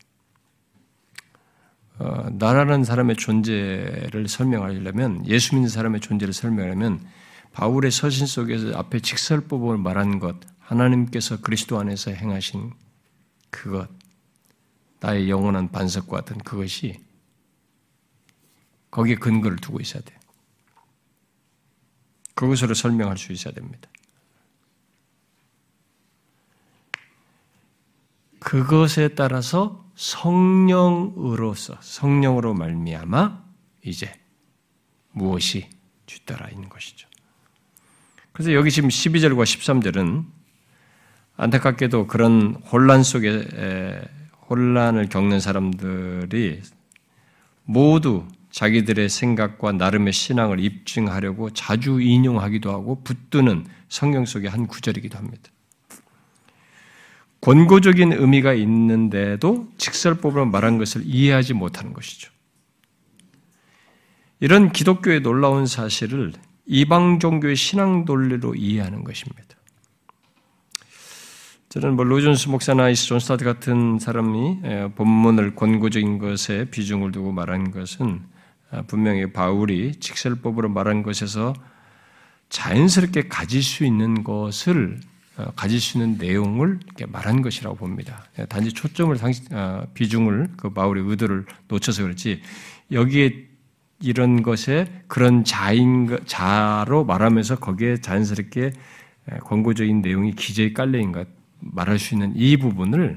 어, 1.98 2.28
나라는 2.32 2.84
사람의 2.84 3.16
존재를 3.16 4.26
설명하려면 4.26 5.26
예수 5.26 5.54
믿는 5.54 5.68
사람의 5.68 6.00
존재를 6.00 6.32
설명하려면 6.32 7.06
바울의 7.52 7.90
서신 7.90 8.26
속에서 8.26 8.78
앞에 8.78 9.00
직설법을 9.00 9.76
말한 9.76 10.18
것 10.18 10.36
하나님께서 10.60 11.40
그리스도 11.40 11.78
안에서 11.78 12.10
행하신 12.10 12.72
그것 13.50 13.88
나의 15.00 15.28
영원한 15.28 15.70
반석과 15.70 16.18
같은 16.18 16.38
그것이 16.38 17.00
거기에 18.90 19.16
근거를 19.16 19.56
두고 19.58 19.80
있어야 19.80 20.02
돼요. 20.02 20.19
그것으로 22.40 22.72
설명할 22.72 23.18
수 23.18 23.32
있어야 23.34 23.52
됩니다. 23.52 23.90
그것에 28.38 29.08
따라서 29.08 29.84
성령으로서 29.94 31.76
성령으로 31.82 32.54
말미암아 32.54 33.44
이제 33.84 34.18
무엇이 35.10 35.68
뒤따라 36.06 36.48
있는 36.48 36.70
것이죠. 36.70 37.06
그래서 38.32 38.54
여기 38.54 38.70
지금 38.70 38.88
12절과 38.88 39.42
13절은 39.42 40.24
안타깝게도 41.36 42.06
그런 42.06 42.54
혼란 42.72 43.02
속에 43.02 44.00
혼란을 44.48 45.10
겪는 45.10 45.40
사람들이 45.40 46.62
모두 47.64 48.26
자기들의 48.50 49.08
생각과 49.08 49.72
나름의 49.72 50.12
신앙을 50.12 50.60
입증하려고 50.60 51.50
자주 51.50 52.00
인용하기도 52.00 52.70
하고 52.70 53.02
붙드는 53.02 53.66
성경 53.88 54.24
속의 54.24 54.50
한 54.50 54.66
구절이기도 54.66 55.16
합니다. 55.16 55.50
권고적인 57.40 58.12
의미가 58.12 58.52
있는데도 58.54 59.68
직설법으로 59.78 60.46
말한 60.46 60.78
것을 60.78 61.02
이해하지 61.04 61.54
못하는 61.54 61.92
것이죠. 61.92 62.30
이런 64.40 64.72
기독교의 64.72 65.20
놀라운 65.20 65.66
사실을 65.66 66.32
이방 66.66 67.18
종교의 67.18 67.56
신앙 67.56 68.04
논리로 68.04 68.54
이해하는 68.54 69.04
것입니다. 69.04 69.56
저는 71.68 71.94
뭐 71.94 72.04
로존스 72.04 72.48
목사나 72.48 72.88
이스 72.90 73.06
존 73.06 73.17
스토트 73.17 73.44
같은 73.44 73.98
사람이 73.98 74.58
본문을 74.96 75.54
권고적인 75.54 76.18
것에 76.18 76.64
비중을 76.70 77.12
두고 77.12 77.32
말한 77.32 77.70
것은 77.70 78.22
아, 78.24 78.39
분명히 78.86 79.32
바울이 79.32 79.96
직설법으로 79.96 80.68
말한 80.68 81.02
것에서 81.02 81.54
자연스럽게 82.50 83.28
가질 83.28 83.62
수 83.62 83.84
있는 83.84 84.24
것을 84.24 85.00
어, 85.36 85.52
가질 85.56 85.80
수 85.80 85.98
있는 85.98 86.18
내용을 86.18 86.80
말한 87.08 87.42
것이라고 87.42 87.76
봅니다. 87.76 88.24
단지 88.48 88.72
초점을 88.72 89.16
어, 89.52 89.86
비중을 89.94 90.50
그 90.56 90.70
바울의 90.70 91.04
의도를 91.06 91.46
놓쳐서 91.68 92.02
그렇지 92.02 92.42
여기에 92.92 93.48
이런 94.02 94.42
것에 94.42 95.02
그런 95.06 95.44
자인 95.44 96.18
자로 96.26 97.04
말하면서 97.04 97.56
거기에 97.56 97.98
자연스럽게 97.98 98.72
권고적인 99.44 100.00
내용이 100.00 100.32
기저에 100.34 100.72
깔려인 100.72 101.12
것 101.12 101.28
말할 101.60 101.98
수 101.98 102.14
있는 102.14 102.32
이 102.34 102.56
부분을 102.56 103.16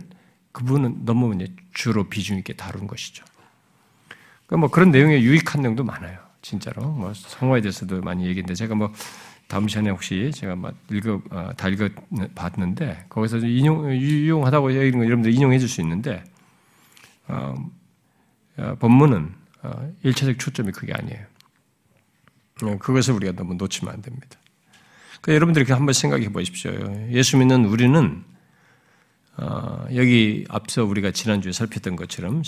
그분은 0.51 1.05
너무 1.05 1.33
주로 1.73 2.09
비중 2.09 2.37
있게 2.37 2.53
다룬 2.53 2.85
것이죠. 2.85 3.25
그러니까 4.53 4.57
뭐 4.57 4.69
그런 4.69 4.91
내용에 4.91 5.19
유익한 5.19 5.63
내용도 5.63 5.83
많아요. 5.83 6.19
진짜로 6.43 6.83
뭐 6.83 7.11
성화에 7.15 7.61
대해서도 7.61 8.01
많이 8.01 8.27
얘기인데 8.27 8.53
제가 8.53 8.75
뭐 8.75 8.93
다음 9.47 9.67
시간에 9.67 9.89
혹시 9.89 10.29
제가 10.31 10.55
막 10.55 10.75
읽어 10.91 11.19
어, 11.31 11.49
다 11.57 11.69
읽어 11.69 11.89
봤는데 12.35 13.05
거기서 13.09 13.37
인용 13.39 13.91
유용하다고 13.91 14.75
여러분들 14.75 15.33
인용해 15.33 15.57
줄 15.57 15.67
수 15.67 15.81
있는데 15.81 16.23
어, 17.27 17.55
어, 18.57 18.75
본문은 18.77 19.33
어, 19.63 19.91
일차적 20.03 20.37
초점이 20.37 20.71
그게 20.71 20.93
아니에요. 20.93 21.25
어, 22.61 22.77
그것을 22.77 23.15
우리가 23.15 23.31
너무 23.31 23.55
놓치면 23.55 23.91
안 23.91 24.03
됩니다. 24.03 24.37
그러니까 25.21 25.33
여러분들이 25.33 25.71
한번 25.71 25.93
생각해 25.93 26.29
보십시오. 26.29 26.71
예수 27.09 27.37
믿는 27.37 27.65
우리는 27.65 28.23
어, 29.37 29.87
여기 29.95 30.45
앞서 30.47 30.85
우리가 30.85 31.09
지난주에 31.09 31.51
살폈던 31.51 31.95
것처럼 31.95 32.43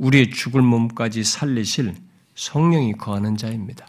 우리의 0.00 0.30
죽을 0.30 0.62
몸까지 0.62 1.22
살리실 1.24 1.94
성령이 2.34 2.94
거하는 2.94 3.36
자입니다. 3.36 3.86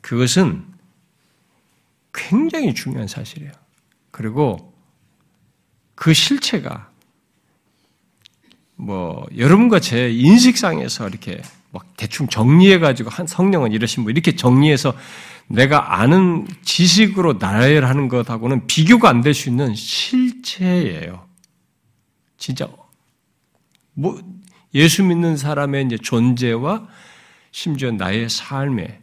그것은 0.00 0.64
굉장히 2.12 2.74
중요한 2.74 3.06
사실이에요. 3.06 3.52
그리고 4.10 4.74
그 5.94 6.12
실체가 6.12 6.90
뭐 8.74 9.24
여러분과 9.36 9.78
제 9.78 10.10
인식상에서 10.10 11.08
이렇게 11.08 11.40
막 11.70 11.86
대충 11.96 12.26
정리해가지고 12.26 13.08
한 13.08 13.26
성령은 13.26 13.72
이러신 13.72 14.02
분 14.04 14.12
이렇게 14.12 14.34
정리해서 14.34 14.94
내가 15.46 16.00
아는 16.00 16.46
지식으로 16.62 17.34
나열하는 17.34 18.08
것하고는 18.08 18.66
비교가 18.66 19.08
안 19.10 19.22
될 19.22 19.32
수 19.32 19.48
있는 19.48 19.74
실체예요. 19.74 21.24
진짜 22.36 22.66
뭐 23.94 24.20
예수 24.74 25.02
믿는 25.02 25.36
사람의 25.36 25.86
이제 25.86 25.98
존재와 25.98 26.88
심지어 27.50 27.90
나의 27.90 28.28
삶에 28.28 29.02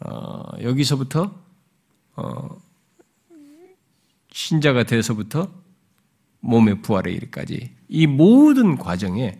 어, 0.00 0.42
여기서부터 0.62 1.34
어, 2.16 2.48
신자가 4.32 4.84
돼서부터 4.84 5.50
몸의 6.40 6.82
부활에 6.82 7.10
이르까지 7.12 7.74
이 7.88 8.06
모든 8.06 8.76
과정에 8.76 9.38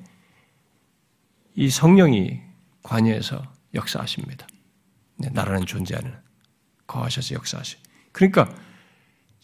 이 1.55 1.69
성령이 1.69 2.41
관여해서 2.83 3.43
역사하십니다. 3.75 4.47
네, 5.17 5.29
나라는 5.33 5.67
존재하는 5.67 6.13
거하셔서 6.87 7.35
역사하시. 7.35 7.77
그러니까 8.13 8.53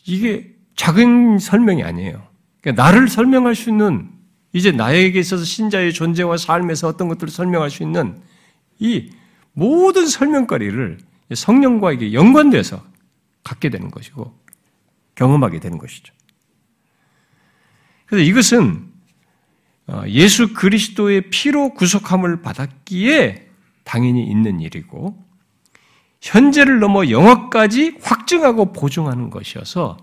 이게 0.06 0.54
작은 0.76 1.38
설명이 1.38 1.82
아니에요. 1.82 2.26
그러니까 2.60 2.82
나를 2.82 3.08
설명할 3.08 3.54
수 3.54 3.70
있는 3.70 4.10
이제 4.52 4.72
나에게 4.72 5.18
있어서 5.20 5.44
신자의 5.44 5.92
존재와 5.92 6.36
삶에서 6.36 6.88
어떤 6.88 7.08
것들을 7.08 7.30
설명할 7.30 7.70
수 7.70 7.82
있는 7.82 8.20
이 8.78 9.10
모든 9.52 10.06
설명거리를 10.06 10.98
성령과 11.34 11.92
이게 11.92 12.12
연관돼서 12.12 12.84
갖게 13.44 13.68
되는 13.68 13.90
것이고 13.90 14.36
경험하게 15.14 15.60
되는 15.60 15.78
것이죠. 15.78 16.12
그래서 18.06 18.24
이것은 18.24 18.90
어, 19.86 20.02
예수 20.06 20.54
그리스도의 20.54 21.30
피로 21.30 21.74
구속함을 21.74 22.42
받았기에 22.42 23.48
당연히 23.84 24.24
있는 24.24 24.60
일이고 24.60 25.16
현재를 26.20 26.80
넘어 26.80 27.08
영어까지 27.08 27.98
확증하고 28.00 28.72
보증하는 28.72 29.30
것이어서 29.30 29.96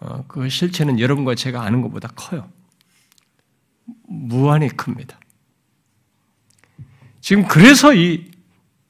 어, 0.00 0.24
그 0.26 0.48
실체는 0.48 1.00
여러분과 1.00 1.34
제가 1.34 1.62
아는 1.62 1.80
것보다 1.82 2.08
커요. 2.08 2.48
무한히 4.06 4.68
큽니다. 4.68 5.18
지금 7.20 7.46
그래서 7.46 7.94
이 7.94 8.36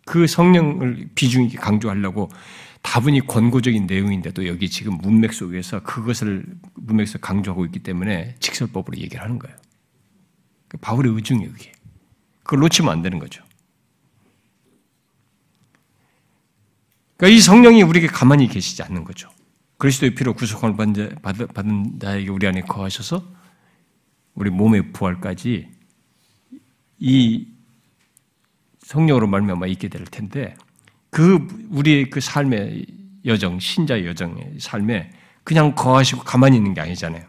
그 0.07 0.29
성령을 0.29 1.11
비중 1.15 1.45
있게 1.45 1.59
강조하려고 1.59 2.31
다분히 2.81 3.21
권고적인 3.27 3.87
내용인데도 3.87 4.47
여기 4.47 4.71
지금 4.71 4.97
문맥 4.99 5.35
속에서 5.35 5.83
그것을 5.83 6.47
문맥에서 6.75 7.19
강조하고 7.19 7.67
있기 7.67 7.81
때문에 7.81 8.37
직설법으로 8.39 8.97
얘기를 8.99 9.23
하는 9.23 9.41
거예요. 9.41 9.57
그 10.69 10.77
바울의 10.79 11.13
의중이 11.13 11.49
그게. 11.49 11.73
그걸 12.45 12.61
놓치면 12.61 12.93
안 12.93 13.03
되는 13.03 13.19
거죠. 13.19 13.43
그러니까 17.17 17.37
이 17.37 17.41
성령이 17.41 17.83
우리에게 17.83 18.07
가만히 18.07 18.47
계시지 18.47 18.85
않는 18.85 19.03
거죠. 19.03 19.29
그리스도의 19.79 20.15
피로 20.15 20.35
구속함을 20.35 20.77
받은 21.23 21.99
자에게 21.99 22.31
우리 22.31 22.47
안에 22.47 22.61
거하셔서 22.61 23.27
우리 24.37 24.51
몸의 24.51 24.93
부활까지 24.93 25.69
이 26.99 27.47
성령으로 28.79 29.27
말미암아 29.27 29.67
있게 29.67 29.89
될 29.89 30.05
텐데 30.05 30.55
그 31.11 31.47
우리의 31.71 32.11
그 32.11 32.21
삶의 32.21 32.87
여정, 33.25 33.59
신자 33.59 34.05
여정의 34.05 34.59
삶에 34.61 35.11
그냥 35.43 35.75
거하시고 35.75 36.23
가만히 36.23 36.57
있는 36.57 36.75
게 36.75 36.81
아니잖아요. 36.81 37.25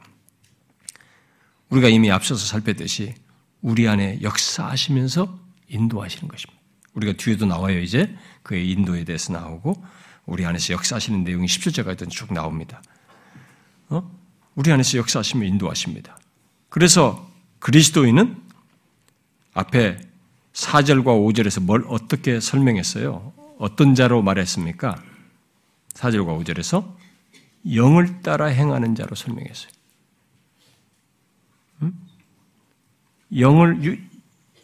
우리가 1.69 1.89
이미 1.89 2.11
앞서서 2.11 2.45
살폈듯이 2.45 3.13
우리 3.61 3.87
안에 3.87 4.21
역사하시면서 4.21 5.39
인도하시는 5.67 6.27
것입니다. 6.27 6.61
우리가 6.93 7.13
뒤에도 7.13 7.45
나와요, 7.45 7.79
이제. 7.79 8.15
그의 8.43 8.71
인도에 8.71 9.03
대해서 9.03 9.33
나오고, 9.33 9.83
우리 10.25 10.45
안에서 10.45 10.73
역사하시는 10.73 11.23
내용이 11.23 11.45
17절까지 11.45 12.09
쭉 12.09 12.33
나옵니다. 12.33 12.81
어? 13.89 14.09
우리 14.55 14.71
안에서 14.71 14.97
역사하시면 14.97 15.47
인도하십니다. 15.47 16.16
그래서 16.77 17.27
그리스도인은 17.57 18.37
앞에 19.55 19.99
4절과 20.53 21.05
5절에서 21.05 21.63
뭘 21.63 21.83
어떻게 21.87 22.39
설명했어요? 22.39 23.33
어떤 23.57 23.95
자로 23.95 24.21
말했습니까? 24.21 25.01
4절과 25.95 26.39
5절에서 26.39 26.87
영을 27.73 28.21
따라 28.21 28.45
행하는 28.45 28.93
자로 28.93 29.15
설명했어요. 29.15 29.71
응? 31.81 31.93
영을, 33.35 34.07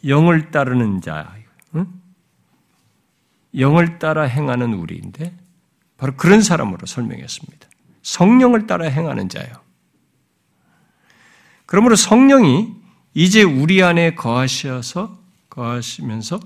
영을 0.06 0.52
따르는 0.52 1.00
자, 1.00 1.34
응? 1.74 2.00
영을 3.58 3.98
따라 3.98 4.22
행하는 4.22 4.74
우리인데, 4.74 5.36
바로 5.96 6.14
그런 6.14 6.42
사람으로 6.42 6.86
설명했습니다. 6.86 7.68
성령을 8.02 8.68
따라 8.68 8.84
행하는 8.86 9.28
자예요. 9.28 9.63
그러므로 11.74 11.96
성령이 11.96 12.72
이제 13.14 13.42
우리 13.42 13.82
안에 13.82 14.14
거하셔서 14.14 15.18
거하시면서 15.50 16.38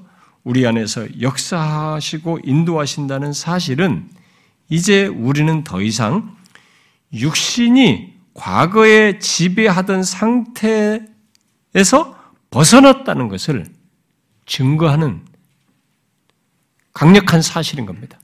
우리 0.43 0.67
안에서 0.67 1.21
역사하시고 1.21 2.41
인도하신다는 2.45 3.35
사실은 3.35 4.09
이제 4.71 5.05
우리는 5.07 5.65
더 5.65 5.83
이상 5.83 6.35
육신이 7.13 8.15
과거에 8.33 9.19
지배하던 9.19 10.03
상태에서 10.03 11.07
벗어났다는 12.51 13.29
것을 13.29 13.67
증거하는 14.47 15.27
강력한 16.95 17.43
사실인 17.43 17.85
겁니다. 17.85 18.19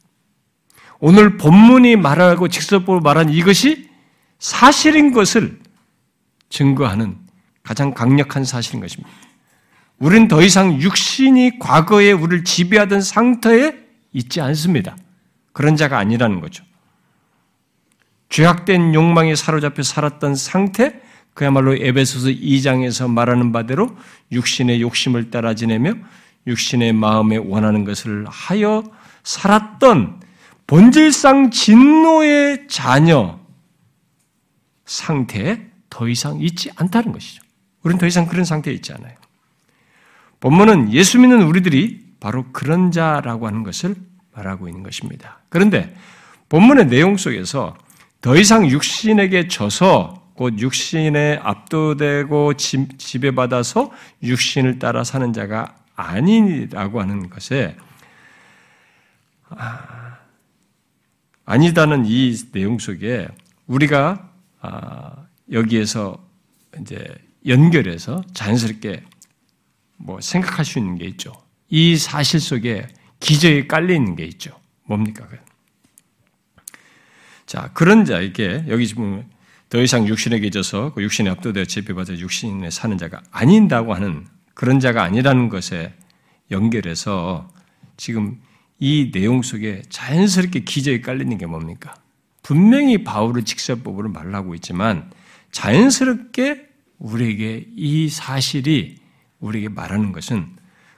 오늘 1.01 1.37
본문이 1.37 1.97
말하고 1.97 2.49
직접적으로 2.49 3.03
말한 3.03 3.29
이것이 3.29 3.91
사실인 4.39 5.13
것을 5.13 5.63
증거하는 6.55 7.19
가장 7.65 7.93
강력한 7.93 8.45
사실인 8.45 8.81
것입니다. 8.81 9.11
우리는 9.99 10.29
더 10.29 10.41
이상 10.41 10.81
육신이 10.81 11.59
과거에 11.59 12.13
우리를 12.13 12.45
지배하던 12.45 13.01
상태에 13.01 13.75
있지 14.13 14.41
않습니다. 14.41 14.97
그런 15.53 15.77
자가 15.77 15.99
아니라는 15.99 16.41
거죠. 16.41 16.65
죄악된 18.29 18.95
욕망에 18.95 19.35
사로잡혀 19.35 19.83
살았던 19.83 20.35
상태, 20.37 21.01
그야말로 21.35 21.75
에베소서 21.75 22.29
2장에서 22.29 23.11
말하는 23.11 23.51
바대로 23.53 23.97
육신의 24.31 24.81
욕심을 24.81 25.31
따라 25.31 25.55
지내며 25.55 25.95
육신의 26.47 26.93
마음에 26.93 27.37
원하는 27.37 27.85
것을 27.85 28.27
하여 28.29 28.85
살았던 29.25 30.21
본질상 30.67 31.51
진노의 31.51 32.69
자녀 32.69 33.41
상태에 34.85 35.74
더 35.95 36.09
이상 36.09 36.41
있지 36.41 36.73
않다는 36.75 37.13
것이죠. 37.13 37.41
우리는 37.85 38.01
더 38.01 38.07
이상 38.07 38.27
그런 38.27 38.45
상태에 38.45 38.75
있지 38.75 38.93
않아요. 38.93 39.15
본문은 40.41 40.93
예수 40.93 41.21
믿는 41.21 41.43
우리들이 41.43 42.05
바로 42.19 42.47
그런 42.51 42.91
자라고 42.91 43.47
하는 43.47 43.63
것을 43.63 43.95
말하고 44.33 44.67
있는 44.67 44.83
것입니다. 44.83 45.39
그런데 45.51 45.95
본문의 46.49 46.89
내용 46.89 47.17
속에서 47.17 47.77
더 48.21 48.37
이상 48.37 48.69
육신에게 48.69 49.47
져서 49.47 50.33
곧 50.35 50.59
육신에 50.59 51.39
압도되고 51.41 52.55
지배받아서 52.55 53.93
육신을 54.21 54.81
따라 54.81 55.05
사는 55.05 55.33
자가 55.33 55.77
아니라고 55.95 57.01
하는 57.01 57.31
것에 57.31 57.77
아, 59.49 60.17
아니다는 61.45 62.05
이 62.07 62.35
내용 62.51 62.81
속에 62.81 63.29
우리가 63.69 64.29
아, 64.61 65.24
여기에서 65.51 66.25
이제 66.81 67.05
연결해서 67.47 68.23
자연스럽게 68.33 69.03
뭐 69.97 70.21
생각할 70.21 70.65
수 70.65 70.79
있는 70.79 70.97
게 70.97 71.05
있죠. 71.07 71.33
이 71.69 71.97
사실 71.97 72.41
속에 72.41 72.87
기저에 73.21 73.67
깔려 73.67 73.95
있는 73.95 74.17
게 74.17 74.25
있죠. 74.27 74.59
뭡니까? 74.85 75.27
자, 77.47 77.71
그런 77.75 78.05
자에게 78.05 78.65
여기 78.69 78.87
지금 78.87 79.25
더 79.69 79.81
이상 79.81 80.07
육신에 80.07 80.41
게 80.41 80.51
져서 80.51 80.93
그 80.95 81.03
육신에 81.03 81.31
압도되어 81.31 81.65
제비받아 81.65 82.15
육신에 82.15 82.71
사는 82.71 82.97
자가 82.97 83.23
아닌다고 83.31 83.95
하는 83.95 84.27
그런 84.55 84.81
자가 84.81 85.03
아니라는 85.03 85.49
것에 85.49 85.95
연결해서 86.51 87.49
지금 87.97 88.41
이 88.79 89.11
내용 89.13 89.43
속에 89.43 89.83
자연스럽게 89.89 90.61
기저에 90.61 91.01
깔리는 91.01 91.37
게 91.39 91.47
뭡니까? 91.47 91.95
분명히 92.43 93.03
바울의 93.05 93.45
직설법으로 93.45 94.11
말 94.11 94.35
하고 94.35 94.55
있지만 94.55 95.11
자연스럽게 95.55 96.67
우리에게 96.99 97.69
이 97.77 98.09
사실이 98.09 98.97
우리에게 99.39 99.69
말하는 99.69 100.11
것은 100.11 100.49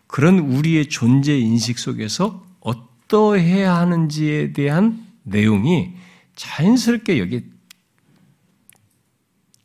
그런 0.06 0.38
우리의 0.38 0.86
존재 0.86 1.36
인식 1.38 1.78
속에서 1.78 2.42
어떠해야 2.60 3.76
하는지에 3.76 4.54
대한 4.54 5.04
내용이 5.24 5.92
자연스럽게 6.36 7.18
여기 7.18 7.44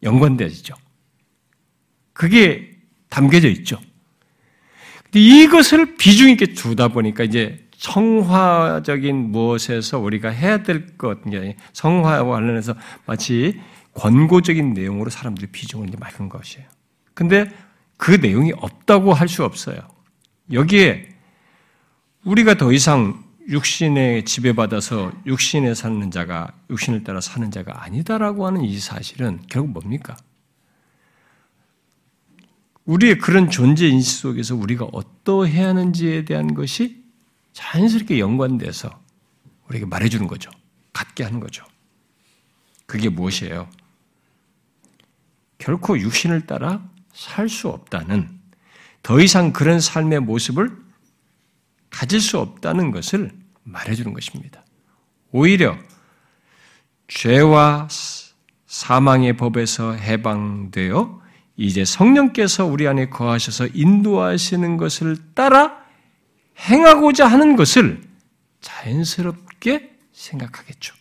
연관되어지죠. 0.03 0.75
그게 2.11 2.77
담겨져 3.07 3.47
있죠. 3.47 3.79
근데 5.03 5.19
이것을 5.21 5.95
비중 5.95 6.29
있게 6.31 6.47
두다 6.47 6.89
보니까 6.89 7.23
이제 7.23 7.65
성화적인 7.77 9.31
무엇에서 9.31 9.99
우리가 9.99 10.29
해야 10.29 10.63
될 10.63 10.97
것, 10.97 11.19
성화와 11.73 12.25
관련해서 12.25 12.75
마치 13.05 13.59
권고적인 13.93 14.73
내용으로 14.73 15.09
사람들이 15.09 15.47
비중을 15.47 15.89
많은 15.99 16.29
것이에요. 16.29 16.67
근데 17.13 17.51
그 17.97 18.11
내용이 18.11 18.53
없다고 18.55 19.13
할 19.13 19.27
수 19.27 19.43
없어요. 19.43 19.79
여기에 20.51 21.09
우리가 22.23 22.55
더 22.55 22.71
이상 22.71 23.23
육신에 23.47 24.23
지배받아서 24.23 25.11
육신에 25.25 25.73
사는 25.73 26.11
자가 26.11 26.51
육신을 26.69 27.03
따라 27.03 27.21
사는 27.21 27.49
자가 27.51 27.83
아니다라고 27.83 28.45
하는 28.45 28.63
이 28.63 28.77
사실은 28.79 29.41
결국 29.49 29.71
뭡니까? 29.71 30.15
우리의 32.85 33.17
그런 33.19 33.49
존재 33.49 33.87
인식 33.87 34.19
속에서 34.19 34.55
우리가 34.55 34.85
어떠해야 34.91 35.69
하는지에 35.69 36.25
대한 36.25 36.53
것이 36.53 37.03
자연스럽게 37.53 38.19
연관돼서 38.19 38.89
우리에게 39.67 39.85
말해주는 39.85 40.27
거죠. 40.27 40.51
갖게 40.93 41.23
하는 41.23 41.39
거죠. 41.39 41.65
그게 42.85 43.09
무엇이에요? 43.09 43.69
결코 45.61 45.97
육신을 45.99 46.47
따라 46.47 46.81
살 47.13 47.47
수 47.47 47.69
없다는 47.69 48.39
더 49.03 49.19
이상 49.19 49.53
그런 49.53 49.79
삶의 49.79 50.21
모습을 50.21 50.75
가질 51.91 52.19
수 52.19 52.39
없다는 52.39 52.91
것을 52.91 53.31
말해주는 53.63 54.13
것입니다. 54.13 54.65
오히려 55.31 55.77
죄와 57.07 57.87
사망의 58.65 59.37
법에서 59.37 59.93
해방되어 59.93 61.21
이제 61.57 61.85
성령께서 61.85 62.65
우리 62.65 62.87
안에 62.87 63.09
거하셔서 63.09 63.67
인도하시는 63.73 64.77
것을 64.77 65.17
따라 65.35 65.77
행하고자 66.57 67.27
하는 67.27 67.55
것을 67.55 68.01
자연스럽게 68.61 69.95
생각하겠죠. 70.11 70.95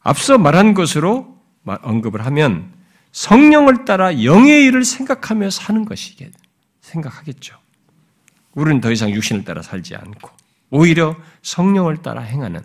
앞서 0.00 0.36
말한 0.38 0.74
것으로 0.74 1.35
언급을 1.66 2.24
하면 2.26 2.72
성령을 3.12 3.84
따라 3.84 4.22
영의 4.22 4.64
일을 4.66 4.84
생각하며 4.84 5.50
사는 5.50 5.84
것이겠 5.84 6.32
생각하겠죠. 6.80 7.58
우리는 8.52 8.80
더 8.80 8.92
이상 8.92 9.10
육신을 9.10 9.44
따라 9.44 9.62
살지 9.62 9.96
않고 9.96 10.30
오히려 10.70 11.16
성령을 11.42 11.98
따라 12.02 12.22
행하는 12.22 12.60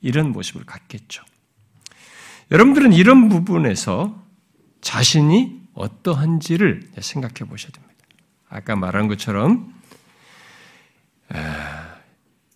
이런 0.00 0.32
모습을 0.32 0.64
갖겠죠. 0.64 1.24
여러분들은 2.50 2.92
이런 2.92 3.28
부분에서 3.28 4.22
자신이 4.80 5.62
어떠한지를 5.74 6.90
생각해 7.00 7.48
보셔야 7.48 7.70
됩니다. 7.70 7.94
아까 8.48 8.76
말한 8.76 9.08
것처럼 9.08 9.74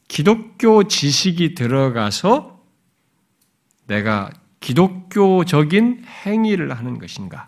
기독교 0.08 0.84
지식이 0.84 1.54
들어가서 1.54 2.62
내가 3.86 4.30
기독교적인 4.66 6.04
행위를 6.04 6.76
하는 6.76 6.98
것인가? 6.98 7.46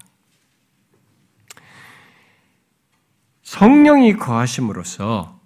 성령이 3.42 4.12
거하심으로써 4.14 5.40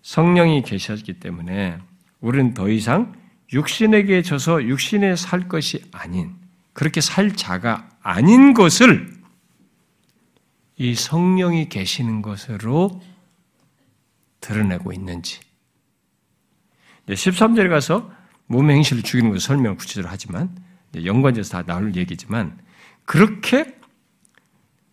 성령이 0.00 0.62
계셨기 0.62 1.20
때문에 1.20 1.78
우리는 2.22 2.54
더 2.54 2.70
이상 2.70 3.14
육신에게 3.52 4.22
져서 4.22 4.64
육신에 4.64 5.14
살 5.14 5.46
것이 5.46 5.84
아닌 5.92 6.34
그렇게 6.72 7.02
살 7.02 7.36
자가 7.36 7.90
아닌 8.00 8.54
것을 8.54 9.12
이 10.78 10.94
성령이 10.94 11.68
계시는 11.68 12.22
것으로 12.22 13.02
드러내고 14.40 14.94
있는지. 14.94 15.40
13절에 17.08 17.68
가서 17.68 18.19
몸의 18.50 18.76
행실을 18.76 19.02
죽이는 19.02 19.30
것을 19.30 19.40
설명을 19.40 19.76
구체적으로 19.76 20.10
하지만 20.10 20.50
연관돼서 21.04 21.52
다 21.52 21.62
나올 21.62 21.94
얘기지만 21.94 22.58
그렇게 23.04 23.76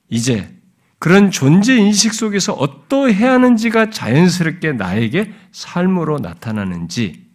이제 0.10 0.54
그런 1.00 1.32
존재 1.32 1.76
인식 1.76 2.14
속에서 2.14 2.54
어떠해야 2.54 3.34
하는지가 3.34 3.90
자연스럽게 3.90 4.74
나에게 4.74 5.32
삶으로 5.52 6.20
나타나는지 6.20 7.26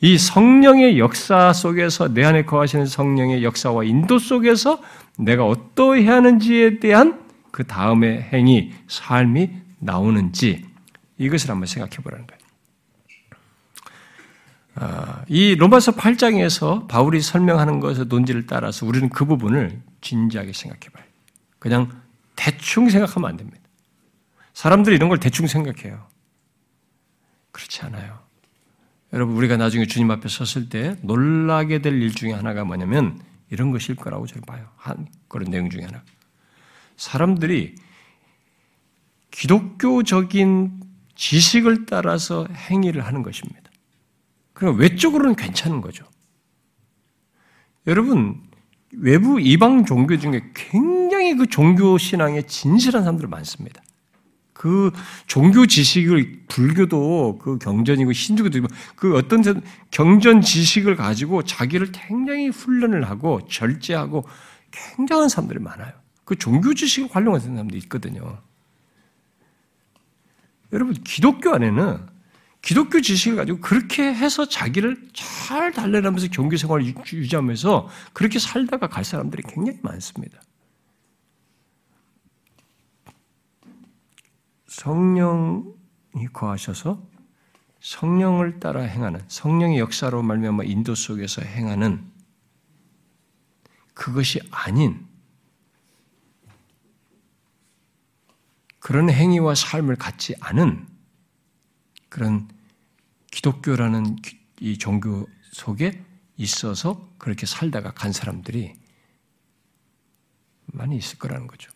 이 0.00 0.18
성령의 0.18 0.98
역사 0.98 1.52
속에서 1.52 2.12
내 2.12 2.24
안에 2.24 2.44
거하시는 2.44 2.86
성령의 2.86 3.44
역사와 3.44 3.84
인도 3.84 4.18
속에서 4.18 4.82
내가 5.16 5.46
어떠해야 5.46 6.14
하는지에 6.14 6.80
대한 6.80 7.24
그 7.52 7.64
다음의 7.64 8.22
행위, 8.32 8.72
삶이 8.88 9.50
나오는지 9.78 10.64
이것을 11.18 11.50
한번 11.50 11.66
생각해 11.66 12.02
보라는 12.02 12.26
거예요. 12.26 12.43
아, 14.76 15.24
이 15.28 15.54
로마서 15.54 15.92
8장에서 15.92 16.88
바울이 16.88 17.20
설명하는 17.20 17.80
것의 17.80 18.06
논지를 18.06 18.46
따라서 18.46 18.86
우리는 18.86 19.08
그 19.08 19.24
부분을 19.24 19.80
진지하게 20.00 20.52
생각해 20.52 20.88
봐요. 20.92 21.04
그냥 21.58 21.90
대충 22.36 22.90
생각하면 22.90 23.30
안 23.30 23.36
됩니다. 23.36 23.60
사람들이 24.52 24.96
이런 24.96 25.08
걸 25.08 25.18
대충 25.18 25.46
생각해요. 25.46 26.06
그렇지 27.52 27.82
않아요. 27.82 28.18
여러분, 29.12 29.36
우리가 29.36 29.56
나중에 29.56 29.86
주님 29.86 30.10
앞에 30.10 30.28
섰을 30.28 30.68
때 30.68 30.96
놀라게 31.02 31.80
될 31.80 31.94
일 31.94 32.12
중에 32.12 32.32
하나가 32.32 32.64
뭐냐면 32.64 33.20
이런 33.50 33.70
것일 33.70 33.94
거라고 33.94 34.26
저는 34.26 34.42
봐요. 34.42 34.66
한 34.76 35.06
그런 35.28 35.50
내용 35.50 35.70
중에 35.70 35.84
하나. 35.84 36.02
사람들이 36.96 37.76
기독교적인 39.30 40.80
지식을 41.14 41.86
따라서 41.86 42.46
행위를 42.50 43.06
하는 43.06 43.22
것입니다. 43.22 43.63
그럼 44.54 44.78
외적으로는 44.78 45.36
괜찮은 45.36 45.82
거죠. 45.82 46.06
여러분, 47.86 48.40
외부 48.92 49.40
이방 49.40 49.84
종교 49.84 50.16
중에 50.16 50.50
굉장히 50.54 51.36
그 51.36 51.46
종교 51.46 51.98
신앙에 51.98 52.42
진실한 52.42 53.02
사람들 53.02 53.28
많습니다. 53.28 53.82
그 54.52 54.92
종교 55.26 55.66
지식을 55.66 56.44
불교도 56.48 57.38
그 57.42 57.58
경전이고 57.58 58.12
힌두교도 58.12 58.66
그 58.96 59.16
어떤 59.16 59.42
경전 59.90 60.40
지식을 60.40 60.96
가지고 60.96 61.42
자기를 61.42 61.90
굉장히 61.92 62.48
훈련을 62.48 63.10
하고 63.10 63.46
절제하고 63.48 64.24
굉장한 64.70 65.28
사람들이 65.28 65.58
많아요. 65.58 65.92
그 66.24 66.36
종교 66.36 66.72
지식을 66.72 67.10
활용하는 67.12 67.46
사람도 67.46 67.76
있거든요. 67.78 68.38
여러분 70.72 70.94
기독교 70.94 71.52
안에는 71.52 72.13
기독교 72.64 73.02
지식을 73.02 73.36
가지고 73.36 73.60
그렇게 73.60 74.02
해서 74.02 74.48
자기를 74.48 75.10
잘 75.12 75.70
달래라면서 75.70 76.28
경기 76.28 76.56
생활을 76.56 76.86
유지하면서 76.86 77.90
그렇게 78.14 78.38
살다가 78.38 78.88
갈 78.88 79.04
사람들이 79.04 79.42
굉장히 79.46 79.78
많습니다. 79.82 80.40
성령이 84.66 85.74
거하셔서 86.32 87.06
성령을 87.80 88.60
따라 88.60 88.80
행하는 88.80 89.20
성령의 89.28 89.78
역사로 89.78 90.22
말미암아 90.22 90.64
인도 90.64 90.94
속에서 90.94 91.42
행하는 91.42 92.02
그것이 93.92 94.40
아닌 94.50 95.06
그런 98.78 99.10
행위와 99.10 99.54
삶을 99.54 99.96
갖지 99.96 100.34
않은 100.40 100.88
그런 102.08 102.53
기독교라는 103.34 104.16
이 104.60 104.78
종교 104.78 105.28
속에 105.50 106.04
있어서 106.36 107.12
그렇게 107.18 107.46
살다가 107.46 107.92
간 107.92 108.12
사람들이 108.12 108.74
많이 110.66 110.96
있을 110.96 111.18
거라는 111.18 111.48
거죠. 111.48 111.72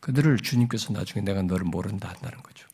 그들을 0.00 0.36
주님께서 0.36 0.92
나중에 0.92 1.24
내가 1.24 1.40
너를 1.40 1.64
모른다 1.64 2.10
한다는 2.10 2.42
거죠. 2.42 2.68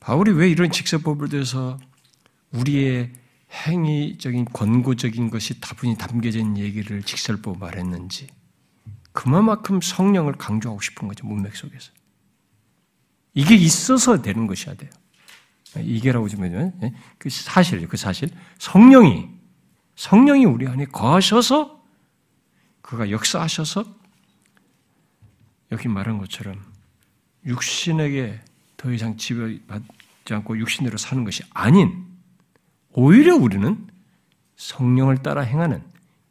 바울이 0.00 0.32
왜 0.32 0.50
이런 0.50 0.70
직설법을 0.70 1.30
대해서 1.30 1.78
우리의 2.52 3.10
행위적인 3.50 4.44
권고적인 4.52 5.30
것이 5.30 5.60
다분히 5.60 5.96
있는 6.40 6.58
얘기를 6.58 7.02
직설법 7.02 7.58
말했는지 7.58 8.26
그만큼 9.12 9.80
성령을 9.80 10.34
강조하고 10.34 10.80
싶은 10.82 11.08
거죠 11.08 11.26
문맥 11.26 11.56
속에서 11.56 11.92
이게 13.34 13.54
있어서 13.54 14.22
되는 14.22 14.46
것이야 14.46 14.74
돼요. 14.74 14.90
이게라고 15.76 16.28
좀 16.28 16.44
예? 16.44 16.94
그 17.18 17.28
사실, 17.30 17.86
그 17.88 17.96
사실 17.96 18.30
성령이 18.58 19.28
성령이 19.96 20.44
우리 20.44 20.66
안에 20.66 20.86
거하셔서 20.86 21.82
그가 22.80 23.10
역사하셔서 23.10 23.84
여기 25.72 25.88
말한 25.88 26.18
것처럼 26.18 26.62
육신에게 27.46 28.40
더 28.76 28.92
이상 28.92 29.16
지배받지 29.16 30.34
않고 30.34 30.58
육신대로 30.58 30.96
사는 30.96 31.24
것이 31.24 31.42
아닌 31.50 32.06
오히려 32.92 33.34
우리는 33.34 33.88
성령을 34.56 35.22
따라 35.22 35.42
행하는 35.42 35.82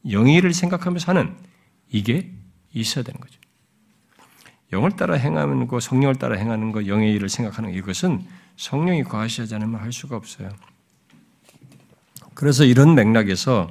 영의를 0.09 0.53
생각하며 0.53 0.99
사는 0.99 1.35
이게 1.89 2.31
있어야 2.73 3.03
되는 3.03 3.19
거죠. 3.19 3.39
영을 4.73 4.91
따라 4.91 5.15
행하는 5.15 5.67
거, 5.67 5.79
성령을 5.79 6.15
따라 6.15 6.35
행하는 6.35 6.71
거, 6.71 6.87
영의 6.87 7.13
일을 7.13 7.29
생각하는 7.29 7.73
이것은 7.73 8.25
성령이 8.57 9.03
거하시지 9.03 9.53
않으면 9.55 9.79
할 9.79 9.93
수가 9.93 10.15
없어요. 10.17 10.49
그래서 12.33 12.65
이런 12.65 12.95
맥락에서 12.95 13.69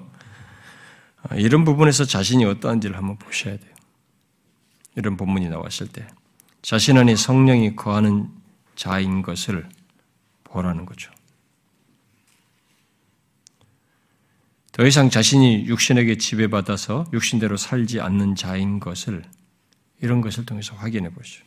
이런 1.35 1.65
부분에서 1.65 2.05
자신이 2.05 2.45
어떠한지를 2.45 2.97
한번 2.97 3.17
보셔야 3.19 3.57
돼요. 3.57 3.73
이런 4.97 5.17
본문이 5.17 5.49
나왔을 5.49 5.89
때 5.89 6.07
자신 6.63 6.97
안에 6.99 7.17
성령이 7.17 7.77
거하는 7.77 8.29
자인 8.77 9.23
것을 9.23 9.69
보라는 10.45 10.87
거죠. 10.87 11.11
더 14.71 14.87
이상 14.87 15.11
자신이 15.11 15.67
육신에게 15.67 16.17
지배받아서 16.17 17.07
육신대로 17.13 17.57
살지 17.57 18.01
않는 18.01 18.37
자인 18.37 18.81
것을 18.81 19.23
이런 20.03 20.21
것을 20.21 20.45
통해서 20.45 20.75
확인해 20.75 21.09
보시죠. 21.11 21.45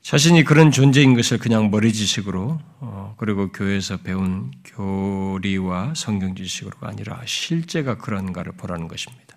자신이 0.00 0.42
그런 0.42 0.72
존재인 0.72 1.14
것을 1.14 1.38
그냥 1.38 1.70
머리 1.70 1.92
지식으로 1.92 2.60
어, 2.80 3.14
그리고 3.18 3.52
교회에서 3.52 3.98
배운 3.98 4.50
교리와 4.64 5.92
성경 5.94 6.34
지식으로가 6.34 6.88
아니라 6.88 7.22
실제가 7.24 7.98
그런가를 7.98 8.52
보라는 8.52 8.88
것입니다. 8.88 9.36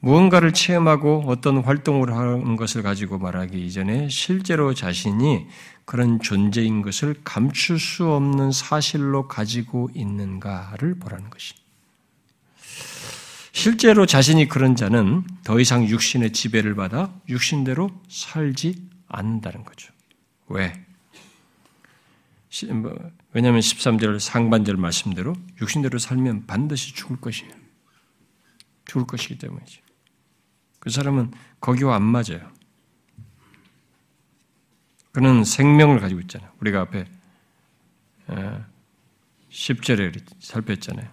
무언가를 0.00 0.52
체험하고 0.52 1.24
어떤 1.28 1.58
활동을 1.58 2.12
하는 2.12 2.56
것을 2.56 2.82
가지고 2.82 3.18
말하기 3.18 3.64
이전에 3.64 4.08
실제로 4.08 4.74
자신이 4.74 5.46
그런 5.84 6.20
존재인 6.20 6.82
것을 6.82 7.14
감출 7.22 7.78
수 7.78 8.10
없는 8.10 8.50
사실로 8.50 9.28
가지고 9.28 9.88
있는가를 9.94 10.98
보라는 10.98 11.30
것이. 11.30 11.61
실제로 13.52 14.06
자신이 14.06 14.48
그런 14.48 14.76
자는 14.76 15.24
더 15.44 15.60
이상 15.60 15.86
육신의 15.86 16.32
지배를 16.32 16.74
받아 16.74 17.14
육신대로 17.28 17.90
살지 18.08 18.88
않는다는 19.08 19.64
거죠. 19.64 19.92
왜? 20.48 20.84
뭐, 22.70 22.94
왜냐하면 23.32 23.60
13절 23.60 24.18
상반절 24.18 24.76
말씀대로 24.76 25.34
육신대로 25.60 25.98
살면 25.98 26.46
반드시 26.46 26.94
죽을 26.94 27.18
것이에요. 27.20 27.52
죽을 28.86 29.06
것이기 29.06 29.38
때문이죠. 29.38 29.80
그 30.78 30.90
사람은 30.90 31.30
거기와 31.60 31.94
안 31.94 32.02
맞아요. 32.02 32.50
그는 35.12 35.44
생명을 35.44 36.00
가지고 36.00 36.20
있잖아요. 36.22 36.50
우리가 36.60 36.80
앞에 36.80 37.06
10절에 39.50 40.24
살폈잖아요. 40.40 41.08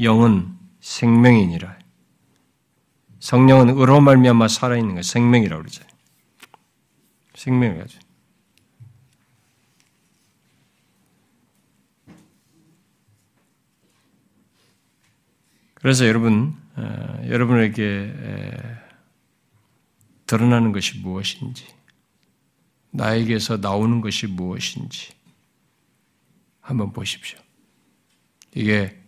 영은 0.00 0.59
생명이니라. 0.80 1.78
성령은 3.20 3.70
의로 3.70 4.00
말미암아 4.00 4.48
살아있는 4.48 4.94
거 4.94 5.02
생명이라고. 5.02 5.64
생명을 7.34 7.78
가지고. 7.78 8.10
그래서 15.74 16.06
여러분, 16.06 16.54
어, 16.76 17.22
여러분에게 17.26 18.14
드러나는 20.26 20.72
것이 20.72 20.98
무엇인지, 20.98 21.66
나에게서 22.90 23.56
나오는 23.56 24.02
것이 24.02 24.26
무엇인지 24.26 25.12
한번 26.60 26.92
보십시오. 26.92 27.38
이게 28.54 28.99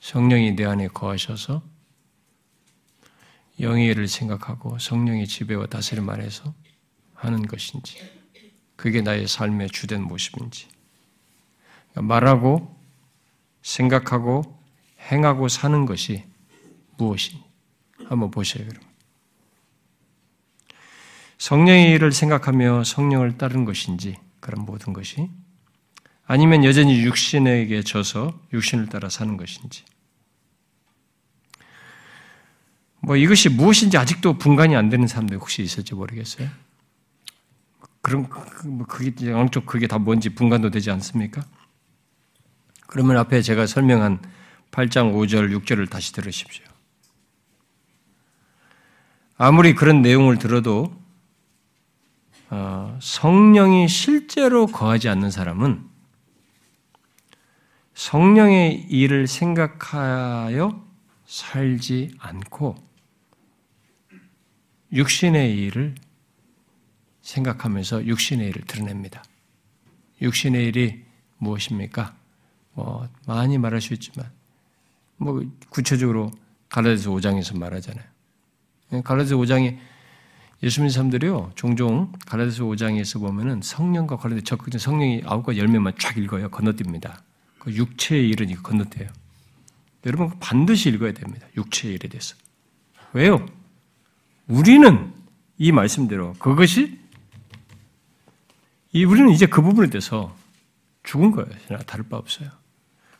성령이 0.00 0.56
내 0.56 0.64
안에 0.64 0.88
거하셔서 0.88 1.62
영의 3.60 3.86
일을 3.86 4.08
생각하고 4.08 4.78
성령의 4.78 5.26
지배와 5.26 5.66
다스림 5.66 6.08
안에서 6.08 6.54
하는 7.14 7.46
것인지, 7.46 7.98
그게 8.76 9.00
나의 9.00 9.26
삶의 9.26 9.70
주된 9.70 10.02
모습인지, 10.02 10.68
그러니까 11.92 12.02
말하고 12.02 12.76
생각하고 13.62 14.60
행하고 15.10 15.48
사는 15.48 15.86
것이 15.86 16.24
무엇인지 16.98 17.42
한번 18.08 18.30
보셔요, 18.30 18.64
여러분. 18.64 18.86
성령의 21.38 21.92
일을 21.92 22.12
생각하며 22.12 22.84
성령을 22.84 23.38
따른 23.38 23.64
것인지 23.64 24.16
그런 24.40 24.64
모든 24.64 24.92
것이 24.92 25.30
아니면 26.26 26.64
여전히 26.64 27.02
육신에게 27.02 27.82
져서 27.82 28.38
육신을 28.52 28.86
따라 28.88 29.08
사는 29.08 29.36
것인지 29.36 29.84
뭐 33.00 33.16
이것이 33.16 33.48
무엇인지 33.48 33.96
아직도 33.96 34.38
분간이 34.38 34.74
안 34.74 34.88
되는 34.88 35.06
사람들 35.06 35.36
혹시 35.38 35.62
있을지 35.62 35.94
모르겠어요. 35.94 36.48
그럼 38.00 38.28
뭐 38.64 38.86
그게 38.86 39.30
양쪽 39.30 39.66
그게 39.66 39.86
다 39.86 39.98
뭔지 39.98 40.30
분간도 40.30 40.70
되지 40.70 40.90
않습니까? 40.90 41.44
그러면 42.88 43.16
앞에 43.18 43.42
제가 43.42 43.66
설명한 43.66 44.20
8장 44.72 45.14
5절 45.14 45.56
6절을 45.56 45.88
다시 45.88 46.12
들으십시오. 46.12 46.64
아무리 49.36 49.74
그런 49.74 50.02
내용을 50.02 50.38
들어도 50.38 50.96
어, 52.48 52.98
성령이 53.00 53.88
실제로 53.88 54.66
거하지 54.66 55.08
않는 55.08 55.30
사람은 55.30 55.95
성령의 57.96 58.88
일을 58.90 59.26
생각하여 59.26 60.84
살지 61.24 62.12
않고 62.18 62.76
육신의 64.92 65.56
일을 65.56 65.94
생각하면서 67.22 68.04
육신의 68.04 68.48
일을 68.48 68.62
드러냅니다. 68.66 69.24
육신의 70.20 70.66
일이 70.66 71.04
무엇입니까? 71.38 72.14
뭐 72.74 73.08
많이 73.26 73.56
말할 73.56 73.80
수 73.80 73.94
있지만 73.94 74.30
뭐 75.16 75.42
구체적으로 75.70 76.30
갈라디아서 76.68 77.10
5장에서 77.10 77.58
말하잖아요. 77.58 78.04
갈라디아서 79.04 79.36
5장에 79.36 79.78
예수 80.62 80.80
님는 80.80 80.90
사람들이요, 80.90 81.52
종종 81.54 82.12
갈라디아서 82.26 82.64
5장에서 82.64 83.20
보면은 83.20 83.62
성령과 83.62 84.18
관련된 84.18 84.44
적극적 84.44 84.80
성령이 84.80 85.22
아홉과 85.24 85.56
열매만 85.56 85.94
쫙 85.98 86.18
읽어요. 86.18 86.50
건너뜁니다. 86.50 87.25
그 87.66 87.74
육체의 87.74 88.28
일은 88.28 88.48
이거 88.48 88.62
건너뛰어요. 88.62 89.08
여러분 90.06 90.30
반드시 90.38 90.88
읽어야 90.88 91.12
됩니다. 91.12 91.48
육체의 91.56 91.96
일에 91.96 92.08
대해서. 92.08 92.36
왜요? 93.12 93.44
우리는 94.46 95.12
이 95.58 95.72
말씀대로 95.72 96.34
그것이 96.34 96.96
이 98.92 99.04
우리는 99.04 99.30
이제 99.30 99.46
그 99.46 99.62
부분에 99.62 99.90
대해서 99.90 100.36
죽은 101.02 101.32
거예요. 101.32 101.50
다를 101.86 102.04
바 102.08 102.16
없어요. 102.18 102.50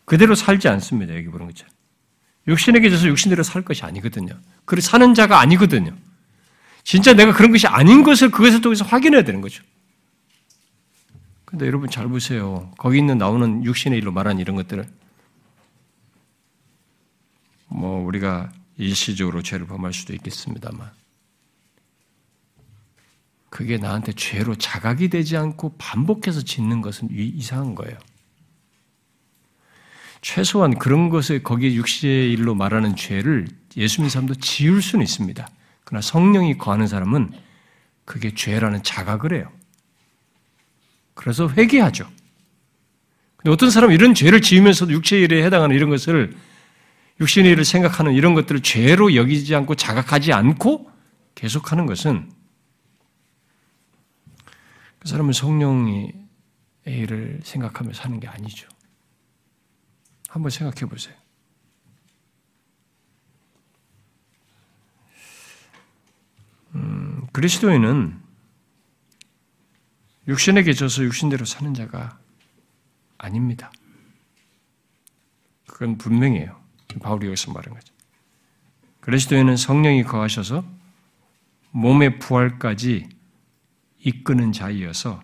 그대로 0.05 0.37
살지 0.37 0.69
않습니다. 0.69 1.17
여기 1.17 1.27
보는 1.27 1.49
것처럼. 1.49 1.75
육신에게 2.47 2.89
져서 2.89 3.09
육신대로 3.09 3.43
살 3.43 3.63
것이 3.63 3.83
아니거든요. 3.83 4.39
그리 4.65 4.81
사는 4.81 5.13
자가 5.13 5.41
아니거든요. 5.41 5.93
진짜 6.85 7.15
내가 7.15 7.33
그런 7.33 7.51
것이 7.51 7.67
아닌 7.67 8.05
것을 8.05 8.31
그것을 8.31 8.61
통해서 8.61 8.85
확인해야 8.85 9.25
되는 9.25 9.41
거죠. 9.41 9.65
근데 11.47 11.67
여러분 11.67 11.89
잘 11.89 12.09
보세요. 12.09 12.71
거기 12.77 12.99
있는 12.99 13.19
나오는 13.19 13.65
육신의 13.65 13.99
일로 13.99 14.13
말한 14.13 14.39
이런 14.39 14.57
것들을 14.57 14.87
뭐 17.69 18.05
우리가 18.05 18.53
일시적으로 18.77 19.43
죄를 19.43 19.67
범할 19.67 19.93
수도 19.93 20.13
있겠습니다만 20.13 20.91
그게 23.49 23.79
나한테 23.79 24.13
죄로 24.13 24.55
자각이 24.55 25.09
되지 25.09 25.37
않고 25.37 25.77
반복해서 25.79 26.43
짓는 26.43 26.83
것은 26.83 27.09
이상한 27.11 27.75
거예요. 27.75 27.97
최소한 30.21 30.79
그런 30.79 31.09
것을 31.09 31.43
거기에 31.43 31.75
육신의 31.75 32.33
일로 32.33 32.57
말하는 32.57 32.97
죄를 32.97 33.47
예수 33.77 34.01
믿는 34.01 34.11
사람도 34.11 34.35
지울 34.37 34.83
수는 34.83 35.05
있습니다. 35.05 35.49
그러나 35.85 36.03
성령이 36.03 36.59
거하는 36.59 36.89
사람은 36.89 37.33
그게 38.05 38.35
죄라는 38.35 38.83
자각을 38.83 39.33
해요. 39.35 39.51
그래서 41.17 41.49
회개하죠. 41.49 42.09
근데 43.39 43.51
어떤 43.51 43.71
사람은 43.71 43.95
이런 43.95 44.15
죄를 44.15 44.41
지으면서도 44.41 44.93
육체의 44.93 45.25
일에 45.25 45.43
해당하는 45.45 45.75
이런 45.75 45.91
것을 45.91 46.37
육신의 47.19 47.51
일을 47.53 47.65
생각하는 47.65 48.13
이런 48.13 48.35
것들을 48.35 48.61
죄로 48.61 49.15
여기지 49.15 49.55
않고 49.57 49.75
자각하지 49.75 50.33
않고 50.33 50.91
계속하는 51.35 51.87
것은 51.87 52.31
그 54.99 55.09
사람은 55.09 55.33
성령의 55.33 56.13
일을 56.85 57.41
생각하며 57.43 57.95
사는 57.95 58.21
게 58.21 58.29
아니죠. 58.29 58.69
한번 60.29 60.51
생각해 60.51 60.91
보세요. 60.91 61.15
음, 66.75 67.27
그리스도인은 67.33 68.26
육신에게 70.29 70.73
져서 70.73 71.05
육신대로 71.05 71.45
사는 71.45 71.73
자가 71.75 72.19
아닙니다. 73.19 73.71
그건 75.67 75.99
분명해요. 75.99 76.61
바울이 77.01 77.27
여기서 77.27 77.53
말한 77.53 77.75
거죠. 77.75 77.93
그리스도인은 79.01 79.57
성령이 79.57 80.03
거하셔서 80.05 80.65
몸의 81.71 82.19
부활까지 82.19 83.09
이끄는 83.99 84.53
자이어서 84.53 85.23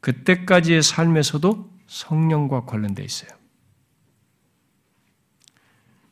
그때까지의 0.00 0.82
삶에서도 0.82 1.70
성령과 1.86 2.64
관련되어 2.64 3.04
있어요. 3.04 3.30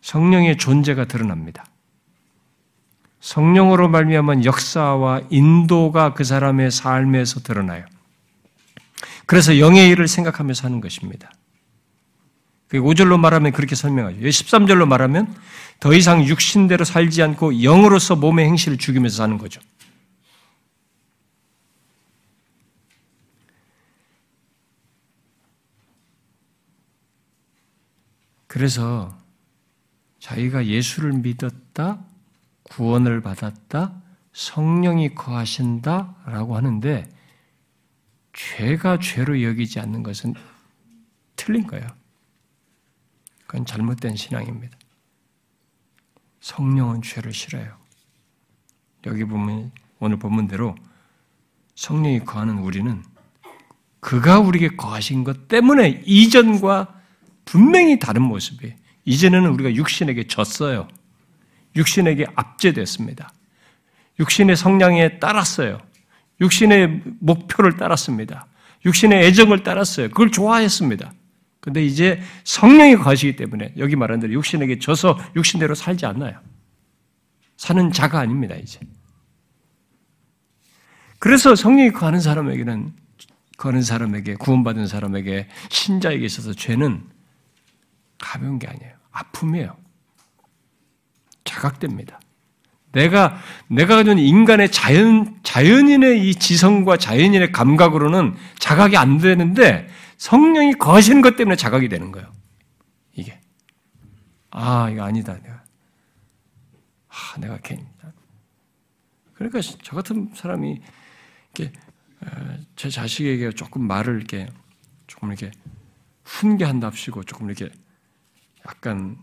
성령의 0.00 0.58
존재가 0.58 1.06
드러납니다. 1.06 1.64
성령으로 3.20 3.88
말미암은 3.88 4.44
역사와 4.44 5.22
인도가 5.30 6.12
그 6.12 6.24
사람의 6.24 6.70
삶에서 6.70 7.40
드러나요. 7.40 7.86
그래서 9.32 9.59
영의 9.59 9.88
일을 9.88 10.09
생각하며 10.09 10.52
사는 10.52 10.78
것입니다. 10.82 11.32
5절로 12.68 13.18
말하면 13.18 13.52
그렇게 13.52 13.74
설명하죠. 13.74 14.18
13절로 14.18 14.86
말하면 14.86 15.34
더 15.80 15.94
이상 15.94 16.22
육신대로 16.22 16.84
살지 16.84 17.22
않고 17.22 17.62
영으로서 17.62 18.14
몸의 18.14 18.44
행실을 18.44 18.76
죽이면서 18.76 19.16
사는 19.16 19.38
거죠. 19.38 19.62
그래서 28.46 29.16
자기가 30.20 30.66
예수를 30.66 31.14
믿었다, 31.14 32.00
구원을 32.64 33.22
받았다, 33.22 33.94
성령이 34.34 35.14
거하신다라고 35.14 36.54
하는데 36.54 37.21
죄가 38.32 38.98
죄로 38.98 39.42
여기지 39.42 39.80
않는 39.80 40.02
것은 40.02 40.34
틀린 41.36 41.66
거예요. 41.66 41.86
그건 43.46 43.66
잘못된 43.66 44.16
신앙입니다. 44.16 44.76
성령은 46.40 47.02
죄를 47.02 47.32
싫어요. 47.32 47.76
여기 49.06 49.24
보면 49.24 49.72
오늘 49.98 50.18
본문대로 50.18 50.74
성령이 51.74 52.20
거하는 52.24 52.59
우리는 52.59 53.02
그가 54.00 54.40
우리에게 54.40 54.76
거하신 54.76 55.24
것 55.24 55.48
때문에 55.48 56.02
이전과 56.04 57.00
분명히 57.44 57.98
다른 57.98 58.22
모습이 58.22 58.74
이제는 59.04 59.46
우리가 59.46 59.74
육신에게 59.74 60.26
졌어요. 60.26 60.88
육신에게 61.76 62.26
압제됐습니다. 62.34 63.32
육신의 64.18 64.56
성량에 64.56 65.18
따랐어요. 65.18 65.78
육신의 66.43 67.02
목표를 67.20 67.77
따랐습니다. 67.77 68.47
육신의 68.85 69.24
애정을 69.27 69.62
따랐어요. 69.62 70.09
그걸 70.09 70.31
좋아했습니다. 70.31 71.12
근데 71.60 71.85
이제 71.85 72.20
성령이 72.43 72.97
거하시기 72.97 73.36
때문에 73.36 73.73
여기 73.78 73.94
말한 73.94 74.19
대로 74.19 74.32
육신에게 74.32 74.81
져서 74.81 75.19
육신대로 75.36 75.77
살지 75.77 76.05
않나요? 76.05 76.40
사는 77.56 77.93
자가 77.93 78.19
아닙니다, 78.19 78.56
이제. 78.56 78.81
그래서 81.20 81.55
성령이 81.55 81.93
거하는 81.93 82.19
사람에게는 82.19 82.93
거하는 83.56 83.82
사람에게 83.82 84.35
구원받은 84.35 84.89
사람에게 84.89 85.47
신자에게 85.70 86.24
있어서 86.24 86.52
죄는 86.52 87.09
가벼운 88.19 88.59
게 88.59 88.66
아니에요. 88.66 88.94
아픔이에요. 89.12 89.77
자각됩니다. 91.44 92.19
내가 92.93 93.39
내가 93.69 93.97
가진 93.97 94.19
인간의 94.19 94.70
자연 94.70 95.39
자연인의 95.43 96.28
이 96.28 96.35
지성과 96.35 96.98
자연인의 96.98 97.52
감각으로는 97.52 98.36
자각이 98.59 98.97
안 98.97 99.19
되는데 99.19 99.89
성령이 100.19 100.74
거하시는 100.74 101.23
것 101.23 101.36
때문에 101.36 101.56
자각이 101.56 101.89
되는 101.89 102.12
거예요. 102.12 102.31
이게. 103.14 103.40
아 104.51 104.89
이거 104.90 105.05
아니다 105.05 105.35
내가. 105.35 105.62
아 107.09 107.40
내가 107.40 107.59
괜히. 107.62 107.85
그러니까 109.35 109.60
저 109.82 109.97
같은 109.97 110.31
사람이 110.35 110.81
이렇게 111.55 111.73
어, 112.20 112.56
제 112.77 112.89
자식에게 112.89 113.51
조금 113.51 113.86
말을 113.86 114.16
이렇게 114.16 114.48
조금 115.09 115.31
이렇게 115.31 115.51
훈계한답시고 116.24 117.24
조금 117.24 117.51
이렇게 117.51 117.69
약간 118.66 119.19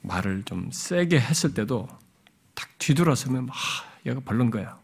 말을 0.00 0.44
좀 0.44 0.70
세게 0.72 1.20
했을 1.20 1.52
때도 1.52 1.86
딱 2.58 2.68
뒤돌아서면 2.78 3.46
막 3.46 3.54
얘가 4.04 4.18
벌른 4.18 4.50
거야. 4.50 4.80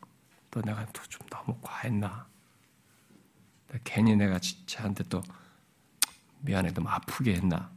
또 0.52 0.62
내가 0.62 0.86
또 0.92 1.02
좀 1.08 1.26
너무 1.28 1.58
과했나? 1.60 2.28
괜히 3.82 4.14
내가 4.14 4.38
쟤한테 4.66 5.02
또 5.08 5.20
미안해 6.42 6.72
너무 6.72 6.88
아프게 6.88 7.34
했나? 7.34 7.72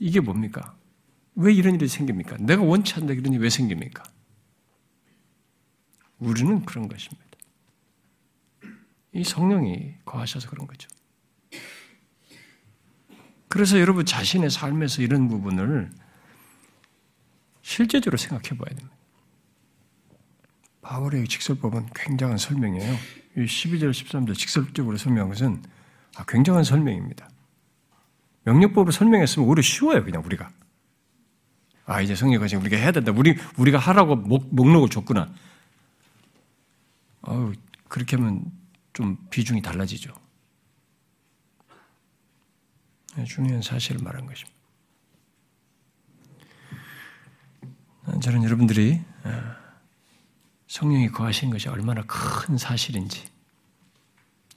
이게 0.00 0.18
뭡니까? 0.18 0.76
왜 1.36 1.52
이런 1.52 1.76
일이 1.76 1.86
생깁니까? 1.86 2.36
내가 2.40 2.62
원치 2.62 2.94
않는데 2.94 3.14
이런 3.14 3.32
일이 3.32 3.42
왜 3.42 3.50
생깁니까? 3.50 4.02
우리는 6.18 6.64
그런 6.64 6.88
것입니다. 6.88 7.24
이 9.12 9.22
성령이 9.22 9.94
거하셔서 10.04 10.50
그런 10.50 10.66
거죠. 10.66 10.88
그래서 13.48 13.78
여러분 13.78 14.04
자신의 14.04 14.50
삶에서 14.50 15.02
이런 15.02 15.28
부분을 15.28 15.90
실제적으로 17.68 18.16
생각해 18.16 18.56
봐야 18.56 18.74
됩니다. 18.74 18.96
바울의 20.80 21.28
직설법은 21.28 21.90
굉장한 21.94 22.38
설명이에요. 22.38 22.96
12절, 23.36 23.90
13절 23.90 24.34
직설적으로 24.34 24.96
설명한 24.96 25.28
것은 25.28 25.62
아, 26.16 26.24
굉장한 26.26 26.64
설명입니다. 26.64 27.28
명령법을 28.44 28.90
설명했으면 28.90 29.46
오히려 29.46 29.60
쉬워요, 29.60 30.02
그냥 30.02 30.24
우리가. 30.24 30.50
아, 31.84 32.00
이제 32.00 32.14
성령까지 32.14 32.56
우리가 32.56 32.78
해야 32.78 32.90
된다. 32.90 33.12
우리, 33.14 33.36
우리가 33.58 33.78
하라고 33.78 34.16
목, 34.16 34.48
목록을 34.50 34.88
줬구나. 34.88 35.30
어우, 37.20 37.52
그렇게 37.86 38.16
하면 38.16 38.50
좀 38.94 39.18
비중이 39.28 39.60
달라지죠. 39.60 40.14
네, 43.16 43.24
중요한 43.24 43.60
사실을 43.60 44.02
말한 44.02 44.24
것입니다. 44.24 44.57
저는 48.20 48.42
여러분들이 48.44 49.00
어, 49.24 49.42
성령이 50.66 51.08
거하신 51.08 51.50
것이 51.50 51.68
얼마나 51.68 52.02
큰 52.06 52.56
사실인지 52.56 53.24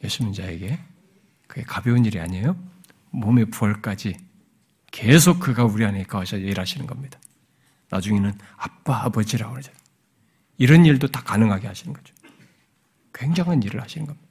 예수 0.04 0.24
님 0.24 0.34
자에게 0.34 0.80
그게 1.48 1.64
가벼운 1.64 2.06
일이 2.06 2.20
아니에요. 2.20 2.56
몸의 3.12 3.46
부활까지 3.46 4.18
계속 4.92 5.40
그가 5.40 5.64
우리 5.66 5.86
안에 5.86 6.04
거하셔 6.04 6.38
일하시는 6.38 6.88
겁니다. 6.88 7.20
나중에는 7.90 8.38
아빠, 8.58 9.04
아버지라고 9.04 9.54
그러죠. 9.54 9.72
이런 10.58 10.86
일도 10.86 11.08
다 11.08 11.22
가능하게 11.24 11.68
하시는 11.68 11.94
거죠. 11.94 12.14
굉장한 13.14 13.64
일을 13.64 13.82
하시는 13.82 14.08
겁니다. 14.08 14.28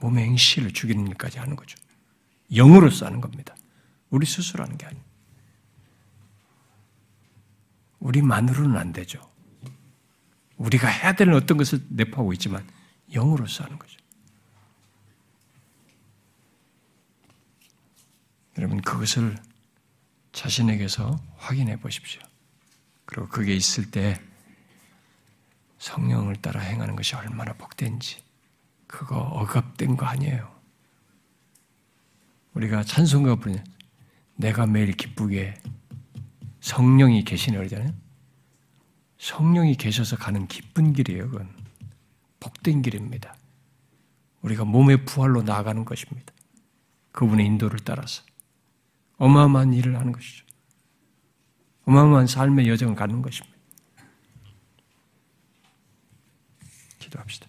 몸의 0.00 0.24
행실을 0.26 0.72
죽이는 0.72 1.06
일까지 1.08 1.38
하는 1.38 1.56
거죠. 1.56 1.76
영으로서 2.54 3.06
하는 3.06 3.20
겁니다. 3.20 3.56
우리 4.10 4.26
스스로 4.26 4.64
하는 4.64 4.76
게 4.76 4.86
아니에요. 4.86 5.07
우리만으로는 8.00 8.76
안 8.76 8.92
되죠. 8.92 9.28
우리가 10.56 10.88
해야 10.88 11.12
되는 11.12 11.34
어떤 11.34 11.56
것을 11.56 11.80
내포하고 11.88 12.32
있지만 12.34 12.66
영으로서 13.12 13.64
하는 13.64 13.78
거죠. 13.78 13.98
여러분 18.56 18.80
그것을 18.80 19.36
자신에게서 20.32 21.16
확인해 21.36 21.78
보십시오. 21.78 22.20
그리고 23.04 23.28
그게 23.28 23.54
있을 23.54 23.90
때 23.90 24.20
성령을 25.78 26.36
따라 26.36 26.60
행하는 26.60 26.96
것이 26.96 27.14
얼마나 27.14 27.52
복된지 27.52 28.22
그거 28.88 29.16
억압된 29.18 29.96
거 29.96 30.06
아니에요. 30.06 30.58
우리가 32.54 32.82
찬송가 32.82 33.36
부르는 33.36 33.64
내가 34.34 34.66
매일 34.66 34.92
기쁘게 34.92 35.54
성령이 36.60 37.24
계시네 37.24 37.56
그러잖아요. 37.56 37.92
성령이 39.18 39.74
계셔서 39.74 40.16
가는 40.16 40.46
기쁜 40.46 40.92
길이에요. 40.92 41.30
그건 41.30 41.48
복된 42.40 42.82
길입니다. 42.82 43.36
우리가 44.42 44.64
몸의 44.64 45.04
부활로 45.04 45.42
나아가는 45.42 45.84
것입니다. 45.84 46.32
그분의 47.12 47.46
인도를 47.46 47.80
따라서 47.80 48.22
어마어마한 49.16 49.74
일을 49.74 49.98
하는 49.98 50.12
것이죠. 50.12 50.44
어마어마한 51.84 52.26
삶의 52.26 52.68
여정을 52.68 52.94
가는 52.94 53.22
것입니다. 53.22 53.58
기도합시다. 56.98 57.47